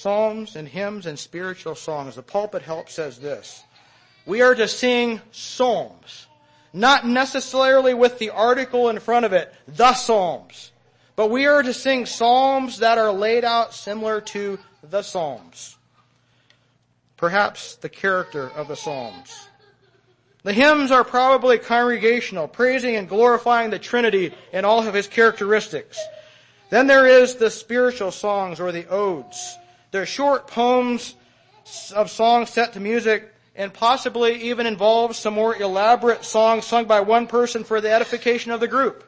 Psalms 0.00 0.56
and 0.56 0.66
hymns 0.66 1.04
and 1.04 1.18
spiritual 1.18 1.74
songs. 1.74 2.14
The 2.14 2.22
pulpit 2.22 2.62
help 2.62 2.88
says 2.88 3.18
this. 3.18 3.62
We 4.24 4.40
are 4.40 4.54
to 4.54 4.66
sing 4.66 5.20
psalms. 5.30 6.26
Not 6.72 7.06
necessarily 7.06 7.92
with 7.92 8.18
the 8.18 8.30
article 8.30 8.88
in 8.88 8.98
front 8.98 9.26
of 9.26 9.34
it, 9.34 9.52
the 9.68 9.92
psalms. 9.92 10.72
But 11.16 11.30
we 11.30 11.44
are 11.44 11.62
to 11.62 11.74
sing 11.74 12.06
psalms 12.06 12.78
that 12.78 12.96
are 12.96 13.12
laid 13.12 13.44
out 13.44 13.74
similar 13.74 14.22
to 14.22 14.58
the 14.82 15.02
psalms. 15.02 15.76
Perhaps 17.18 17.76
the 17.76 17.90
character 17.90 18.48
of 18.56 18.68
the 18.68 18.76
psalms. 18.76 19.48
The 20.44 20.54
hymns 20.54 20.90
are 20.90 21.04
probably 21.04 21.58
congregational, 21.58 22.48
praising 22.48 22.96
and 22.96 23.06
glorifying 23.06 23.68
the 23.68 23.78
Trinity 23.78 24.32
in 24.50 24.64
all 24.64 24.88
of 24.88 24.94
his 24.94 25.08
characteristics. 25.08 25.98
Then 26.70 26.86
there 26.86 27.06
is 27.06 27.34
the 27.34 27.50
spiritual 27.50 28.12
songs 28.12 28.60
or 28.60 28.72
the 28.72 28.88
odes. 28.88 29.58
They're 29.90 30.06
short 30.06 30.46
poems 30.46 31.14
of 31.94 32.10
songs 32.10 32.50
set 32.50 32.74
to 32.74 32.80
music 32.80 33.32
and 33.54 33.72
possibly 33.72 34.42
even 34.42 34.66
involve 34.66 35.16
some 35.16 35.34
more 35.34 35.54
elaborate 35.54 36.24
songs 36.24 36.66
sung 36.66 36.86
by 36.86 37.00
one 37.00 37.26
person 37.26 37.64
for 37.64 37.80
the 37.80 37.90
edification 37.90 38.52
of 38.52 38.60
the 38.60 38.68
group. 38.68 39.04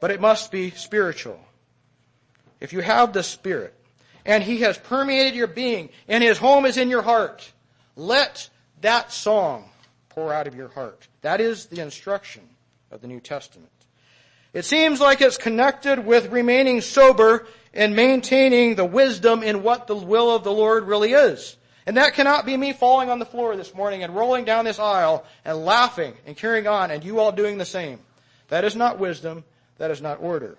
But 0.00 0.10
it 0.10 0.20
must 0.20 0.50
be 0.50 0.70
spiritual. 0.70 1.40
If 2.60 2.72
you 2.72 2.80
have 2.80 3.12
the 3.12 3.22
Spirit 3.22 3.74
and 4.24 4.42
He 4.42 4.58
has 4.58 4.76
permeated 4.78 5.34
your 5.34 5.46
being 5.46 5.88
and 6.08 6.22
His 6.22 6.38
home 6.38 6.66
is 6.66 6.76
in 6.76 6.90
your 6.90 7.02
heart, 7.02 7.52
let 7.94 8.50
that 8.80 9.12
song 9.12 9.70
pour 10.08 10.32
out 10.32 10.46
of 10.46 10.54
your 10.54 10.68
heart. 10.68 11.08
That 11.22 11.40
is 11.40 11.66
the 11.66 11.80
instruction 11.80 12.42
of 12.90 13.00
the 13.00 13.08
New 13.08 13.20
Testament. 13.20 13.70
It 14.56 14.64
seems 14.64 15.02
like 15.02 15.20
it's 15.20 15.36
connected 15.36 16.06
with 16.06 16.32
remaining 16.32 16.80
sober 16.80 17.46
and 17.74 17.94
maintaining 17.94 18.74
the 18.74 18.86
wisdom 18.86 19.42
in 19.42 19.62
what 19.62 19.86
the 19.86 19.94
will 19.94 20.34
of 20.34 20.44
the 20.44 20.50
Lord 20.50 20.84
really 20.84 21.12
is. 21.12 21.58
And 21.84 21.98
that 21.98 22.14
cannot 22.14 22.46
be 22.46 22.56
me 22.56 22.72
falling 22.72 23.10
on 23.10 23.18
the 23.18 23.26
floor 23.26 23.54
this 23.54 23.74
morning 23.74 24.02
and 24.02 24.16
rolling 24.16 24.46
down 24.46 24.64
this 24.64 24.78
aisle 24.78 25.26
and 25.44 25.62
laughing 25.66 26.14
and 26.24 26.34
carrying 26.34 26.66
on 26.66 26.90
and 26.90 27.04
you 27.04 27.18
all 27.18 27.32
doing 27.32 27.58
the 27.58 27.66
same. 27.66 27.98
That 28.48 28.64
is 28.64 28.74
not 28.74 28.98
wisdom. 28.98 29.44
That 29.76 29.90
is 29.90 30.00
not 30.00 30.22
order. 30.22 30.56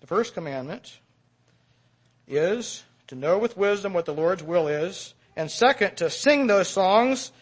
The 0.00 0.06
first 0.06 0.32
commandment 0.32 0.96
is 2.28 2.84
to 3.08 3.16
know 3.16 3.36
with 3.38 3.56
wisdom 3.56 3.94
what 3.94 4.04
the 4.04 4.14
Lord's 4.14 4.44
will 4.44 4.68
is. 4.68 5.12
And 5.34 5.50
second, 5.50 5.96
to 5.96 6.08
sing 6.08 6.46
those 6.46 6.68
songs. 6.68 7.32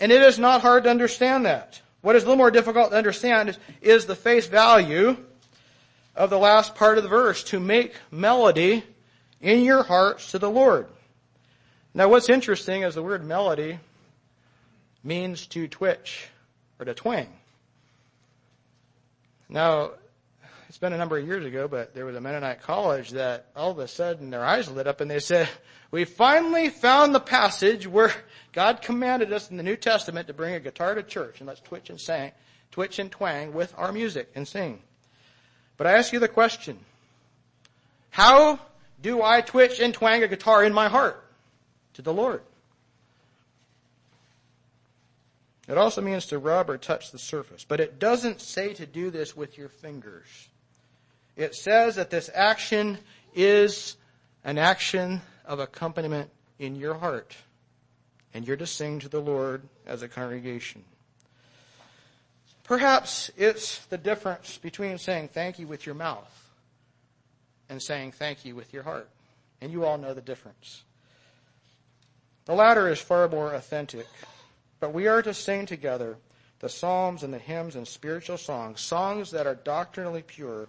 And 0.00 0.10
it 0.10 0.22
is 0.22 0.38
not 0.38 0.60
hard 0.60 0.84
to 0.84 0.90
understand 0.90 1.46
that. 1.46 1.80
What 2.00 2.16
is 2.16 2.22
a 2.22 2.26
little 2.26 2.36
more 2.36 2.50
difficult 2.50 2.90
to 2.90 2.96
understand 2.96 3.48
is, 3.48 3.58
is 3.80 4.06
the 4.06 4.16
face 4.16 4.46
value 4.46 5.16
of 6.14 6.30
the 6.30 6.38
last 6.38 6.74
part 6.74 6.98
of 6.98 7.04
the 7.04 7.10
verse, 7.10 7.42
to 7.44 7.58
make 7.58 7.94
melody 8.10 8.84
in 9.40 9.62
your 9.64 9.82
hearts 9.82 10.30
to 10.30 10.38
the 10.38 10.50
Lord. 10.50 10.86
Now 11.92 12.08
what's 12.08 12.28
interesting 12.28 12.82
is 12.82 12.94
the 12.94 13.02
word 13.02 13.24
melody 13.24 13.78
means 15.02 15.46
to 15.48 15.68
twitch 15.68 16.28
or 16.78 16.84
to 16.84 16.94
twang. 16.94 17.28
Now, 19.48 19.90
it's 20.74 20.80
been 20.80 20.92
a 20.92 20.98
number 20.98 21.16
of 21.16 21.24
years 21.24 21.44
ago, 21.44 21.68
but 21.68 21.94
there 21.94 22.04
was 22.04 22.16
a 22.16 22.20
Mennonite 22.20 22.62
college 22.62 23.10
that 23.10 23.46
all 23.54 23.70
of 23.70 23.78
a 23.78 23.86
sudden 23.86 24.30
their 24.30 24.44
eyes 24.44 24.68
lit 24.68 24.88
up 24.88 25.00
and 25.00 25.08
they 25.08 25.20
said, 25.20 25.48
we 25.92 26.04
finally 26.04 26.68
found 26.68 27.14
the 27.14 27.20
passage 27.20 27.86
where 27.86 28.12
God 28.52 28.82
commanded 28.82 29.32
us 29.32 29.52
in 29.52 29.56
the 29.56 29.62
New 29.62 29.76
Testament 29.76 30.26
to 30.26 30.34
bring 30.34 30.52
a 30.52 30.58
guitar 30.58 30.96
to 30.96 31.04
church 31.04 31.38
and 31.38 31.46
let's 31.46 31.60
twitch 31.60 31.90
and 31.90 32.00
sing, 32.00 32.32
twitch 32.72 32.98
and 32.98 33.08
twang 33.08 33.54
with 33.54 33.72
our 33.78 33.92
music 33.92 34.32
and 34.34 34.48
sing. 34.48 34.80
But 35.76 35.86
I 35.86 35.92
ask 35.92 36.12
you 36.12 36.18
the 36.18 36.26
question, 36.26 36.76
how 38.10 38.58
do 39.00 39.22
I 39.22 39.42
twitch 39.42 39.78
and 39.78 39.94
twang 39.94 40.24
a 40.24 40.28
guitar 40.28 40.64
in 40.64 40.74
my 40.74 40.88
heart 40.88 41.24
to 41.92 42.02
the 42.02 42.12
Lord? 42.12 42.42
It 45.68 45.78
also 45.78 46.00
means 46.00 46.26
to 46.26 46.38
rub 46.40 46.68
or 46.68 46.78
touch 46.78 47.12
the 47.12 47.18
surface, 47.20 47.64
but 47.64 47.78
it 47.78 48.00
doesn't 48.00 48.40
say 48.40 48.74
to 48.74 48.86
do 48.86 49.12
this 49.12 49.36
with 49.36 49.56
your 49.56 49.68
fingers. 49.68 50.48
It 51.36 51.54
says 51.54 51.96
that 51.96 52.10
this 52.10 52.30
action 52.34 52.98
is 53.34 53.96
an 54.44 54.58
action 54.58 55.20
of 55.44 55.58
accompaniment 55.58 56.30
in 56.58 56.76
your 56.76 56.94
heart. 56.94 57.36
And 58.32 58.46
you're 58.46 58.56
to 58.56 58.66
sing 58.66 59.00
to 59.00 59.08
the 59.08 59.20
Lord 59.20 59.62
as 59.86 60.02
a 60.02 60.08
congregation. 60.08 60.84
Perhaps 62.64 63.30
it's 63.36 63.84
the 63.86 63.98
difference 63.98 64.58
between 64.58 64.98
saying 64.98 65.28
thank 65.28 65.58
you 65.58 65.66
with 65.66 65.86
your 65.86 65.94
mouth 65.94 66.50
and 67.68 67.80
saying 67.82 68.12
thank 68.12 68.44
you 68.44 68.54
with 68.54 68.72
your 68.72 68.82
heart. 68.82 69.08
And 69.60 69.70
you 69.70 69.84
all 69.84 69.98
know 69.98 70.14
the 70.14 70.20
difference. 70.20 70.82
The 72.46 72.54
latter 72.54 72.88
is 72.88 73.00
far 73.00 73.28
more 73.28 73.54
authentic. 73.54 74.06
But 74.80 74.92
we 74.92 75.06
are 75.06 75.22
to 75.22 75.32
sing 75.32 75.66
together 75.66 76.16
the 76.60 76.68
psalms 76.68 77.22
and 77.22 77.32
the 77.32 77.38
hymns 77.38 77.76
and 77.76 77.86
spiritual 77.86 78.38
songs, 78.38 78.80
songs 78.80 79.30
that 79.30 79.46
are 79.46 79.54
doctrinally 79.54 80.22
pure, 80.22 80.68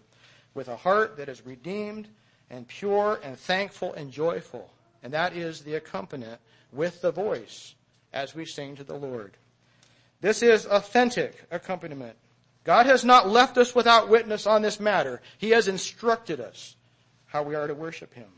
with 0.55 0.67
a 0.67 0.77
heart 0.77 1.17
that 1.17 1.29
is 1.29 1.45
redeemed 1.45 2.07
and 2.49 2.67
pure 2.67 3.19
and 3.21 3.37
thankful 3.37 3.93
and 3.93 4.11
joyful. 4.11 4.71
And 5.03 5.13
that 5.13 5.35
is 5.35 5.61
the 5.61 5.75
accompaniment 5.75 6.39
with 6.71 7.01
the 7.01 7.11
voice 7.11 7.75
as 8.11 8.33
we 8.33 8.45
sing 8.45 8.75
to 8.77 8.83
the 8.83 8.95
Lord. 8.95 9.37
This 10.21 10.41
is 10.41 10.65
authentic 10.65 11.43
accompaniment. 11.51 12.15
God 12.63 12.87
has 12.87 13.05
not 13.05 13.29
left 13.29 13.57
us 13.59 13.75
without 13.75 14.09
witness 14.09 14.47
on 14.47 14.63
this 14.63 14.79
matter. 14.79 15.21
He 15.37 15.51
has 15.51 15.67
instructed 15.67 16.39
us 16.39 16.75
how 17.27 17.43
we 17.43 17.53
are 17.53 17.67
to 17.67 17.75
worship 17.75 18.13
Him. 18.13 18.29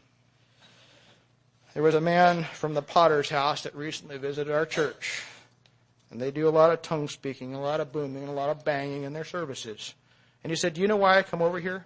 There 1.74 1.84
was 1.84 1.96
a 1.96 2.02
man 2.02 2.44
from 2.44 2.74
the 2.74 2.82
potter's 2.82 3.30
house 3.30 3.64
that 3.64 3.76
recently 3.76 4.18
visited 4.18 4.52
our 4.52 4.66
church. 4.66 5.24
And 6.10 6.20
they 6.20 6.32
do 6.32 6.48
a 6.48 6.50
lot 6.50 6.72
of 6.72 6.82
tongue 6.82 7.08
speaking, 7.08 7.54
a 7.54 7.62
lot 7.62 7.80
of 7.80 7.92
booming, 7.92 8.28
a 8.28 8.34
lot 8.34 8.50
of 8.50 8.66
banging 8.66 9.04
in 9.04 9.14
their 9.14 9.24
services. 9.24 9.94
And 10.44 10.52
he 10.52 10.56
said, 10.56 10.74
do 10.74 10.82
you 10.82 10.88
know 10.88 10.96
why 10.98 11.18
I 11.18 11.24
come 11.24 11.42
over 11.42 11.60
here? 11.60 11.86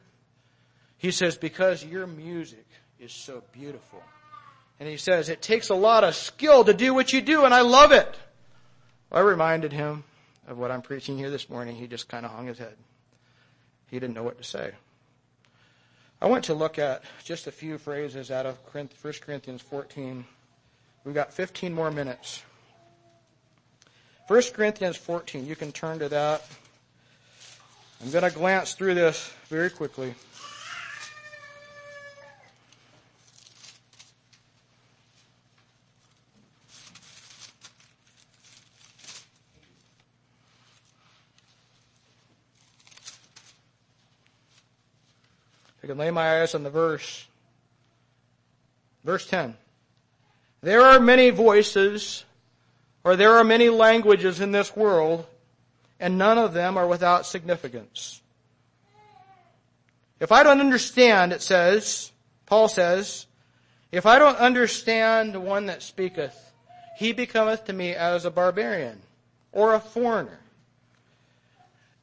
He 1.02 1.10
says, 1.10 1.36
because 1.36 1.84
your 1.84 2.06
music 2.06 2.64
is 2.99 3.12
so 3.12 3.41
beautiful. 3.54 4.04
And 4.80 4.88
he 4.88 4.97
says, 4.97 5.30
it 5.30 5.41
takes 5.41 5.70
a 5.70 5.76
lot 5.76 6.04
of 6.04 6.14
skill 6.14 6.64
to 6.64 6.76
do 6.76 6.93
what 6.93 7.12
you 7.12 7.22
do, 7.22 7.43
and 7.43 7.56
I 7.56 7.62
love 7.62 7.91
it. 7.91 8.16
I 9.12 9.22
reminded 9.22 9.74
him 9.74 10.04
of 10.47 10.60
what 10.60 10.70
I'm 10.70 10.84
preaching 10.84 11.18
here 11.18 11.32
this 11.32 11.49
morning. 11.49 11.76
He 11.76 11.88
just 11.88 12.08
kind 12.08 12.24
of 12.24 12.32
hung 12.32 12.45
his 12.45 12.60
head. 12.60 12.76
He 13.89 13.99
didn't 13.99 14.14
know 14.14 14.22
what 14.22 14.38
to 14.38 14.43
say. 14.43 14.74
I 16.22 16.28
want 16.28 16.43
to 16.45 16.54
look 16.54 16.78
at 16.78 17.02
just 17.24 17.47
a 17.47 17.52
few 17.52 17.80
phrases 17.80 18.30
out 18.30 18.45
of 18.45 18.60
1 18.72 18.89
Corinthians 19.22 19.64
14. 19.64 20.24
We've 21.04 21.16
got 21.16 21.34
15 21.34 21.74
more 21.74 21.89
minutes. 21.89 22.43
1 24.28 24.41
Corinthians 24.54 24.97
14, 24.97 25.47
you 25.47 25.56
can 25.56 25.72
turn 25.72 25.97
to 25.97 26.10
that. 26.10 26.45
I'm 28.04 28.12
going 28.12 28.24
to 28.24 28.30
glance 28.30 28.74
through 28.74 28.93
this 28.93 29.34
very 29.49 29.72
quickly. 29.72 30.14
Can 45.91 45.97
lay 45.97 46.09
my 46.09 46.39
eyes 46.39 46.55
on 46.55 46.63
the 46.63 46.69
verse. 46.69 47.27
Verse 49.03 49.27
10. 49.27 49.57
There 50.61 50.83
are 50.83 51.01
many 51.01 51.31
voices, 51.31 52.23
or 53.03 53.17
there 53.17 53.33
are 53.33 53.43
many 53.43 53.67
languages 53.67 54.39
in 54.39 54.53
this 54.53 54.73
world, 54.73 55.25
and 55.99 56.17
none 56.17 56.37
of 56.37 56.53
them 56.53 56.77
are 56.77 56.87
without 56.87 57.25
significance. 57.25 58.21
If 60.21 60.31
I 60.31 60.43
don't 60.43 60.61
understand, 60.61 61.33
it 61.33 61.41
says, 61.41 62.13
Paul 62.45 62.69
says, 62.69 63.25
if 63.91 64.05
I 64.05 64.17
don't 64.17 64.37
understand 64.37 65.33
the 65.33 65.41
one 65.41 65.65
that 65.65 65.83
speaketh, 65.83 66.53
he 66.95 67.11
becometh 67.11 67.65
to 67.65 67.73
me 67.73 67.93
as 67.93 68.23
a 68.23 68.31
barbarian 68.31 69.01
or 69.51 69.73
a 69.73 69.81
foreigner. 69.81 70.39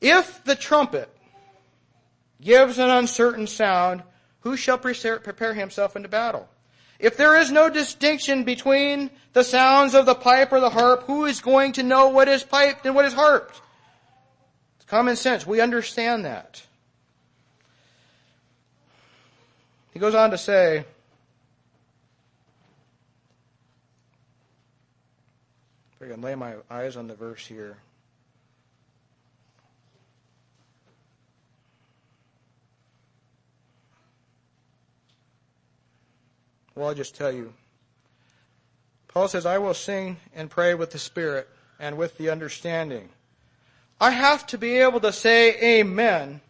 If 0.03 0.45
the 0.45 0.57
trumpet 0.57 1.09
gives 2.41 2.79
an 2.79 2.91
uncertain 2.91 3.47
sound, 3.47 4.03
who 4.41 4.57
shall 4.57 4.79
prepare 4.79 5.55
himself 5.55 5.97
into 5.97 6.09
battle? 6.09 6.49
If 6.99 7.17
there 7.17 7.37
is 7.37 7.51
no 7.51 7.69
distinction 7.71 8.45
between 8.45 9.11
the 9.33 9.45
sounds 9.45 9.95
of 9.95 10.07
the 10.07 10.15
pipe 10.15 10.53
or 10.53 10.61
the 10.61 10.71
harp, 10.71 11.05
who 11.05 11.27
is 11.27 11.41
going 11.41 11.73
to 11.73 11.83
know 11.83 12.09
what 12.09 12.29
is 12.29 12.43
piped 12.43 12.87
and 12.87 12.95
what 12.95 13.05
is 13.05 13.13
harped? 13.13 13.61
It's 14.77 14.85
common 14.87 15.17
sense. 15.17 15.47
We 15.47 15.61
understand 15.61 16.25
that. 16.25 16.63
He 19.93 20.01
goes 20.01 20.15
on 20.15 20.31
to 20.31 20.39
say, 20.39 20.85
if 26.01 26.03
I 26.03 26.07
can 26.07 26.21
lay 26.21 26.35
my 26.35 26.55
eyes 26.71 26.97
on 26.97 27.09
the 27.09 27.15
verse 27.15 27.47
here. 27.47 27.79
Well, 36.79 36.91
I'll 36.91 36.95
just 36.95 37.17
tell 37.17 37.33
you. 37.33 37.55
Paul 39.09 39.27
says, 39.27 39.45
I 39.45 39.59
will 39.59 39.75
sing 39.75 40.19
and 40.33 40.49
pray 40.49 40.75
with 40.75 40.93
the 40.93 40.99
Spirit 41.01 41.49
and 41.81 41.99
with 41.99 42.17
the 42.19 42.31
understanding. 42.31 43.09
I 44.01 44.11
have 44.13 44.47
to 44.47 44.59
be 44.59 44.79
able 44.79 45.01
to 45.01 45.13
say 45.13 45.81
amen 45.81 46.41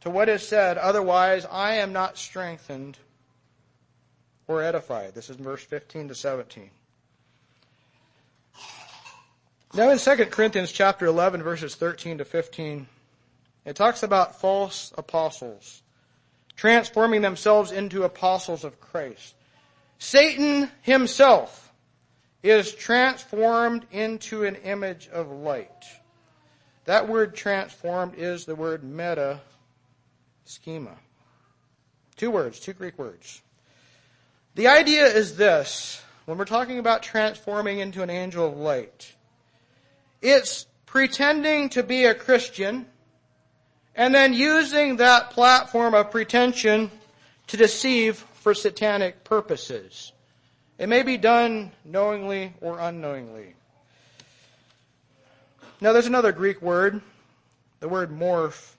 to 0.00 0.08
what 0.08 0.30
is 0.30 0.48
said, 0.48 0.78
otherwise 0.78 1.44
I 1.50 1.74
am 1.74 1.92
not 1.92 2.16
strengthened 2.16 2.96
or 4.48 4.62
edified. 4.62 5.14
This 5.14 5.28
is 5.28 5.36
verse 5.36 5.62
15 5.62 6.08
to 6.08 6.14
17. 6.14 6.70
Now 9.74 9.90
in 9.90 9.98
2 9.98 10.16
Corinthians 10.26 10.72
chapter 10.72 11.04
11 11.04 11.42
verses 11.42 11.74
13 11.74 12.18
to 12.18 12.24
15, 12.24 12.86
it 13.66 13.76
talks 13.76 14.02
about 14.02 14.40
false 14.40 14.94
apostles 14.96 15.82
transforming 16.56 17.20
themselves 17.20 17.70
into 17.70 18.04
apostles 18.04 18.64
of 18.64 18.80
Christ. 18.80 19.34
Satan 20.04 20.70
himself 20.82 21.72
is 22.42 22.74
transformed 22.74 23.86
into 23.90 24.44
an 24.44 24.56
image 24.56 25.08
of 25.08 25.30
light. 25.30 25.82
That 26.84 27.08
word 27.08 27.34
transformed 27.34 28.14
is 28.18 28.44
the 28.44 28.54
word 28.54 28.84
meta 28.84 29.40
schema. 30.44 30.94
Two 32.16 32.30
words, 32.30 32.60
two 32.60 32.74
Greek 32.74 32.98
words. 32.98 33.40
The 34.56 34.68
idea 34.68 35.06
is 35.06 35.38
this, 35.38 36.02
when 36.26 36.36
we're 36.36 36.44
talking 36.44 36.78
about 36.78 37.02
transforming 37.02 37.78
into 37.78 38.02
an 38.02 38.10
angel 38.10 38.46
of 38.46 38.58
light, 38.58 39.14
it's 40.20 40.66
pretending 40.84 41.70
to 41.70 41.82
be 41.82 42.04
a 42.04 42.14
Christian 42.14 42.84
and 43.96 44.14
then 44.14 44.34
using 44.34 44.96
that 44.96 45.30
platform 45.30 45.94
of 45.94 46.10
pretension 46.10 46.90
to 47.46 47.56
deceive 47.56 48.26
for 48.44 48.52
satanic 48.52 49.24
purposes. 49.24 50.12
It 50.78 50.86
may 50.86 51.02
be 51.02 51.16
done 51.16 51.72
knowingly 51.82 52.52
or 52.60 52.78
unknowingly. 52.78 53.54
Now 55.80 55.94
there's 55.94 56.06
another 56.06 56.30
Greek 56.30 56.60
word, 56.60 57.00
the 57.80 57.88
word 57.88 58.10
morph. 58.10 58.74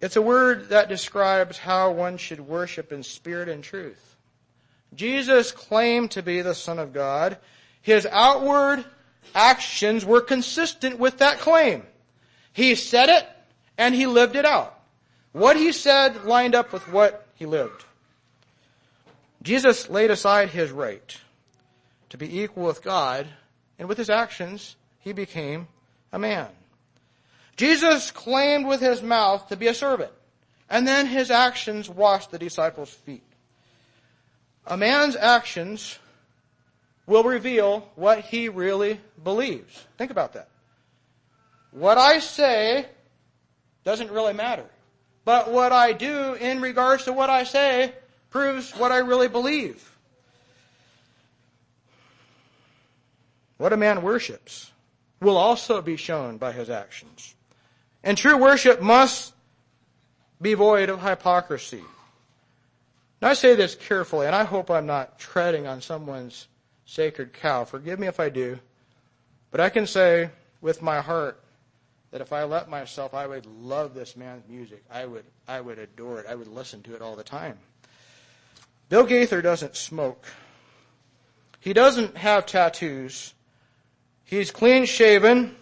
It's 0.00 0.16
a 0.16 0.22
word 0.22 0.70
that 0.70 0.88
describes 0.88 1.56
how 1.56 1.92
one 1.92 2.16
should 2.16 2.40
worship 2.40 2.90
in 2.90 3.04
spirit 3.04 3.48
and 3.48 3.62
truth. 3.62 4.16
Jesus 4.92 5.52
claimed 5.52 6.10
to 6.10 6.22
be 6.22 6.42
the 6.42 6.56
Son 6.56 6.80
of 6.80 6.92
God. 6.92 7.38
His 7.80 8.06
outward 8.06 8.84
actions 9.36 10.04
were 10.04 10.20
consistent 10.20 10.98
with 10.98 11.18
that 11.18 11.38
claim. 11.38 11.84
He 12.52 12.74
said 12.74 13.08
it 13.08 13.28
and 13.78 13.94
he 13.94 14.08
lived 14.08 14.34
it 14.34 14.44
out. 14.44 14.80
What 15.30 15.56
he 15.56 15.70
said 15.70 16.24
lined 16.24 16.56
up 16.56 16.72
with 16.72 16.88
what 16.88 17.28
he 17.36 17.46
lived. 17.46 17.84
Jesus 19.42 19.88
laid 19.88 20.10
aside 20.10 20.50
his 20.50 20.70
right 20.70 21.16
to 22.10 22.18
be 22.18 22.40
equal 22.40 22.64
with 22.64 22.82
God, 22.82 23.26
and 23.78 23.88
with 23.88 23.96
his 23.96 24.10
actions, 24.10 24.76
he 24.98 25.12
became 25.12 25.68
a 26.12 26.18
man. 26.18 26.48
Jesus 27.56 28.10
claimed 28.10 28.66
with 28.66 28.80
his 28.80 29.02
mouth 29.02 29.48
to 29.48 29.56
be 29.56 29.68
a 29.68 29.74
servant, 29.74 30.12
and 30.68 30.86
then 30.86 31.06
his 31.06 31.30
actions 31.30 31.88
washed 31.88 32.30
the 32.30 32.38
disciples' 32.38 32.90
feet. 32.90 33.22
A 34.66 34.76
man's 34.76 35.16
actions 35.16 35.98
will 37.06 37.24
reveal 37.24 37.88
what 37.94 38.20
he 38.20 38.48
really 38.48 39.00
believes. 39.22 39.86
Think 39.96 40.10
about 40.10 40.34
that. 40.34 40.48
What 41.70 41.98
I 41.98 42.18
say 42.18 42.86
doesn't 43.84 44.10
really 44.10 44.32
matter. 44.32 44.66
But 45.24 45.50
what 45.50 45.72
I 45.72 45.92
do 45.92 46.34
in 46.34 46.60
regards 46.60 47.04
to 47.04 47.12
what 47.12 47.30
I 47.30 47.44
say 47.44 47.94
proves 48.30 48.72
what 48.72 48.92
I 48.92 48.98
really 48.98 49.28
believe. 49.28 49.96
What 53.58 53.72
a 53.72 53.76
man 53.76 54.02
worships 54.02 54.72
will 55.20 55.36
also 55.36 55.82
be 55.82 55.96
shown 55.96 56.38
by 56.38 56.52
his 56.52 56.70
actions. 56.70 57.34
And 58.02 58.16
true 58.16 58.38
worship 58.38 58.80
must 58.80 59.34
be 60.40 60.54
void 60.54 60.88
of 60.88 61.02
hypocrisy. 61.02 61.84
Now 63.20 63.28
I 63.28 63.34
say 63.34 63.54
this 63.54 63.74
carefully, 63.74 64.26
and 64.26 64.34
I 64.34 64.44
hope 64.44 64.70
I'm 64.70 64.86
not 64.86 65.18
treading 65.18 65.66
on 65.66 65.82
someone's 65.82 66.48
sacred 66.86 67.34
cow. 67.34 67.64
Forgive 67.64 67.98
me 67.98 68.06
if 68.06 68.18
I 68.18 68.30
do. 68.30 68.58
But 69.50 69.60
I 69.60 69.68
can 69.68 69.86
say 69.86 70.30
with 70.62 70.80
my 70.80 71.00
heart 71.00 71.42
that 72.12 72.20
if 72.20 72.32
I 72.32 72.44
let 72.44 72.70
myself, 72.70 73.12
I 73.12 73.26
would 73.26 73.46
love 73.46 73.94
this 73.94 74.16
man's 74.16 74.48
music. 74.48 74.82
I 74.90 75.04
would, 75.04 75.24
I 75.46 75.60
would 75.60 75.78
adore 75.78 76.20
it. 76.20 76.26
I 76.26 76.34
would 76.34 76.48
listen 76.48 76.82
to 76.84 76.94
it 76.94 77.02
all 77.02 77.14
the 77.14 77.22
time. 77.22 77.58
Bill 78.90 79.06
Gaither 79.06 79.40
doesn't 79.40 79.76
smoke. 79.76 80.26
He 81.60 81.72
doesn't 81.72 82.16
have 82.16 82.44
tattoos. 82.44 83.34
He's 84.24 84.50
clean 84.50 84.84
shaven. 84.84 85.54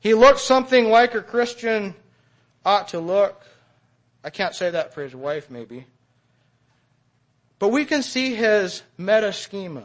He 0.00 0.14
looks 0.14 0.40
something 0.40 0.88
like 0.88 1.14
a 1.14 1.20
Christian 1.20 1.94
ought 2.64 2.88
to 2.88 2.98
look. 2.98 3.44
I 4.24 4.30
can't 4.30 4.54
say 4.54 4.70
that 4.70 4.94
for 4.94 5.02
his 5.02 5.14
wife 5.14 5.50
maybe. 5.50 5.86
But 7.58 7.68
we 7.68 7.84
can 7.84 8.02
see 8.02 8.34
his 8.34 8.82
meta 8.96 9.34
schema. 9.34 9.84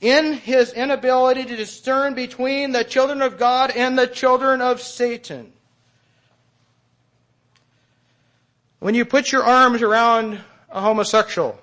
In 0.00 0.34
his 0.34 0.72
inability 0.72 1.44
to 1.44 1.56
discern 1.56 2.14
between 2.14 2.70
the 2.70 2.84
children 2.84 3.22
of 3.22 3.38
God 3.38 3.72
and 3.72 3.98
the 3.98 4.06
children 4.06 4.60
of 4.60 4.80
Satan. 4.80 5.52
When 8.78 8.94
you 8.94 9.04
put 9.04 9.32
your 9.32 9.42
arms 9.42 9.82
around 9.82 10.40
a 10.70 10.80
homosexual, 10.80 11.58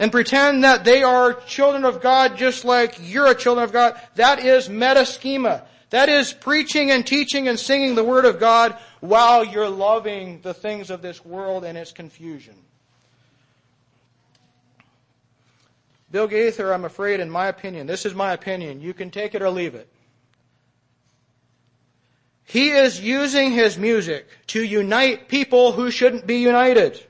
and 0.00 0.10
pretend 0.10 0.64
that 0.64 0.82
they 0.82 1.02
are 1.02 1.34
children 1.34 1.84
of 1.84 2.00
God 2.00 2.38
just 2.38 2.64
like 2.64 2.96
you're 3.02 3.26
a 3.26 3.34
children 3.34 3.62
of 3.62 3.70
God, 3.70 4.00
that 4.14 4.40
is 4.40 4.68
meta 4.68 5.04
schema. 5.04 5.62
That 5.90 6.08
is 6.08 6.32
preaching 6.32 6.90
and 6.90 7.06
teaching 7.06 7.48
and 7.48 7.58
singing 7.58 7.94
the 7.94 8.04
Word 8.04 8.24
of 8.24 8.40
God 8.40 8.78
while 9.00 9.44
you're 9.44 9.68
loving 9.68 10.40
the 10.40 10.54
things 10.54 10.88
of 10.88 11.02
this 11.02 11.22
world 11.22 11.64
and 11.64 11.76
its 11.76 11.92
confusion. 11.92 12.54
Bill 16.10 16.26
Gaither, 16.26 16.72
I'm 16.72 16.86
afraid, 16.86 17.20
in 17.20 17.28
my 17.28 17.48
opinion, 17.48 17.86
this 17.86 18.06
is 18.06 18.14
my 18.14 18.32
opinion, 18.32 18.80
you 18.80 18.94
can 18.94 19.10
take 19.10 19.34
it 19.34 19.42
or 19.42 19.50
leave 19.50 19.74
it. 19.74 19.86
He 22.44 22.70
is 22.70 23.00
using 23.00 23.52
his 23.52 23.76
music 23.76 24.26
to 24.48 24.64
unite 24.64 25.28
people 25.28 25.72
who 25.72 25.90
shouldn't 25.90 26.26
be 26.26 26.38
united. 26.38 27.04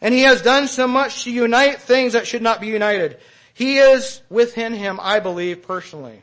And 0.00 0.14
he 0.14 0.22
has 0.22 0.42
done 0.42 0.66
so 0.66 0.86
much 0.86 1.24
to 1.24 1.30
unite 1.30 1.80
things 1.80 2.14
that 2.14 2.26
should 2.26 2.42
not 2.42 2.60
be 2.60 2.68
united. 2.68 3.18
He 3.52 3.78
is 3.78 4.22
within 4.30 4.72
him, 4.72 4.98
I 5.02 5.20
believe 5.20 5.62
personally, 5.62 6.22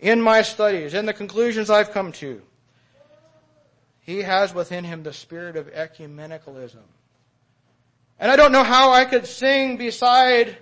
in 0.00 0.22
my 0.22 0.42
studies, 0.42 0.94
in 0.94 1.06
the 1.06 1.12
conclusions 1.12 1.68
I've 1.68 1.92
come 1.92 2.12
to. 2.12 2.40
He 4.00 4.22
has 4.22 4.54
within 4.54 4.84
him 4.84 5.02
the 5.02 5.12
spirit 5.12 5.56
of 5.56 5.70
ecumenicalism. 5.72 6.80
And 8.18 8.32
I 8.32 8.36
don't 8.36 8.52
know 8.52 8.64
how 8.64 8.92
I 8.92 9.04
could 9.04 9.26
sing 9.26 9.76
beside 9.76 10.56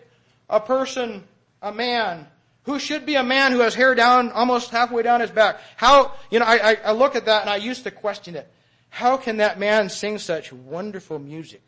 a 0.51 0.61
person, 0.61 1.25
a 1.63 1.73
man, 1.73 2.27
who 2.65 2.81
should 2.81 3.07
be 3.07 3.15
a 3.15 3.23
man 3.23 3.53
who 3.53 3.61
has 3.61 3.75
hair 3.75 3.95
down 3.95 4.33
almost 4.33 4.71
halfway 4.71 5.03
down 5.03 5.21
his 5.21 5.31
back. 5.31 5.61
How, 5.77 6.13
you 6.31 6.41
know, 6.41 6.45
I, 6.45 6.77
I, 6.85 6.93
look 6.93 7.15
at 7.15 7.27
that 7.27 7.43
and 7.43 7.51
I 7.51 7.57
used 7.57 7.85
to 7.85 7.93
question 7.93 8.35
it. 8.35 8.51
How 8.89 9.17
can 9.17 9.37
that 9.37 9.61
man 9.61 9.89
sing 9.89 10.19
such 10.19 10.53
wonderful 10.53 11.21
music? 11.21 11.63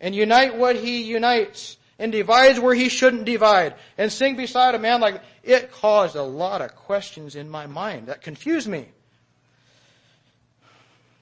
And 0.00 0.14
unite 0.14 0.56
what 0.56 0.76
he 0.76 1.02
unites 1.02 1.76
and 1.98 2.12
divides 2.12 2.60
where 2.60 2.74
he 2.74 2.88
shouldn't 2.88 3.24
divide 3.24 3.74
and 3.96 4.12
sing 4.12 4.36
beside 4.36 4.74
a 4.74 4.78
man 4.78 5.00
like 5.00 5.20
it 5.42 5.72
caused 5.72 6.16
a 6.16 6.22
lot 6.22 6.62
of 6.62 6.74
questions 6.76 7.34
in 7.34 7.50
my 7.50 7.66
mind 7.66 8.06
that 8.06 8.22
confused 8.22 8.68
me. 8.68 8.86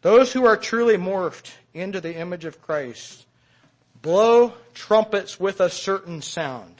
Those 0.03 0.33
who 0.33 0.45
are 0.47 0.57
truly 0.57 0.97
morphed 0.97 1.53
into 1.74 2.01
the 2.01 2.14
image 2.14 2.45
of 2.45 2.62
Christ 2.62 3.27
blow 4.03 4.53
trumpets 4.74 5.41
with 5.41 5.61
a 5.61 5.70
certain 5.70 6.22
sound. 6.22 6.74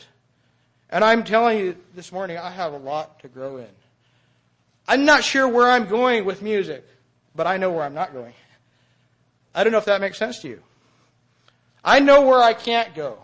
And 0.91 1.03
I'm 1.03 1.25
telling 1.25 1.59
you 1.59 1.77
this 1.95 2.13
morning, 2.13 2.39
I 2.39 2.51
have 2.51 2.73
a 2.73 2.79
lot 2.79 3.21
to 3.21 3.29
grow 3.29 3.57
in. 3.57 3.67
I'm 4.87 5.05
not 5.05 5.25
sure 5.25 5.49
where 5.49 5.69
I'm 5.69 5.87
going 5.87 6.25
with 6.25 6.43
music, 6.43 6.87
but 7.35 7.47
I 7.47 7.57
know 7.57 7.73
where 7.73 7.83
I'm 7.83 7.95
not 7.95 8.13
going. 8.13 8.35
I 9.55 9.65
don't 9.65 9.73
know 9.73 9.79
if 9.79 9.87
that 9.87 10.01
makes 10.01 10.19
sense 10.19 10.41
to 10.41 10.49
you. 10.49 10.63
I 11.87 12.01
know 12.01 12.23
where 12.23 12.43
I 12.43 12.53
can't 12.53 12.95
go. 12.95 13.19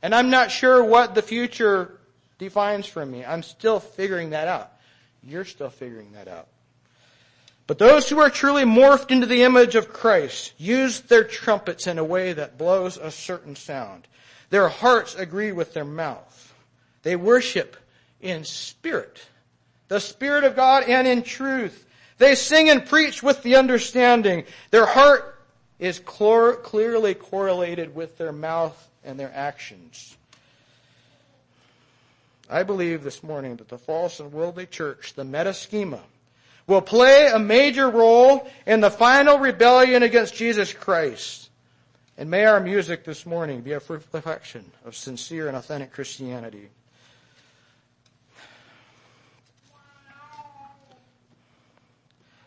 And 0.00 0.14
I'm 0.14 0.30
not 0.30 0.52
sure 0.52 0.82
what 0.84 1.16
the 1.16 1.22
future 1.22 1.98
defines 2.38 2.86
for 2.86 3.04
me. 3.04 3.24
I'm 3.24 3.42
still 3.42 3.80
figuring 3.80 4.30
that 4.30 4.46
out. 4.46 4.72
You're 5.24 5.44
still 5.44 5.70
figuring 5.70 6.12
that 6.12 6.28
out. 6.28 6.46
But 7.66 7.78
those 7.78 8.08
who 8.08 8.20
are 8.20 8.30
truly 8.30 8.62
morphed 8.62 9.10
into 9.10 9.26
the 9.26 9.42
image 9.42 9.74
of 9.74 9.92
Christ 9.92 10.54
use 10.56 11.00
their 11.00 11.24
trumpets 11.24 11.88
in 11.88 11.98
a 11.98 12.04
way 12.04 12.32
that 12.32 12.56
blows 12.56 12.96
a 12.96 13.10
certain 13.10 13.56
sound. 13.56 14.06
Their 14.50 14.68
hearts 14.68 15.16
agree 15.16 15.52
with 15.52 15.74
their 15.74 15.84
mouth. 15.84 16.54
They 17.02 17.16
worship 17.16 17.76
in 18.20 18.44
spirit, 18.44 19.26
the 19.88 20.00
Spirit 20.00 20.44
of 20.44 20.56
God 20.56 20.84
and 20.84 21.06
in 21.06 21.22
truth. 21.22 21.84
They 22.16 22.36
sing 22.36 22.70
and 22.70 22.86
preach 22.86 23.22
with 23.22 23.42
the 23.42 23.56
understanding. 23.56 24.44
Their 24.70 24.86
heart 24.86 25.37
is 25.78 26.00
clearly 26.00 27.14
correlated 27.14 27.94
with 27.94 28.18
their 28.18 28.32
mouth 28.32 28.88
and 29.04 29.18
their 29.18 29.32
actions. 29.34 30.16
I 32.50 32.62
believe 32.62 33.02
this 33.02 33.22
morning 33.22 33.56
that 33.56 33.68
the 33.68 33.78
false 33.78 34.20
and 34.20 34.32
worldly 34.32 34.66
church, 34.66 35.14
the 35.14 35.22
metaschema, 35.22 36.00
will 36.66 36.80
play 36.82 37.28
a 37.28 37.38
major 37.38 37.88
role 37.88 38.48
in 38.66 38.80
the 38.80 38.90
final 38.90 39.38
rebellion 39.38 40.02
against 40.02 40.34
Jesus 40.34 40.72
Christ. 40.72 41.50
And 42.16 42.30
may 42.30 42.46
our 42.46 42.58
music 42.58 43.04
this 43.04 43.24
morning 43.24 43.60
be 43.60 43.72
a 43.72 43.80
reflection 43.88 44.70
of 44.84 44.96
sincere 44.96 45.46
and 45.48 45.56
authentic 45.56 45.92
Christianity. 45.92 46.68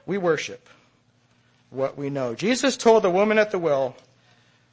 We 0.06 0.18
worship 0.18 0.68
what 1.72 1.98
we 1.98 2.12
know. 2.12 2.36
Jesus 2.36 2.78
told 2.78 3.02
the 3.02 3.10
woman 3.10 3.40
at 3.40 3.50
the 3.50 3.58
well 3.58 3.96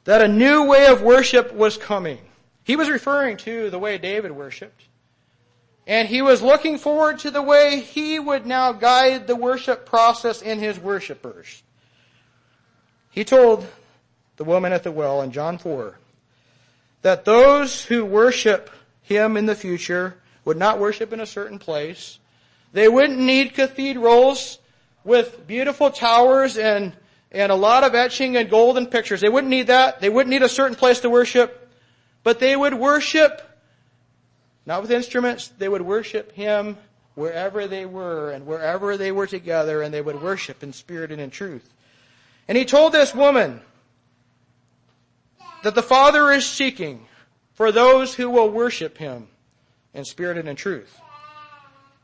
that 0.03 0.21
a 0.21 0.27
new 0.27 0.65
way 0.65 0.85
of 0.85 1.01
worship 1.01 1.51
was 1.53 1.77
coming. 1.77 2.19
He 2.63 2.75
was 2.75 2.89
referring 2.89 3.37
to 3.37 3.71
the 3.71 3.79
way 3.79 3.97
David 3.97 4.31
worshiped. 4.31 4.83
And 5.87 6.07
he 6.07 6.21
was 6.21 6.43
looking 6.43 6.77
forward 6.77 7.17
to 7.19 7.31
the 7.31 7.41
way 7.41 7.79
he 7.79 8.19
would 8.19 8.45
now 8.45 8.73
guide 8.73 9.25
the 9.25 9.35
worship 9.35 9.87
process 9.87 10.43
in 10.43 10.59
his 10.59 10.77
worshipers. 10.77 11.63
He 13.09 13.23
told 13.23 13.65
the 14.37 14.43
woman 14.43 14.71
at 14.71 14.83
the 14.83 14.91
well 14.91 15.23
in 15.23 15.31
John 15.31 15.57
4 15.57 15.97
that 17.01 17.25
those 17.25 17.85
who 17.85 18.05
worship 18.05 18.69
him 19.01 19.35
in 19.35 19.47
the 19.47 19.55
future 19.55 20.17
would 20.45 20.57
not 20.57 20.79
worship 20.79 21.11
in 21.11 21.19
a 21.19 21.25
certain 21.25 21.57
place. 21.57 22.19
They 22.71 22.87
wouldn't 22.87 23.19
need 23.19 23.55
cathedrals 23.55 24.58
with 25.09 25.47
beautiful 25.47 25.89
towers 25.89 26.55
and, 26.55 26.93
and 27.31 27.51
a 27.51 27.55
lot 27.55 27.83
of 27.83 27.95
etching 27.95 28.37
and 28.37 28.47
golden 28.47 28.85
pictures. 28.85 29.19
They 29.19 29.27
wouldn't 29.27 29.49
need 29.49 29.67
that. 29.67 29.99
They 30.01 30.09
wouldn't 30.09 30.29
need 30.29 30.43
a 30.43 30.49
certain 30.49 30.75
place 30.75 30.99
to 30.99 31.09
worship. 31.09 31.67
But 32.21 32.39
they 32.39 32.55
would 32.55 32.75
worship 32.75 33.41
not 34.67 34.83
with 34.83 34.91
instruments. 34.91 35.47
They 35.47 35.67
would 35.67 35.81
worship 35.81 36.31
Him 36.33 36.77
wherever 37.15 37.65
they 37.65 37.87
were 37.87 38.29
and 38.29 38.45
wherever 38.45 38.97
they 38.97 39.11
were 39.11 39.25
together 39.25 39.81
and 39.81 39.91
they 39.91 40.01
would 40.01 40.21
worship 40.21 40.61
in 40.61 40.73
spirit 40.73 41.11
and 41.11 41.19
in 41.19 41.31
truth. 41.31 41.67
And 42.47 42.55
He 42.55 42.63
told 42.63 42.93
this 42.93 43.15
woman 43.15 43.61
that 45.63 45.73
the 45.73 45.81
Father 45.81 46.31
is 46.31 46.45
seeking 46.45 47.07
for 47.55 47.71
those 47.71 48.13
who 48.13 48.29
will 48.29 48.49
worship 48.49 48.99
Him 48.99 49.27
in 49.91 50.05
spirit 50.05 50.37
and 50.37 50.47
in 50.47 50.55
truth. 50.55 51.01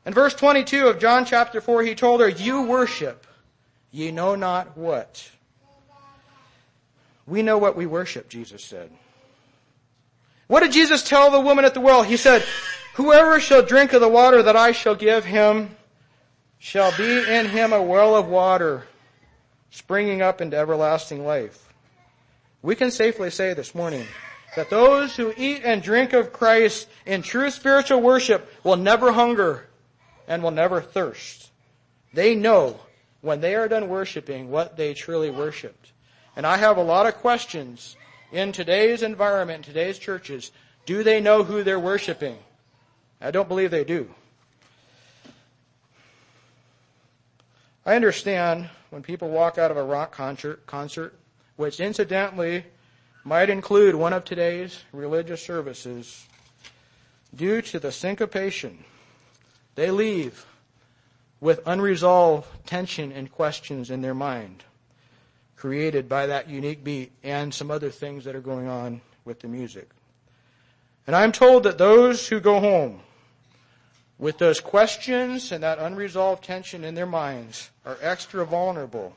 In 0.05 0.13
verse 0.13 0.35
22 0.35 0.87
of 0.87 0.99
John 0.99 1.25
chapter 1.25 1.59
4, 1.59 1.83
He 1.83 1.95
told 1.95 2.21
her, 2.21 2.29
you 2.29 2.63
worship, 2.63 3.25
ye 3.91 4.11
know 4.11 4.35
not 4.35 4.77
what. 4.77 5.29
We 7.25 7.41
know 7.41 7.57
what 7.57 7.75
we 7.75 7.87
worship, 7.87 8.29
Jesus 8.29 8.63
said. 8.63 8.91
What 10.47 10.59
did 10.59 10.73
Jesus 10.73 11.01
tell 11.01 11.31
the 11.31 11.39
woman 11.39 11.65
at 11.65 11.73
the 11.73 11.81
well? 11.81 12.03
He 12.03 12.17
said, 12.17 12.43
whoever 12.93 13.39
shall 13.39 13.63
drink 13.63 13.93
of 13.93 14.01
the 14.01 14.07
water 14.07 14.43
that 14.43 14.55
I 14.55 14.73
shall 14.73 14.93
give 14.93 15.25
him 15.25 15.75
shall 16.59 16.95
be 16.95 17.27
in 17.27 17.47
him 17.47 17.73
a 17.73 17.81
well 17.81 18.15
of 18.15 18.27
water 18.27 18.85
springing 19.71 20.21
up 20.21 20.39
into 20.39 20.55
everlasting 20.55 21.25
life. 21.25 21.73
We 22.61 22.75
can 22.75 22.91
safely 22.91 23.31
say 23.31 23.53
this 23.53 23.73
morning 23.73 24.05
that 24.55 24.69
those 24.69 25.15
who 25.15 25.33
eat 25.35 25.63
and 25.63 25.81
drink 25.81 26.13
of 26.13 26.31
Christ 26.31 26.87
in 27.07 27.23
true 27.23 27.49
spiritual 27.49 28.01
worship 28.01 28.51
will 28.63 28.77
never 28.77 29.11
hunger 29.11 29.65
and 30.27 30.41
will 30.41 30.51
never 30.51 30.81
thirst. 30.81 31.51
They 32.13 32.35
know 32.35 32.79
when 33.21 33.41
they 33.41 33.55
are 33.55 33.67
done 33.67 33.89
worshiping 33.89 34.49
what 34.49 34.77
they 34.77 34.93
truly 34.93 35.29
worshiped. 35.29 35.91
And 36.35 36.45
I 36.45 36.57
have 36.57 36.77
a 36.77 36.83
lot 36.83 37.05
of 37.05 37.15
questions 37.15 37.95
in 38.31 38.51
today's 38.51 39.01
environment, 39.01 39.59
in 39.67 39.73
today's 39.73 39.97
churches, 39.97 40.51
do 40.85 41.03
they 41.03 41.19
know 41.19 41.43
who 41.43 41.63
they're 41.63 41.79
worshiping? 41.79 42.37
I 43.21 43.31
don't 43.31 43.47
believe 43.47 43.71
they 43.71 43.83
do. 43.83 44.13
I 47.85 47.95
understand 47.95 48.69
when 48.89 49.03
people 49.03 49.29
walk 49.29 49.57
out 49.57 49.71
of 49.71 49.77
a 49.77 49.83
rock 49.83 50.11
concert, 50.11 50.65
concert, 50.65 51.17
which 51.55 51.79
incidentally 51.79 52.65
might 53.23 53.49
include 53.49 53.95
one 53.95 54.13
of 54.13 54.25
today's 54.25 54.83
religious 54.91 55.41
services, 55.41 56.27
due 57.35 57.61
to 57.61 57.79
the 57.79 57.91
syncopation, 57.91 58.83
they 59.75 59.91
leave 59.91 60.45
with 61.39 61.61
unresolved 61.65 62.47
tension 62.65 63.11
and 63.11 63.31
questions 63.31 63.91
in 63.91 64.01
their 64.01 64.15
mind 64.15 64.63
created 65.55 66.07
by 66.07 66.27
that 66.27 66.49
unique 66.49 66.83
beat 66.83 67.11
and 67.23 67.53
some 67.53 67.71
other 67.71 67.89
things 67.89 68.25
that 68.25 68.35
are 68.35 68.41
going 68.41 68.67
on 68.67 69.01
with 69.23 69.39
the 69.39 69.47
music. 69.47 69.89
And 71.07 71.15
I'm 71.15 71.31
told 71.31 71.63
that 71.63 71.77
those 71.77 72.27
who 72.27 72.39
go 72.39 72.59
home 72.59 72.99
with 74.17 74.37
those 74.37 74.59
questions 74.59 75.51
and 75.51 75.63
that 75.63 75.79
unresolved 75.79 76.43
tension 76.43 76.83
in 76.83 76.95
their 76.95 77.05
minds 77.05 77.69
are 77.85 77.97
extra 78.01 78.45
vulnerable 78.45 79.15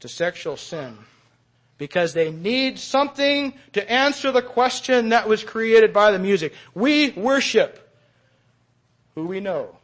to 0.00 0.08
sexual 0.08 0.56
sin 0.56 0.98
because 1.78 2.12
they 2.14 2.30
need 2.30 2.78
something 2.78 3.54
to 3.72 3.90
answer 3.90 4.30
the 4.30 4.42
question 4.42 5.10
that 5.10 5.28
was 5.28 5.42
created 5.42 5.92
by 5.92 6.10
the 6.10 6.18
music. 6.18 6.52
We 6.74 7.10
worship 7.10 7.83
who 9.14 9.26
we 9.26 9.40
know. 9.40 9.76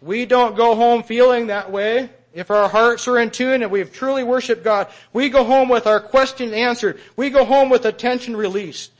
We 0.00 0.26
don't 0.26 0.56
go 0.56 0.74
home 0.74 1.02
feeling 1.02 1.46
that 1.46 1.70
way. 1.70 2.10
If 2.34 2.50
our 2.50 2.68
hearts 2.68 3.06
are 3.08 3.18
in 3.18 3.30
tune 3.30 3.62
and 3.62 3.70
we've 3.70 3.92
truly 3.92 4.24
worshiped 4.24 4.64
God, 4.64 4.88
we 5.12 5.30
go 5.30 5.44
home 5.44 5.68
with 5.68 5.86
our 5.86 6.00
question 6.00 6.52
answered. 6.52 7.00
We 7.16 7.30
go 7.30 7.44
home 7.44 7.70
with 7.70 7.84
attention 7.84 8.36
released. 8.36 8.90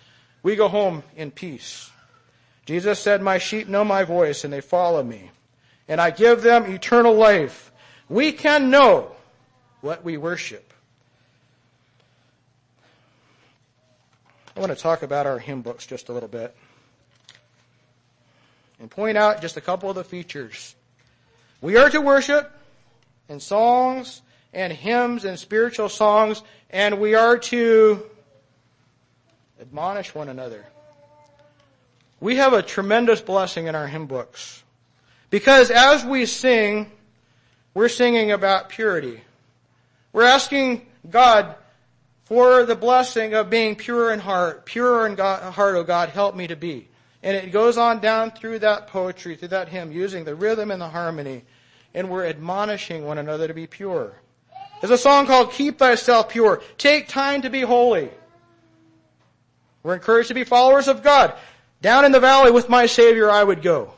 We 0.43 0.57
go 0.57 0.69
home 0.69 1.03
in 1.17 1.31
peace. 1.31 1.91
Jesus 2.65 2.99
said, 2.99 3.21
my 3.21 3.39
sheep 3.39 3.69
know 3.69 3.85
my 3.85 4.05
voice 4.05 4.45
and 4.45 4.53
they 4.53 4.61
follow 4.61 5.03
me. 5.03 5.31
And 5.89 6.01
I 6.01 6.11
give 6.11 6.43
them 6.43 6.65
eternal 6.67 7.15
life. 7.15 7.73
We 8.09 8.33
can 8.33 8.71
know 8.71 9.11
what 9.81 10.05
we 10.05 10.17
worship. 10.17 10.73
I 14.57 14.61
want 14.61 14.71
to 14.71 14.79
talk 14.79 15.03
about 15.03 15.27
our 15.27 15.39
hymn 15.39 15.61
books 15.61 15.87
just 15.87 16.09
a 16.09 16.13
little 16.13 16.29
bit 16.29 16.57
and 18.85 18.91
point 18.91 19.17
out 19.17 19.41
just 19.41 19.57
a 19.57 19.63
couple 19.63 19.89
of 19.89 19.97
the 19.97 20.05
features. 20.05 20.75
We 21.63 21.79
are 21.79 21.89
to 21.89 22.03
worship 22.03 22.53
in 23.31 23.41
songs 23.41 24.21
and 24.53 24.71
hymns 24.71 25.25
and 25.25 25.39
spiritual 25.39 25.89
songs, 25.89 26.43
and 26.69 27.01
we 27.01 27.15
are 27.15 27.39
to 27.39 28.05
admonish 29.59 30.15
one 30.15 30.29
another. 30.29 30.67
We 32.21 32.37
have 32.37 32.53
a 32.53 32.63
tremendous 32.63 33.23
blessing 33.23 33.69
in 33.69 33.75
our 33.75 33.87
hymn 33.87 34.05
books. 34.05 34.63
Because 35.31 35.71
as 35.71 36.05
we 36.05 36.27
sing, 36.27 36.93
we're 37.73 37.89
singing 37.89 38.33
about 38.33 38.69
purity. 38.69 39.23
We're 40.13 40.25
asking 40.25 40.85
God 41.09 41.55
for 42.27 42.67
the 42.67 42.77
blessing 42.77 43.33
of 43.33 43.49
being 43.49 43.77
pure 43.77 44.13
in 44.13 44.21
heart. 44.21 44.67
Pure 44.67 45.07
in 45.07 45.15
God, 45.15 45.55
heart, 45.55 45.75
oh 45.75 45.85
God, 45.85 46.11
help 46.11 46.37
me 46.37 46.49
to 46.49 46.57
be. 46.57 46.89
And 47.25 47.37
it 47.37 47.51
goes 47.51 47.77
on 47.77 47.99
down 47.99 48.31
through 48.31 48.61
that 48.61 48.87
poetry, 48.87 49.35
through 49.35 49.49
that 49.49 49.69
hymn, 49.69 49.91
using 49.91 50.25
the 50.25 50.37
rhythm 50.37 50.71
and 50.71 50.81
the 50.81 50.89
harmony 50.89 51.43
and 51.95 52.11
we're 52.11 52.27
admonishing 52.27 53.05
one 53.05 53.19
another 53.19 53.47
to 53.47 53.55
be 53.55 53.67
pure. 53.67 54.13
There's 54.81 54.91
a 54.91 54.99
song 54.99 55.27
called 55.27 55.53
Keep 55.53 55.79
Thyself 55.79 56.29
Pure. 56.29 56.63
Take 56.77 57.09
time 57.09 57.43
to 57.43 57.51
be 57.51 57.61
holy. 57.61 58.11
We're 59.83 59.95
encouraged 59.95 60.29
to 60.29 60.35
be 60.35 60.45
followers 60.45 60.89
of 60.89 61.03
God. 61.03 61.35
Down 61.81 62.05
in 62.05 62.13
the 62.13 62.21
valley 62.21 62.51
with 62.51 62.69
my 62.69 62.87
Savior 62.87 63.31
I 63.31 63.45
would 63.45 63.63
go. 63.63 63.95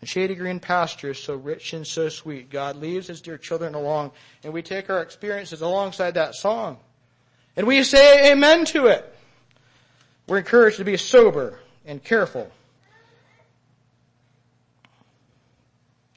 And 0.00 0.08
shady 0.08 0.34
green 0.34 0.58
pastures 0.58 1.22
so 1.22 1.36
rich 1.36 1.72
and 1.74 1.86
so 1.86 2.08
sweet. 2.08 2.50
God 2.50 2.76
leaves 2.76 3.06
his 3.06 3.20
dear 3.20 3.38
children 3.38 3.74
along 3.74 4.10
and 4.42 4.52
we 4.52 4.62
take 4.62 4.90
our 4.90 5.00
experiences 5.00 5.62
alongside 5.62 6.14
that 6.14 6.34
song. 6.34 6.78
And 7.56 7.66
we 7.66 7.84
say 7.84 8.32
amen 8.32 8.64
to 8.66 8.88
it. 8.88 9.11
We're 10.26 10.38
encouraged 10.38 10.78
to 10.78 10.84
be 10.84 10.96
sober 10.96 11.58
and 11.84 12.02
careful 12.02 12.50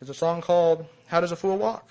There's 0.05 0.17
a 0.17 0.19
song 0.19 0.41
called 0.41 0.85
How 1.07 1.19
Does 1.19 1.31
a 1.31 1.35
Fool 1.35 1.57
Walk? 1.57 1.89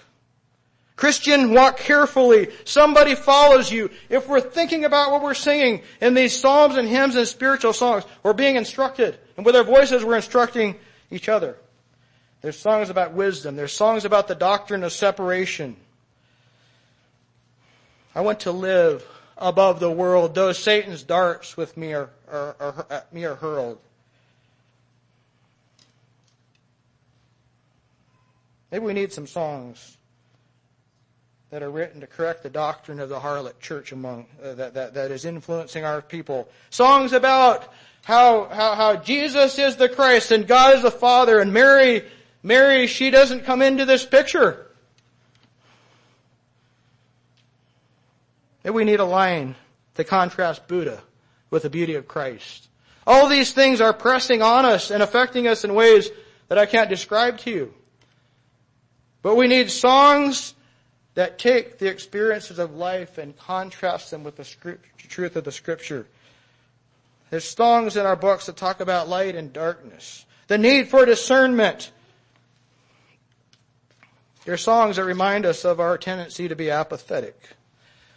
Christian, 0.94 1.52
walk 1.52 1.78
carefully. 1.78 2.50
Somebody 2.64 3.16
follows 3.16 3.72
you. 3.72 3.90
If 4.08 4.28
we're 4.28 4.40
thinking 4.40 4.84
about 4.84 5.10
what 5.10 5.20
we're 5.20 5.34
singing 5.34 5.82
in 6.00 6.14
these 6.14 6.38
psalms 6.38 6.76
and 6.76 6.86
hymns 6.86 7.16
and 7.16 7.26
spiritual 7.26 7.72
songs, 7.72 8.04
we're 8.22 8.32
being 8.32 8.54
instructed. 8.54 9.18
And 9.36 9.44
with 9.44 9.56
our 9.56 9.64
voices, 9.64 10.04
we're 10.04 10.14
instructing 10.14 10.76
each 11.10 11.28
other. 11.28 11.56
There's 12.40 12.56
songs 12.56 12.88
about 12.88 13.14
wisdom. 13.14 13.56
There's 13.56 13.72
songs 13.72 14.04
about 14.04 14.28
the 14.28 14.36
doctrine 14.36 14.84
of 14.84 14.92
separation. 14.92 15.74
I 18.14 18.20
want 18.20 18.38
to 18.40 18.52
live 18.52 19.04
above 19.36 19.80
the 19.80 19.90
world, 19.90 20.34
though 20.34 20.52
Satan's 20.52 21.02
darts 21.02 21.56
with 21.56 21.76
me 21.76 21.92
are, 21.92 22.10
are, 22.28 22.56
are, 22.60 22.86
at 22.90 23.12
me 23.12 23.24
are 23.24 23.34
hurled. 23.34 23.78
Maybe 28.70 28.84
we 28.84 28.92
need 28.92 29.12
some 29.12 29.26
songs 29.26 29.98
that 31.50 31.62
are 31.62 31.70
written 31.70 32.00
to 32.00 32.06
correct 32.08 32.42
the 32.42 32.50
doctrine 32.50 32.98
of 32.98 33.08
the 33.08 33.20
harlot 33.20 33.60
church 33.60 33.92
among 33.92 34.26
uh, 34.42 34.54
that, 34.54 34.74
that 34.74 34.94
that 34.94 35.12
is 35.12 35.24
influencing 35.24 35.84
our 35.84 36.02
people. 36.02 36.48
Songs 36.70 37.12
about 37.12 37.72
how, 38.02 38.46
how 38.46 38.74
how 38.74 38.96
Jesus 38.96 39.56
is 39.60 39.76
the 39.76 39.88
Christ 39.88 40.32
and 40.32 40.48
God 40.48 40.74
is 40.74 40.82
the 40.82 40.90
Father 40.90 41.38
and 41.38 41.52
Mary 41.52 42.02
Mary 42.42 42.88
she 42.88 43.10
doesn't 43.10 43.44
come 43.44 43.62
into 43.62 43.84
this 43.84 44.04
picture. 44.04 44.63
Maybe 48.64 48.74
we 48.74 48.84
need 48.84 49.00
a 49.00 49.04
line 49.04 49.54
to 49.94 50.04
contrast 50.04 50.66
Buddha 50.66 51.02
with 51.50 51.62
the 51.62 51.70
beauty 51.70 51.94
of 51.94 52.08
Christ. 52.08 52.68
All 53.06 53.28
these 53.28 53.52
things 53.52 53.82
are 53.82 53.92
pressing 53.92 54.40
on 54.40 54.64
us 54.64 54.90
and 54.90 55.02
affecting 55.02 55.46
us 55.46 55.64
in 55.64 55.74
ways 55.74 56.10
that 56.48 56.58
I 56.58 56.64
can't 56.64 56.88
describe 56.88 57.38
to 57.38 57.50
you. 57.50 57.74
But 59.22 59.36
we 59.36 59.46
need 59.46 59.70
songs 59.70 60.54
that 61.14 61.38
take 61.38 61.78
the 61.78 61.88
experiences 61.88 62.58
of 62.58 62.74
life 62.74 63.18
and 63.18 63.36
contrast 63.36 64.10
them 64.10 64.24
with 64.24 64.36
the 64.36 64.78
truth 64.96 65.36
of 65.36 65.44
the 65.44 65.52
scripture. 65.52 66.06
There's 67.30 67.48
songs 67.48 67.96
in 67.96 68.06
our 68.06 68.16
books 68.16 68.46
that 68.46 68.56
talk 68.56 68.80
about 68.80 69.08
light 69.08 69.34
and 69.34 69.52
darkness, 69.52 70.26
the 70.46 70.58
need 70.58 70.88
for 70.88 71.04
discernment. 71.04 71.92
There 74.44 74.54
are 74.54 74.58
songs 74.58 74.96
that 74.96 75.04
remind 75.04 75.46
us 75.46 75.64
of 75.64 75.80
our 75.80 75.96
tendency 75.96 76.48
to 76.48 76.56
be 76.56 76.70
apathetic. 76.70 77.56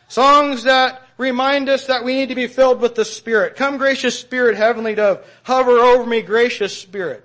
Songs 0.07 0.63
that 0.63 1.01
remind 1.17 1.69
us 1.69 1.87
that 1.87 2.03
we 2.03 2.13
need 2.13 2.29
to 2.29 2.35
be 2.35 2.47
filled 2.47 2.79
with 2.79 2.95
the 2.95 3.05
Spirit. 3.05 3.55
Come 3.55 3.77
gracious 3.77 4.17
Spirit, 4.17 4.55
heavenly 4.55 4.95
dove, 4.95 5.25
hover 5.43 5.71
over 5.71 6.05
me, 6.05 6.21
gracious 6.21 6.77
Spirit. 6.77 7.23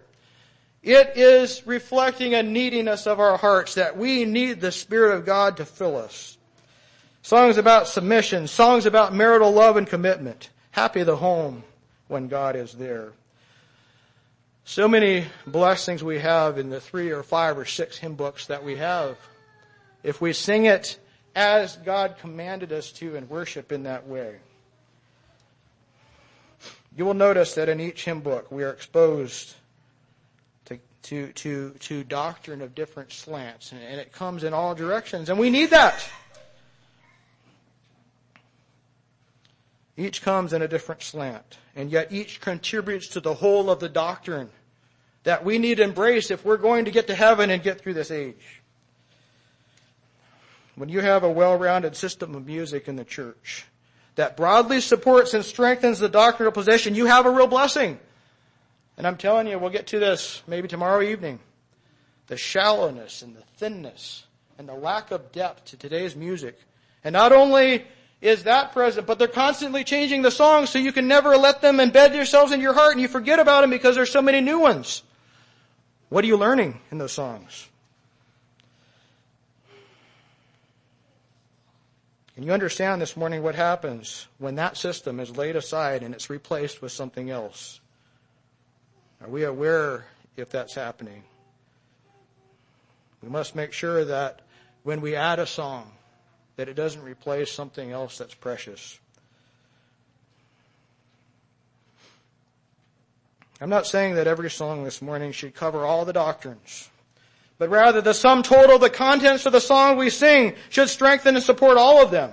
It 0.82 1.12
is 1.16 1.64
reflecting 1.64 2.34
a 2.34 2.42
neediness 2.42 3.06
of 3.06 3.20
our 3.20 3.36
hearts 3.36 3.74
that 3.74 3.96
we 3.96 4.24
need 4.24 4.60
the 4.60 4.72
Spirit 4.72 5.14
of 5.14 5.24
God 5.24 5.58
to 5.58 5.64
fill 5.64 5.96
us. 5.96 6.36
Songs 7.22 7.56
about 7.56 7.86
submission, 7.86 8.48
songs 8.48 8.84
about 8.84 9.14
marital 9.14 9.52
love 9.52 9.76
and 9.76 9.86
commitment. 9.86 10.50
Happy 10.72 11.04
the 11.04 11.16
home 11.16 11.62
when 12.08 12.26
God 12.26 12.56
is 12.56 12.72
there. 12.72 13.12
So 14.64 14.88
many 14.88 15.26
blessings 15.46 16.02
we 16.02 16.18
have 16.18 16.58
in 16.58 16.70
the 16.70 16.80
three 16.80 17.10
or 17.10 17.22
five 17.22 17.58
or 17.58 17.64
six 17.64 17.98
hymn 17.98 18.14
books 18.14 18.46
that 18.46 18.64
we 18.64 18.76
have. 18.76 19.16
If 20.02 20.20
we 20.20 20.32
sing 20.32 20.64
it 20.64 20.98
as 21.34 21.76
God 21.78 22.16
commanded 22.20 22.72
us 22.72 22.92
to 22.92 23.16
and 23.16 23.28
worship 23.28 23.72
in 23.72 23.84
that 23.84 24.06
way. 24.06 24.36
You 26.96 27.04
will 27.04 27.14
notice 27.14 27.54
that 27.54 27.68
in 27.68 27.80
each 27.80 28.04
hymn 28.04 28.20
book 28.20 28.50
we 28.50 28.64
are 28.64 28.70
exposed 28.70 29.54
to, 31.02 31.32
to, 31.32 31.70
to 31.70 32.04
doctrine 32.04 32.62
of 32.62 32.74
different 32.74 33.12
slants, 33.12 33.72
and, 33.72 33.82
and 33.82 34.00
it 34.00 34.12
comes 34.12 34.44
in 34.44 34.54
all 34.54 34.74
directions, 34.74 35.28
and 35.28 35.38
we 35.38 35.50
need 35.50 35.70
that. 35.70 36.08
Each 39.96 40.22
comes 40.22 40.52
in 40.52 40.62
a 40.62 40.68
different 40.68 41.02
slant, 41.02 41.58
and 41.76 41.90
yet 41.90 42.12
each 42.12 42.40
contributes 42.40 43.08
to 43.08 43.20
the 43.20 43.34
whole 43.34 43.68
of 43.68 43.80
the 43.80 43.88
doctrine 43.88 44.50
that 45.24 45.44
we 45.44 45.58
need 45.58 45.76
to 45.76 45.82
embrace 45.82 46.30
if 46.30 46.44
we're 46.44 46.56
going 46.56 46.84
to 46.84 46.90
get 46.90 47.08
to 47.08 47.14
heaven 47.14 47.50
and 47.50 47.62
get 47.62 47.80
through 47.80 47.94
this 47.94 48.10
age. 48.10 48.61
When 50.74 50.88
you 50.88 51.00
have 51.00 51.22
a 51.22 51.30
well-rounded 51.30 51.96
system 51.96 52.34
of 52.34 52.46
music 52.46 52.88
in 52.88 52.96
the 52.96 53.04
church 53.04 53.66
that 54.14 54.36
broadly 54.36 54.80
supports 54.80 55.34
and 55.34 55.44
strengthens 55.44 55.98
the 55.98 56.08
doctrinal 56.08 56.52
position, 56.52 56.94
you 56.94 57.06
have 57.06 57.26
a 57.26 57.30
real 57.30 57.46
blessing. 57.46 57.98
And 58.96 59.06
I'm 59.06 59.16
telling 59.16 59.46
you, 59.46 59.58
we'll 59.58 59.70
get 59.70 59.88
to 59.88 59.98
this 59.98 60.42
maybe 60.46 60.68
tomorrow 60.68 61.02
evening. 61.02 61.40
The 62.26 62.36
shallowness 62.36 63.22
and 63.22 63.36
the 63.36 63.42
thinness 63.56 64.24
and 64.58 64.68
the 64.68 64.74
lack 64.74 65.10
of 65.10 65.32
depth 65.32 65.66
to 65.66 65.76
today's 65.76 66.14
music. 66.16 66.58
And 67.04 67.12
not 67.12 67.32
only 67.32 67.84
is 68.20 68.44
that 68.44 68.72
present, 68.72 69.06
but 69.06 69.18
they're 69.18 69.28
constantly 69.28 69.84
changing 69.84 70.22
the 70.22 70.30
songs 70.30 70.70
so 70.70 70.78
you 70.78 70.92
can 70.92 71.08
never 71.08 71.36
let 71.36 71.60
them 71.60 71.78
embed 71.78 72.12
themselves 72.12 72.52
in 72.52 72.60
your 72.60 72.72
heart 72.72 72.92
and 72.92 73.00
you 73.00 73.08
forget 73.08 73.38
about 73.38 73.62
them 73.62 73.70
because 73.70 73.96
there's 73.96 74.12
so 74.12 74.22
many 74.22 74.40
new 74.40 74.60
ones. 74.60 75.02
What 76.08 76.24
are 76.24 76.28
you 76.28 76.36
learning 76.36 76.80
in 76.90 76.98
those 76.98 77.12
songs? 77.12 77.68
Can 82.34 82.44
you 82.44 82.52
understand 82.52 83.02
this 83.02 83.16
morning 83.16 83.42
what 83.42 83.54
happens 83.54 84.26
when 84.38 84.54
that 84.54 84.76
system 84.76 85.20
is 85.20 85.36
laid 85.36 85.54
aside 85.54 86.02
and 86.02 86.14
it's 86.14 86.30
replaced 86.30 86.80
with 86.80 86.90
something 86.90 87.30
else? 87.30 87.80
Are 89.20 89.28
we 89.28 89.44
aware 89.44 90.06
if 90.36 90.50
that's 90.50 90.74
happening? 90.74 91.24
We 93.22 93.28
must 93.28 93.54
make 93.54 93.72
sure 93.72 94.04
that 94.04 94.40
when 94.82 95.00
we 95.00 95.14
add 95.14 95.38
a 95.38 95.46
song, 95.46 95.92
that 96.56 96.68
it 96.68 96.74
doesn't 96.74 97.02
replace 97.02 97.52
something 97.52 97.92
else 97.92 98.18
that's 98.18 98.34
precious. 98.34 98.98
I'm 103.60 103.70
not 103.70 103.86
saying 103.86 104.16
that 104.16 104.26
every 104.26 104.50
song 104.50 104.82
this 104.82 105.00
morning 105.00 105.30
should 105.30 105.54
cover 105.54 105.84
all 105.84 106.04
the 106.04 106.12
doctrines, 106.12 106.90
but 107.62 107.70
rather 107.70 108.00
the 108.00 108.12
sum 108.12 108.42
total, 108.42 108.74
of 108.74 108.80
the 108.80 108.90
contents 108.90 109.46
of 109.46 109.52
the 109.52 109.60
song 109.60 109.96
we 109.96 110.10
sing 110.10 110.52
should 110.68 110.88
strengthen 110.88 111.36
and 111.36 111.44
support 111.44 111.78
all 111.78 112.02
of 112.02 112.10
them. 112.10 112.32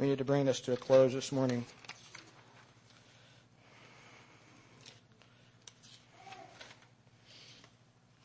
We 0.00 0.08
need 0.08 0.18
to 0.18 0.24
bring 0.24 0.44
this 0.44 0.58
to 0.62 0.72
a 0.72 0.76
close 0.76 1.12
this 1.12 1.30
morning. 1.30 1.64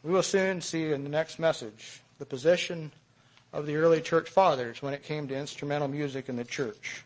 We 0.01 0.11
will 0.11 0.23
soon 0.23 0.59
see 0.59 0.91
in 0.91 1.03
the 1.03 1.09
next 1.09 1.37
message 1.37 2.01
the 2.17 2.25
position 2.25 2.91
of 3.53 3.67
the 3.67 3.75
early 3.75 4.01
church 4.01 4.31
fathers 4.31 4.81
when 4.81 4.95
it 4.95 5.03
came 5.03 5.27
to 5.27 5.37
instrumental 5.37 5.87
music 5.87 6.27
in 6.27 6.37
the 6.37 6.43
church. 6.43 7.03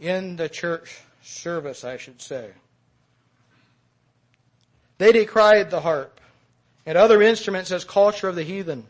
In 0.00 0.36
the 0.36 0.48
church 0.48 1.00
service, 1.22 1.82
I 1.82 1.96
should 1.96 2.22
say. 2.22 2.50
They 5.00 5.12
decried 5.12 5.70
the 5.70 5.80
harp 5.80 6.20
and 6.84 6.98
other 6.98 7.22
instruments 7.22 7.72
as 7.72 7.86
culture 7.86 8.28
of 8.28 8.36
the 8.36 8.42
heathen. 8.42 8.86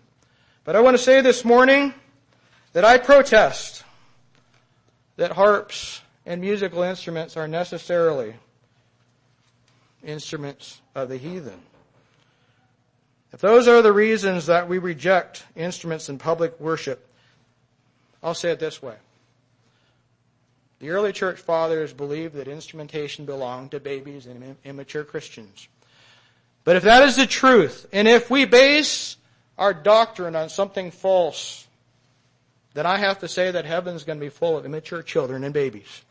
But 0.65 0.75
I 0.75 0.81
want 0.81 0.97
to 0.97 1.03
say 1.03 1.21
this 1.21 1.45
morning 1.45 1.95
that 2.73 2.85
I 2.85 2.99
protest 2.99 3.85
that 5.19 5.31
harps 5.31 6.03
and 6.27 6.41
musical 6.41 6.83
instruments 6.83 7.37
are 7.37 7.47
necessarily 7.47 8.35
instruments 10.03 10.81
of 10.97 11.11
the 11.11 11.17
heathen. 11.17 11.61
If 13.33 13.41
those 13.41 13.69
are 13.69 13.81
the 13.81 13.93
reasons 13.93 14.47
that 14.47 14.69
we 14.69 14.79
reject 14.79 15.45
instruments 15.55 16.09
in 16.09 16.19
public 16.19 16.59
worship, 16.59 17.09
I'll 18.21 18.35
say 18.35 18.51
it 18.51 18.59
this 18.59 18.83
way. 18.83 18.97
The 20.81 20.91
early 20.91 21.13
church 21.13 21.39
fathers 21.39 21.93
believed 21.93 22.35
that 22.35 22.49
instrumentation 22.49 23.27
belonged 23.27 23.71
to 23.71 23.79
babies 23.79 24.27
and 24.27 24.57
immature 24.65 25.05
Christians. 25.05 25.69
But 26.65 26.77
if 26.77 26.83
that 26.83 27.03
is 27.05 27.17
the 27.17 27.27
truth, 27.27 27.87
and 27.93 28.07
if 28.07 28.31
we 28.31 28.45
base 28.45 29.17
our 29.57 29.73
doctrine 29.75 30.37
on 30.37 30.49
something 30.49 30.91
false, 30.91 31.67
then 32.75 32.87
I 32.87 32.99
have 32.99 33.19
to 33.21 33.29
say 33.29 33.51
that 33.51 33.65
heaven's 33.65 34.05
going 34.05 34.19
to 34.19 34.25
be 34.25 34.31
full 34.31 34.57
of 34.57 34.65
immature 34.65 35.03
children 35.03 35.45
and 35.45 35.55
babies. 35.55 36.03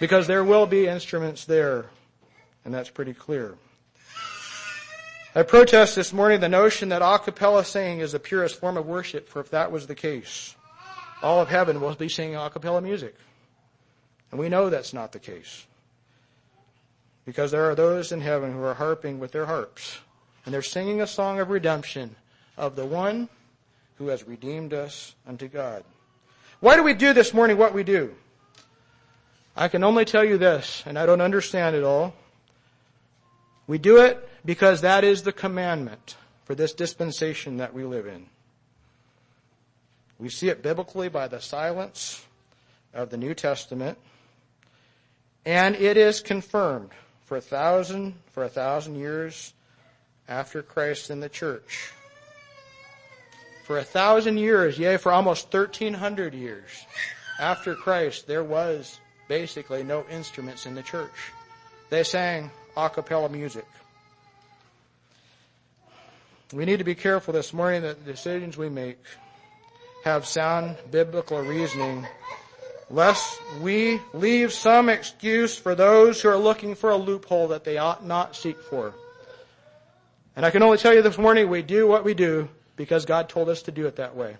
Because 0.00 0.26
there 0.26 0.44
will 0.44 0.66
be 0.66 0.86
instruments 0.86 1.44
there, 1.44 1.86
and 2.64 2.72
that's 2.72 2.90
pretty 2.90 3.14
clear. 3.14 3.56
I 5.34 5.42
protest 5.42 5.96
this 5.96 6.12
morning 6.12 6.40
the 6.40 6.48
notion 6.48 6.88
that 6.88 7.02
a 7.02 7.18
cappella 7.18 7.64
singing 7.64 8.00
is 8.00 8.12
the 8.12 8.18
purest 8.18 8.58
form 8.58 8.76
of 8.76 8.86
worship, 8.86 9.28
for 9.28 9.40
if 9.40 9.50
that 9.50 9.70
was 9.70 9.86
the 9.86 9.94
case, 9.94 10.54
all 11.22 11.40
of 11.40 11.48
heaven 11.48 11.80
will 11.80 11.94
be 11.94 12.08
singing 12.08 12.36
a 12.36 12.48
cappella 12.48 12.80
music. 12.80 13.14
And 14.30 14.40
we 14.40 14.48
know 14.48 14.70
that's 14.70 14.94
not 14.94 15.12
the 15.12 15.18
case. 15.18 15.66
Because 17.26 17.50
there 17.50 17.68
are 17.68 17.74
those 17.74 18.12
in 18.12 18.20
heaven 18.20 18.52
who 18.52 18.62
are 18.62 18.74
harping 18.74 19.18
with 19.18 19.32
their 19.32 19.46
harps, 19.46 19.98
and 20.44 20.54
they're 20.54 20.62
singing 20.62 21.00
a 21.00 21.06
song 21.06 21.40
of 21.40 21.50
redemption 21.50 22.14
of 22.56 22.76
the 22.76 22.86
one 22.86 23.28
who 23.98 24.08
has 24.08 24.26
redeemed 24.26 24.72
us 24.72 25.14
unto 25.26 25.48
God. 25.48 25.84
Why 26.60 26.76
do 26.76 26.84
we 26.84 26.94
do 26.94 27.12
this 27.12 27.34
morning 27.34 27.58
what 27.58 27.74
we 27.74 27.82
do? 27.82 28.14
I 29.56 29.68
can 29.68 29.82
only 29.82 30.04
tell 30.04 30.24
you 30.24 30.38
this, 30.38 30.84
and 30.86 30.98
I 30.98 31.04
don't 31.04 31.20
understand 31.20 31.74
it 31.74 31.82
all. 31.82 32.14
We 33.66 33.78
do 33.78 34.00
it 34.02 34.28
because 34.44 34.82
that 34.82 35.02
is 35.02 35.24
the 35.24 35.32
commandment 35.32 36.16
for 36.44 36.54
this 36.54 36.72
dispensation 36.72 37.56
that 37.56 37.74
we 37.74 37.84
live 37.84 38.06
in. 38.06 38.26
We 40.18 40.28
see 40.28 40.48
it 40.48 40.62
biblically 40.62 41.08
by 41.08 41.26
the 41.26 41.40
silence 41.40 42.24
of 42.94 43.10
the 43.10 43.16
New 43.16 43.34
Testament, 43.34 43.98
and 45.44 45.74
it 45.74 45.96
is 45.96 46.20
confirmed 46.20 46.90
for 47.26 47.36
a 47.36 47.40
thousand 47.40 48.14
for 48.32 48.44
a 48.44 48.48
thousand 48.48 48.96
years 48.96 49.52
after 50.28 50.62
Christ 50.62 51.10
in 51.10 51.20
the 51.20 51.28
church. 51.28 51.92
For 53.64 53.78
a 53.78 53.84
thousand 53.84 54.38
years, 54.38 54.78
yea, 54.78 54.96
for 54.96 55.12
almost 55.12 55.50
thirteen 55.50 55.92
hundred 55.92 56.34
years 56.34 56.70
after 57.38 57.74
Christ, 57.74 58.26
there 58.26 58.44
was 58.44 59.00
basically 59.28 59.82
no 59.82 60.04
instruments 60.10 60.66
in 60.66 60.74
the 60.74 60.82
church. 60.82 61.32
They 61.90 62.04
sang 62.04 62.50
a 62.76 62.88
cappella 62.88 63.28
music. 63.28 63.66
We 66.52 66.64
need 66.64 66.78
to 66.78 66.84
be 66.84 66.94
careful 66.94 67.34
this 67.34 67.52
morning 67.52 67.82
that 67.82 68.04
the 68.04 68.12
decisions 68.12 68.56
we 68.56 68.68
make 68.68 69.02
have 70.04 70.26
sound 70.26 70.76
biblical 70.92 71.42
reasoning, 71.42 72.06
lest 72.90 73.40
we 73.60 74.00
leave 74.12 74.52
some 74.52 74.88
excuse 74.88 75.56
for 75.56 75.74
those 75.74 76.20
who 76.20 76.28
are 76.28 76.36
looking 76.36 76.74
for 76.74 76.90
a 76.90 76.96
loophole 76.96 77.48
that 77.48 77.64
they 77.64 77.78
ought 77.78 78.04
not 78.04 78.36
seek 78.36 78.60
for. 78.60 78.94
And 80.36 80.44
I 80.44 80.50
can 80.50 80.62
only 80.62 80.78
tell 80.78 80.94
you 80.94 81.02
this 81.02 81.18
morning, 81.18 81.48
we 81.48 81.62
do 81.62 81.86
what 81.86 82.04
we 82.04 82.14
do 82.14 82.48
because 82.76 83.04
God 83.04 83.28
told 83.28 83.48
us 83.48 83.62
to 83.62 83.72
do 83.72 83.86
it 83.86 83.96
that 83.96 84.14
way. 84.14 84.36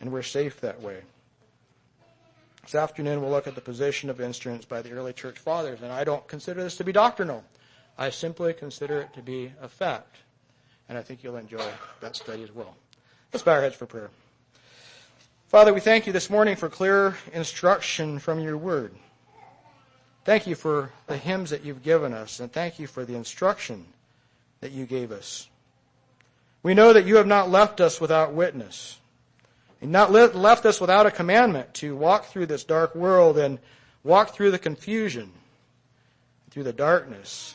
And 0.00 0.12
we're 0.12 0.22
safe 0.22 0.60
that 0.60 0.82
way. 0.82 1.00
This 2.62 2.74
afternoon 2.74 3.20
we'll 3.20 3.30
look 3.30 3.46
at 3.46 3.54
the 3.54 3.60
position 3.60 4.10
of 4.10 4.20
instruments 4.20 4.66
by 4.66 4.82
the 4.82 4.92
early 4.92 5.12
church 5.12 5.38
fathers, 5.38 5.82
and 5.82 5.92
I 5.92 6.02
don't 6.04 6.26
consider 6.26 6.62
this 6.62 6.76
to 6.78 6.84
be 6.84 6.92
doctrinal. 6.92 7.44
I 7.96 8.10
simply 8.10 8.52
consider 8.54 9.00
it 9.00 9.12
to 9.14 9.22
be 9.22 9.52
a 9.60 9.68
fact. 9.68 10.16
And 10.88 10.98
I 10.98 11.02
think 11.02 11.22
you'll 11.22 11.36
enjoy 11.36 11.64
that 12.00 12.16
study 12.16 12.42
as 12.42 12.52
well. 12.52 12.74
Let's 13.32 13.42
bow 13.42 13.52
our 13.52 13.62
heads 13.62 13.76
for 13.76 13.86
prayer. 13.86 14.10
Father, 15.54 15.72
we 15.72 15.78
thank 15.78 16.08
you 16.08 16.12
this 16.12 16.30
morning 16.30 16.56
for 16.56 16.68
clear 16.68 17.16
instruction 17.32 18.18
from 18.18 18.40
your 18.40 18.56
word. 18.56 18.92
Thank 20.24 20.48
you 20.48 20.56
for 20.56 20.90
the 21.06 21.16
hymns 21.16 21.50
that 21.50 21.64
you've 21.64 21.84
given 21.84 22.12
us, 22.12 22.40
and 22.40 22.52
thank 22.52 22.80
you 22.80 22.88
for 22.88 23.04
the 23.04 23.14
instruction 23.14 23.86
that 24.62 24.72
you 24.72 24.84
gave 24.84 25.12
us. 25.12 25.48
We 26.64 26.74
know 26.74 26.92
that 26.92 27.06
you 27.06 27.18
have 27.18 27.28
not 27.28 27.50
left 27.50 27.80
us 27.80 28.00
without 28.00 28.32
witness, 28.32 28.98
and 29.80 29.92
not 29.92 30.10
left 30.10 30.66
us 30.66 30.80
without 30.80 31.06
a 31.06 31.12
commandment 31.12 31.72
to 31.74 31.94
walk 31.94 32.24
through 32.24 32.46
this 32.46 32.64
dark 32.64 32.96
world 32.96 33.38
and 33.38 33.60
walk 34.02 34.34
through 34.34 34.50
the 34.50 34.58
confusion, 34.58 35.30
through 36.50 36.64
the 36.64 36.72
darkness, 36.72 37.54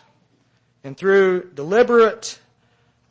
and 0.85 0.95
through 0.95 1.51
deliberate 1.53 2.39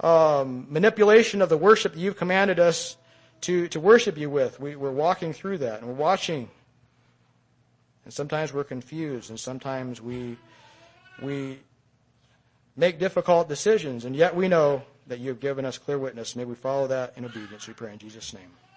um, 0.01 0.67
manipulation 0.71 1.43
of 1.43 1.51
the 1.51 1.59
worship 1.59 1.93
that 1.93 2.01
you've 2.01 2.17
commanded 2.17 2.59
us 2.59 2.97
to, 3.43 3.69
to 3.69 3.81
worship 3.81 4.19
you 4.19 4.31
with. 4.31 4.61
We, 4.61 4.77
we're 4.77 4.91
walking 4.91 5.33
through 5.33 5.59
that 5.59 5.81
and 5.81 5.89
we're 5.89 5.95
watching. 5.95 6.49
And 8.05 8.13
sometimes 8.13 8.53
we're 8.53 8.65
confused 8.65 9.31
and 9.31 9.39
sometimes 9.39 10.01
we, 10.01 10.37
we 11.23 11.59
make 12.77 12.99
difficult 12.99 13.49
decisions 13.49 14.05
and 14.05 14.17
yet 14.17 14.35
we 14.35 14.49
know 14.49 14.83
that 15.07 15.21
you've 15.21 15.41
given 15.41 15.65
us 15.65 15.79
clear 15.79 15.99
witness. 15.99 16.37
May 16.37 16.45
we 16.45 16.55
follow 16.55 16.87
that 16.89 17.15
in 17.17 17.25
obedience, 17.25 17.67
we 17.67 17.75
pray 17.75 17.93
in 17.93 17.99
Jesus' 17.99 18.33
name. 18.33 18.51